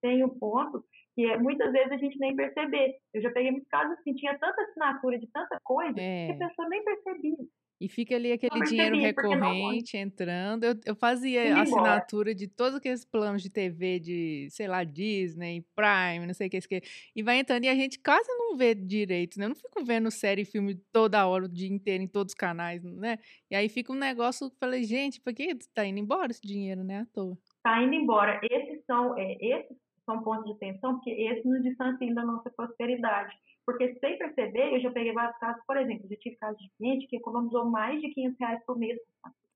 tem 0.02 0.24
um 0.24 0.30
ponto 0.30 0.84
que 1.16 1.26
é, 1.26 1.38
muitas 1.38 1.72
vezes 1.72 1.92
a 1.92 1.98
gente 1.98 2.20
nem 2.20 2.36
perceber. 2.36 2.98
Eu 3.14 3.22
já 3.22 3.32
peguei 3.32 3.52
muitos 3.52 3.70
casos 3.70 3.98
assim, 3.98 4.14
tinha 4.14 4.38
tanta 4.38 4.62
assinatura 4.62 5.18
de 5.18 5.28
tanta 5.28 5.58
coisa 5.64 6.00
é. 6.00 6.28
que 6.28 6.34
a 6.34 6.48
pessoa 6.48 6.70
nem 6.70 6.84
percebia. 6.84 7.38
E 7.80 7.90
fica 7.90 8.16
ali 8.16 8.32
aquele 8.32 8.64
dinheiro 8.64 8.98
recorrente 8.98 9.98
entrando. 9.98 10.64
Eu, 10.64 10.76
eu 10.86 10.96
fazia 10.96 11.62
assinatura 11.62 12.34
de 12.34 12.48
todos 12.48 12.76
aqueles 12.76 13.04
planos 13.04 13.42
de 13.42 13.50
TV 13.50 14.00
de, 14.00 14.48
sei 14.50 14.68
lá, 14.68 14.84
Disney, 14.84 15.66
Prime, 15.76 16.26
não 16.26 16.34
sei 16.34 16.48
o 16.48 16.50
que, 16.50 16.62
que. 16.62 16.82
E 17.14 17.22
vai 17.22 17.40
entrando 17.40 17.66
e 17.66 17.68
a 17.68 17.76
gente 17.76 18.00
quase 18.00 18.30
não 18.38 18.56
vê 18.56 18.74
direito, 18.74 19.38
né? 19.38 19.46
Eu 19.46 19.50
não 19.50 19.56
fico 19.56 19.84
vendo 19.84 20.10
série 20.10 20.44
e 20.44 20.46
filme 20.46 20.76
toda 20.92 21.28
hora, 21.28 21.46
o 21.46 21.50
dia 21.50 21.68
inteiro, 21.68 22.02
em 22.02 22.08
todos 22.08 22.32
os 22.32 22.36
canais, 22.36 22.82
né? 22.84 23.18
E 23.52 23.56
aí 23.56 23.68
fica 23.68 23.92
um 23.92 23.98
negócio 23.98 24.50
que 24.50 24.56
eu 24.56 24.60
falei, 24.60 24.84
gente, 24.84 25.20
por 25.20 25.34
que 25.34 25.56
tá 25.74 25.86
indo 25.86 26.00
embora 26.00 26.32
esse 26.32 26.42
dinheiro, 26.42 26.84
né? 26.84 27.00
À 27.00 27.06
toa. 27.14 27.38
Tá 27.62 27.82
indo 27.82 27.94
embora. 27.94 28.40
Esses 28.44 28.86
são, 28.86 29.18
é, 29.18 29.34
esses 29.42 29.78
são 30.06 30.24
pontos 30.24 30.54
de 30.54 30.60
tensão, 30.60 30.96
porque 30.96 31.12
esses 31.12 31.44
nos 31.44 31.62
distanciam 31.62 32.14
da 32.14 32.24
nossa 32.24 32.50
prosperidade. 32.52 33.34
Porque 33.66 33.98
sem 34.00 34.18
perceber, 34.18 34.76
eu 34.76 34.80
já 34.80 34.92
peguei 34.92 35.12
vários 35.12 35.38
casos, 35.40 35.62
por 35.66 35.76
exemplo, 35.78 36.06
eu 36.06 36.10
já 36.10 36.16
tive 36.18 36.36
casos 36.36 36.62
de 36.62 36.70
cliente 36.78 37.08
que 37.08 37.18
economizou 37.18 37.66
mais 37.66 38.00
de 38.00 38.10
500 38.10 38.40
reais 38.40 38.66
por 38.66 38.78
mês. 38.78 39.00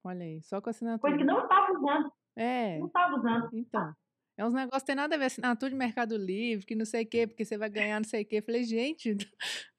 Olha 0.04 0.24
aí, 0.24 0.42
só 0.42 0.60
com 0.60 0.70
assinatura. 0.70 1.00
Coisa 1.00 1.18
que 1.18 1.24
não 1.24 1.44
estava 1.44 1.72
usando. 1.74 2.12
É. 2.36 2.80
Não 2.80 2.88
estava 2.88 3.16
usando. 3.16 3.50
Então. 3.54 3.94
É 4.38 4.46
uns 4.46 4.54
negócios 4.54 4.84
que 4.84 4.88
tem 4.88 4.96
nada 4.96 5.16
a 5.16 5.18
ver, 5.18 5.26
assinatura 5.26 5.70
de 5.70 5.76
Mercado 5.76 6.18
Livre, 6.18 6.66
que 6.66 6.74
não 6.74 6.86
sei 6.86 7.04
o 7.04 7.08
quê, 7.08 7.28
porque 7.28 7.44
você 7.44 7.58
vai 7.58 7.70
ganhar 7.70 8.00
não 8.00 8.08
sei 8.08 8.24
o 8.24 8.26
quê. 8.26 8.38
Eu 8.38 8.44
falei, 8.44 8.64
gente, 8.64 9.18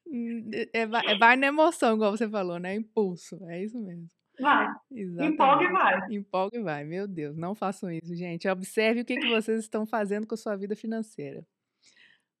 é, 0.73 0.81
é, 0.81 1.17
vai 1.17 1.35
na 1.35 1.47
emoção, 1.47 1.95
igual 1.95 2.11
você 2.11 2.29
falou, 2.29 2.59
né? 2.59 2.75
Impulso, 2.75 3.43
é 3.49 3.63
isso 3.63 3.81
mesmo. 3.81 4.07
Vai. 4.39 4.67
Exatamente. 4.91 5.33
Empolga 5.33 5.63
e 5.63 5.71
vai. 5.71 5.99
Empolga 6.11 6.57
e 6.57 6.63
vai. 6.63 6.83
Meu 6.83 7.07
Deus, 7.07 7.35
não 7.35 7.53
façam 7.53 7.91
isso, 7.91 8.15
gente. 8.15 8.47
Observe 8.47 9.01
o 9.01 9.05
que, 9.05 9.17
que 9.17 9.29
vocês 9.29 9.59
estão 9.59 9.85
fazendo 9.85 10.25
com 10.25 10.35
a 10.35 10.37
sua 10.37 10.55
vida 10.55 10.75
financeira. 10.75 11.45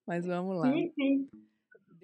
Mas 0.05 0.25
vamos 0.25 0.57
lá. 0.57 0.71
Sim, 0.71 0.91
sim. 0.95 1.29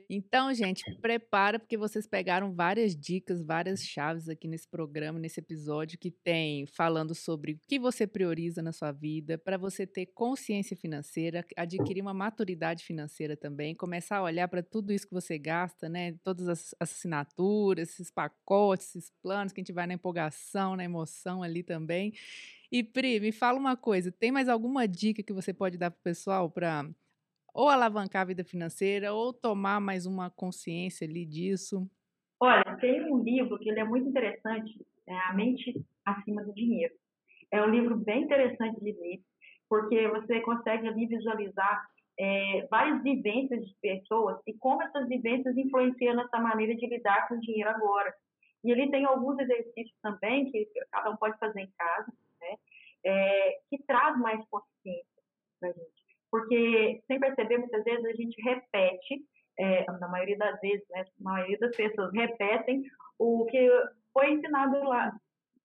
Então, 0.10 0.54
gente, 0.54 0.84
prepara 1.02 1.60
porque 1.60 1.78
vocês 1.78 2.08
pegaram 2.08 2.54
várias 2.54 2.96
dicas, 2.96 3.44
várias 3.44 3.82
chaves 3.82 4.30
aqui 4.30 4.48
nesse 4.48 4.68
programa, 4.68 5.20
nesse 5.20 5.40
episódio 5.40 5.98
que 5.98 6.10
tem 6.10 6.66
falando 6.66 7.14
sobre 7.14 7.54
o 7.54 7.60
que 7.68 7.78
você 7.78 8.08
prioriza 8.08 8.62
na 8.62 8.72
sua 8.72 8.92
vida, 8.92 9.38
para 9.38 9.58
você 9.58 9.86
ter 9.86 10.06
consciência 10.08 10.78
financeira, 10.78 11.46
adquirir 11.58 12.02
uma 12.02 12.14
maturidade 12.14 12.84
financeira 12.86 13.36
também, 13.36 13.76
começar 13.76 14.18
a 14.18 14.24
olhar 14.24 14.48
para 14.48 14.64
tudo 14.64 14.94
isso 14.94 15.08
que 15.08 15.14
você 15.14 15.38
gasta, 15.38 15.90
né? 15.90 16.14
Todas 16.24 16.48
as 16.48 16.76
assinaturas, 16.80 17.90
esses 17.90 18.10
pacotes, 18.10 18.96
esses 18.96 19.12
planos 19.22 19.52
que 19.52 19.60
a 19.60 19.64
gente 19.64 19.74
vai 19.74 19.88
na 19.88 19.94
empolgação, 19.94 20.76
na 20.76 20.86
emoção 20.86 21.44
ali 21.44 21.64
também. 21.64 22.14
E 22.72 22.84
Pri, 22.84 23.20
me 23.20 23.32
fala 23.32 23.60
uma 23.60 23.76
coisa, 23.78 24.12
tem 24.12 24.32
mais 24.32 24.50
alguma 24.50 24.88
dica 24.88 25.24
que 25.24 25.34
você 25.34 25.54
pode 25.54 25.78
dar 25.78 25.92
para 25.92 26.00
o 26.00 26.04
pessoal 26.04 26.50
para 26.50 26.90
ou 27.58 27.70
alavancar 27.70 28.22
a 28.22 28.26
vida 28.26 28.44
financeira, 28.44 29.14
ou 29.14 29.34
tomar 29.34 29.82
mais 29.82 30.06
uma 30.06 30.30
consciência 30.30 31.08
ali 31.08 31.26
disso? 31.26 31.90
Olha, 32.40 32.78
tem 32.80 33.12
um 33.12 33.24
livro 33.24 33.58
que 33.58 33.68
ele 33.68 33.80
é 33.80 33.84
muito 33.84 34.08
interessante, 34.08 34.86
é 35.08 35.18
A 35.22 35.34
Mente 35.34 35.74
Acima 36.06 36.44
do 36.44 36.54
Dinheiro. 36.54 36.94
É 37.52 37.60
um 37.64 37.72
livro 37.72 37.98
bem 37.98 38.26
interessante 38.26 38.80
de 38.80 38.92
ler, 38.92 39.22
porque 39.68 40.08
você 40.08 40.40
consegue 40.42 40.88
ali 40.88 41.08
visualizar 41.08 41.84
é, 42.20 42.68
várias 42.70 43.02
vivências 43.02 43.66
de 43.66 43.76
pessoas 43.82 44.38
e 44.46 44.54
como 44.60 44.84
essas 44.84 45.08
vivências 45.08 45.58
influenciam 45.58 46.16
nessa 46.16 46.40
maneira 46.40 46.76
de 46.76 46.86
lidar 46.86 47.28
com 47.28 47.34
o 47.34 47.42
dinheiro 47.42 47.72
agora. 47.72 48.14
E 48.64 48.72
ele 48.72 48.92
tem 48.92 49.04
alguns 49.06 49.40
exercícios 49.40 49.98
também 50.04 50.52
que 50.52 50.70
cada 50.92 51.10
um 51.10 51.18
pode 51.18 51.36
fazer 51.40 51.62
em 51.62 51.72
casa, 51.76 52.14
né, 52.40 52.56
é, 53.04 53.60
que 53.68 53.82
traz 53.88 54.16
mais 54.20 54.46
consciência 54.48 55.24
para 55.60 55.70
a 55.70 55.74
gente 55.74 56.07
porque 56.32 57.02
sem 57.08 57.20
perceber, 57.20 57.58
muitas 57.58 57.84
vezes 57.84 58.06
a 58.06 58.14
gente 58.14 58.42
repete, 58.42 59.24
é, 59.60 59.86
na 60.00 60.08
maioria 60.08 60.38
das 60.38 60.60
vezes, 60.60 60.86
né, 60.90 61.02
a 61.02 61.24
maioria 61.24 61.58
das 61.60 61.76
pessoas 61.76 62.14
repetem 62.14 62.84
o 63.18 63.46
que 63.46 63.70
foi 64.14 64.32
ensinado 64.32 64.84
lá, 64.84 65.12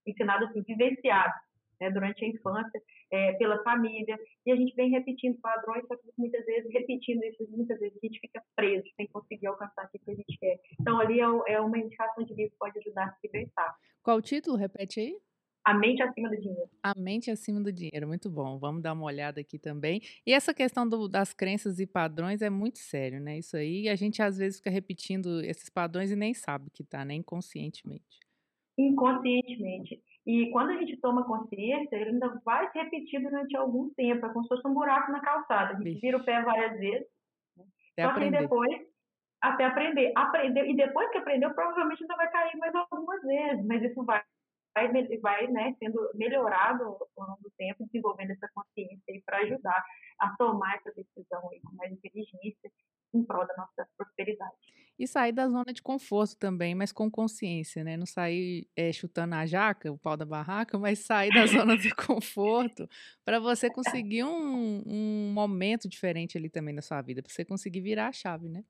ensinado 0.06 0.46
assim, 0.46 0.62
vivenciado 0.62 1.34
né, 1.80 1.90
durante 1.90 2.24
a 2.24 2.28
infância, 2.28 2.82
é, 3.10 3.32
pela 3.34 3.62
família, 3.62 4.18
e 4.46 4.52
a 4.52 4.56
gente 4.56 4.74
vem 4.74 4.90
repetindo 4.90 5.38
padrões, 5.40 5.84
só 5.86 5.96
que 5.96 6.08
muitas 6.16 6.44
vezes, 6.46 6.72
repetindo 6.72 7.22
isso, 7.24 7.46
muitas 7.50 7.78
vezes 7.78 7.98
a 8.02 8.06
gente 8.06 8.20
fica 8.20 8.42
preso, 8.56 8.84
sem 8.96 9.06
conseguir 9.08 9.48
alcançar 9.48 9.82
aquilo 9.82 10.04
que 10.04 10.10
a 10.12 10.14
gente 10.14 10.38
quer. 10.38 10.58
Então, 10.80 10.98
ali 10.98 11.20
é, 11.20 11.54
é 11.54 11.60
uma 11.60 11.78
indicação 11.78 12.24
de 12.24 12.32
livro 12.34 12.52
que 12.52 12.58
pode 12.58 12.78
ajudar 12.78 13.08
a 13.08 13.12
se 13.12 13.26
libertar. 13.26 13.74
Qual 14.02 14.16
o 14.16 14.22
título? 14.22 14.56
Repete 14.56 15.00
aí. 15.00 15.16
A 15.64 15.74
mente 15.74 16.02
acima 16.02 16.28
do 16.28 16.36
dinheiro. 16.40 16.68
A 16.82 16.92
mente 16.96 17.30
acima 17.30 17.60
do 17.60 17.72
dinheiro, 17.72 18.08
muito 18.08 18.28
bom. 18.28 18.58
Vamos 18.58 18.82
dar 18.82 18.92
uma 18.92 19.04
olhada 19.04 19.40
aqui 19.40 19.58
também. 19.58 20.00
E 20.26 20.32
essa 20.32 20.52
questão 20.52 20.88
do, 20.88 21.08
das 21.08 21.32
crenças 21.32 21.78
e 21.78 21.86
padrões 21.86 22.42
é 22.42 22.50
muito 22.50 22.78
sério, 22.78 23.20
né? 23.20 23.38
Isso 23.38 23.56
aí, 23.56 23.88
a 23.88 23.94
gente 23.94 24.20
às 24.20 24.38
vezes 24.38 24.58
fica 24.58 24.70
repetindo 24.70 25.40
esses 25.44 25.68
padrões 25.68 26.10
e 26.10 26.16
nem 26.16 26.34
sabe 26.34 26.68
que 26.70 26.82
tá, 26.82 27.04
né? 27.04 27.14
Inconscientemente. 27.14 28.18
Inconscientemente. 28.76 30.02
E 30.26 30.50
quando 30.50 30.70
a 30.70 30.76
gente 30.78 30.96
toma 30.96 31.24
consciência, 31.24 31.94
ele 31.94 32.10
ainda 32.10 32.40
vai 32.44 32.70
se 32.72 32.78
repetir 32.78 33.20
durante 33.22 33.56
algum 33.56 33.88
tempo. 33.90 34.26
É 34.26 34.32
como 34.32 34.42
se 34.44 34.48
fosse 34.48 34.66
um 34.66 34.74
buraco 34.74 35.12
na 35.12 35.20
calçada. 35.20 35.74
A 35.74 35.82
gente 35.82 36.00
vira 36.00 36.16
o 36.16 36.24
pé 36.24 36.42
várias 36.42 36.78
vezes. 36.78 37.06
Até 37.92 38.02
Só 38.02 38.10
aprender. 38.10 38.36
que 38.36 38.42
depois, 38.42 38.80
até 39.40 39.64
aprender. 39.64 40.12
aprender. 40.16 40.68
E 40.68 40.74
depois 40.74 41.08
que 41.10 41.18
aprendeu, 41.18 41.54
provavelmente 41.54 42.02
ainda 42.02 42.16
vai 42.16 42.30
cair 42.30 42.56
mais 42.56 42.74
algumas 42.74 43.22
vezes. 43.22 43.64
Mas 43.64 43.82
isso 43.82 44.04
vai 44.04 44.22
vai, 44.74 44.88
vai 45.18 45.46
né, 45.48 45.74
sendo 45.78 46.10
melhorado 46.14 46.84
ao 46.84 46.98
longo 47.16 47.42
do 47.42 47.50
tempo, 47.56 47.84
desenvolvendo 47.86 48.30
essa 48.30 48.48
consciência 48.54 49.22
para 49.24 49.38
ajudar 49.38 49.84
a 50.18 50.36
tomar 50.36 50.76
essa 50.76 50.92
decisão 50.92 51.48
aí 51.50 51.60
com 51.60 51.74
mais 51.76 51.92
inteligência 51.92 52.70
em 53.14 53.22
prol 53.24 53.46
da 53.46 53.54
nossa 53.56 53.86
prosperidade. 53.96 54.52
E 54.98 55.06
sair 55.06 55.32
da 55.32 55.48
zona 55.48 55.72
de 55.72 55.82
conforto 55.82 56.38
também, 56.38 56.74
mas 56.74 56.92
com 56.92 57.10
consciência, 57.10 57.82
né? 57.82 57.96
Não 57.96 58.06
sair 58.06 58.68
é, 58.76 58.92
chutando 58.92 59.34
a 59.34 59.44
jaca, 59.44 59.90
o 59.90 59.98
pau 59.98 60.16
da 60.16 60.24
barraca, 60.24 60.78
mas 60.78 61.00
sair 61.00 61.30
da 61.30 61.46
zona 61.46 61.76
de 61.76 61.94
conforto 61.94 62.88
para 63.24 63.40
você 63.40 63.70
conseguir 63.70 64.24
um, 64.24 64.82
um 64.86 65.32
momento 65.34 65.88
diferente 65.88 66.38
ali 66.38 66.48
também 66.48 66.74
na 66.74 66.82
sua 66.82 67.00
vida, 67.02 67.22
para 67.22 67.32
você 67.32 67.44
conseguir 67.44 67.80
virar 67.80 68.08
a 68.08 68.12
chave, 68.12 68.48
né? 68.48 68.64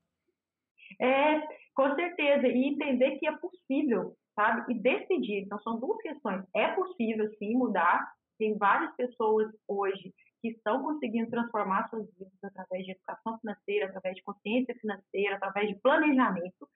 É, 1.01 1.41
com 1.75 1.95
certeza. 1.95 2.47
E 2.47 2.69
entender 2.69 3.19
que 3.19 3.27
é 3.27 3.37
possível 3.37 4.17
sabe? 4.35 4.73
E 4.73 4.79
decidir. 4.79 5.43
Então, 5.43 5.61
são 5.61 5.79
duas 5.79 6.01
questões. 6.03 6.45
É 6.55 6.69
possível, 6.69 7.31
sim, 7.39 7.55
mudar. 7.55 8.13
Tem 8.39 8.57
várias 8.57 8.95
pessoas 8.97 9.53
hoje 9.69 10.13
que 10.41 10.49
estão 10.49 10.83
conseguindo 10.83 11.31
transformar 11.31 11.89
suas 11.89 12.07
vidas 12.19 12.33
através 12.43 12.85
de 12.85 12.93
educação 12.93 13.39
financeira, 13.39 13.87
através 13.87 14.17
de 14.17 14.23
consciência 14.23 14.75
financeira, 14.75 15.37
através 15.37 15.69
de 15.69 15.77
planejamento. 15.77 16.69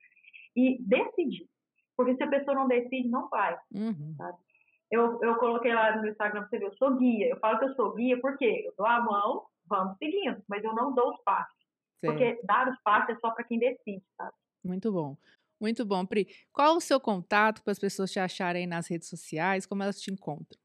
E 0.55 0.79
decidir. 0.83 1.49
Porque 1.97 2.15
se 2.17 2.23
a 2.23 2.29
pessoa 2.29 2.55
não 2.55 2.69
decide, 2.69 3.09
não 3.09 3.29
vai. 3.29 3.59
Uhum. 3.75 4.15
Sabe? 4.17 4.39
Eu, 4.91 5.21
eu 5.23 5.37
coloquei 5.37 5.75
lá 5.75 5.97
no 5.97 6.09
Instagram 6.09 6.47
você 6.47 6.59
ver, 6.59 6.67
eu 6.67 6.77
sou 6.77 6.97
guia. 6.97 7.29
Eu 7.29 7.39
falo 7.39 7.59
que 7.59 7.65
eu 7.65 7.75
sou 7.75 7.95
guia 7.95 8.21
porque 8.21 8.65
eu 8.67 8.73
dou 8.77 8.87
a 8.87 9.01
mão, 9.01 9.45
vamos 9.67 9.97
seguindo, 9.99 10.43
mas 10.49 10.63
eu 10.63 10.75
não 10.75 10.95
dou 10.95 11.11
os 11.11 11.23
passos. 11.25 11.57
Porque 12.01 12.41
dar 12.45 12.69
os 12.69 12.81
passos 12.83 13.17
é 13.17 13.19
só 13.19 13.31
para 13.31 13.45
quem 13.45 13.59
decide, 13.59 14.05
sabe? 14.17 14.33
Muito 14.65 14.93
bom. 14.93 15.17
Muito 15.61 15.85
bom, 15.85 16.05
Pri. 16.05 16.27
Qual 16.53 16.77
o 16.77 16.81
seu 16.81 17.01
contato 17.01 17.63
para 17.63 17.73
as 17.73 17.79
pessoas 17.79 18.11
te 18.11 18.19
acharem 18.19 18.67
nas 18.67 18.89
redes 18.89 19.09
sociais? 19.09 19.67
Como 19.67 19.83
elas 19.83 20.01
te 20.01 20.13
encontram? 20.13 20.59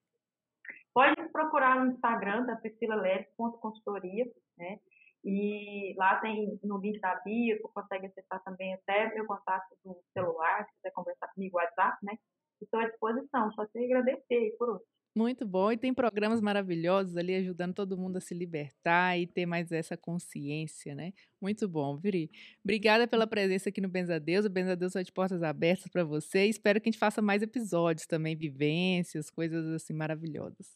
Pode 0.93 1.15
procurar 1.31 1.83
no 1.83 1.91
Instagram 1.91 2.45
da 2.45 2.55
Priscila 2.57 3.01
consultoria, 3.37 4.29
né? 4.57 4.79
E 5.23 5.93
lá 5.97 6.19
tem 6.19 6.59
no 6.63 6.79
link 6.79 6.99
da 6.99 7.15
bio, 7.23 7.57
você 7.61 7.73
consegue 7.73 8.07
acessar 8.07 8.43
também 8.43 8.73
até 8.73 9.13
meu 9.13 9.25
contato 9.25 9.67
do 9.85 10.01
celular, 10.13 10.65
se 10.65 10.75
quiser 10.75 10.91
conversar 10.91 11.27
comigo, 11.33 11.57
WhatsApp, 11.57 11.97
né? 12.03 12.17
Estou 12.59 12.79
à 12.79 12.87
disposição, 12.89 13.51
só 13.53 13.65
te 13.67 13.85
agradecer 13.85 14.55
por 14.57 14.69
hoje. 14.69 14.85
Muito 15.15 15.45
bom. 15.45 15.71
E 15.71 15.77
tem 15.77 15.93
programas 15.93 16.39
maravilhosos 16.41 17.17
ali 17.17 17.35
ajudando 17.35 17.73
todo 17.73 17.97
mundo 17.97 18.17
a 18.17 18.21
se 18.21 18.33
libertar 18.33 19.17
e 19.19 19.27
ter 19.27 19.45
mais 19.45 19.71
essa 19.71 19.97
consciência, 19.97 20.95
né? 20.95 21.11
Muito 21.41 21.67
bom, 21.67 21.97
Viri. 21.97 22.31
Obrigada 22.63 23.05
pela 23.07 23.27
presença 23.27 23.69
aqui 23.69 23.81
no 23.81 23.89
Benzadeus. 23.89 24.45
O 24.45 24.49
Benzadeus 24.49 24.93
vai 24.93 25.03
de 25.03 25.11
portas 25.11 25.43
abertas 25.43 25.87
para 25.91 26.05
você. 26.05 26.45
Espero 26.45 26.79
que 26.79 26.87
a 26.87 26.91
gente 26.91 26.99
faça 26.99 27.21
mais 27.21 27.41
episódios 27.41 28.07
também, 28.07 28.37
vivências, 28.37 29.29
coisas 29.29 29.65
assim 29.67 29.93
maravilhosas. 29.93 30.73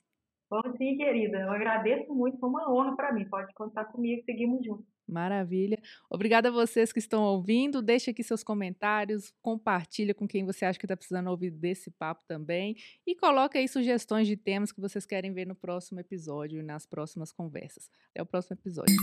Vamos 0.49 0.77
sim, 0.77 0.97
querida. 0.97 1.39
Eu 1.39 1.51
agradeço 1.51 2.13
muito, 2.13 2.37
foi 2.37 2.49
uma 2.49 2.71
honra 2.71 2.95
para 2.95 3.13
mim. 3.13 3.25
Pode 3.29 3.53
contar 3.53 3.85
comigo, 3.85 4.21
seguimos 4.25 4.63
juntos. 4.65 4.94
Maravilha. 5.07 5.79
Obrigada 6.09 6.49
a 6.49 6.51
vocês 6.51 6.91
que 6.91 6.99
estão 6.99 7.23
ouvindo. 7.23 7.81
Deixe 7.81 8.11
aqui 8.11 8.23
seus 8.23 8.43
comentários, 8.43 9.33
compartilha 9.41 10.13
com 10.13 10.27
quem 10.27 10.45
você 10.45 10.65
acha 10.65 10.79
que 10.79 10.85
está 10.85 10.97
precisando 10.97 11.29
ouvir 11.29 11.51
desse 11.51 11.91
papo 11.91 12.23
também 12.27 12.75
e 13.05 13.15
coloque 13.15 13.57
aí 13.57 13.67
sugestões 13.67 14.27
de 14.27 14.35
temas 14.35 14.71
que 14.71 14.81
vocês 14.81 15.05
querem 15.05 15.33
ver 15.33 15.45
no 15.45 15.55
próximo 15.55 15.99
episódio 15.99 16.59
e 16.59 16.63
nas 16.63 16.85
próximas 16.85 17.31
conversas. 17.31 17.89
Até 18.11 18.21
o 18.21 18.25
próximo 18.25 18.55
episódio. 18.55 18.95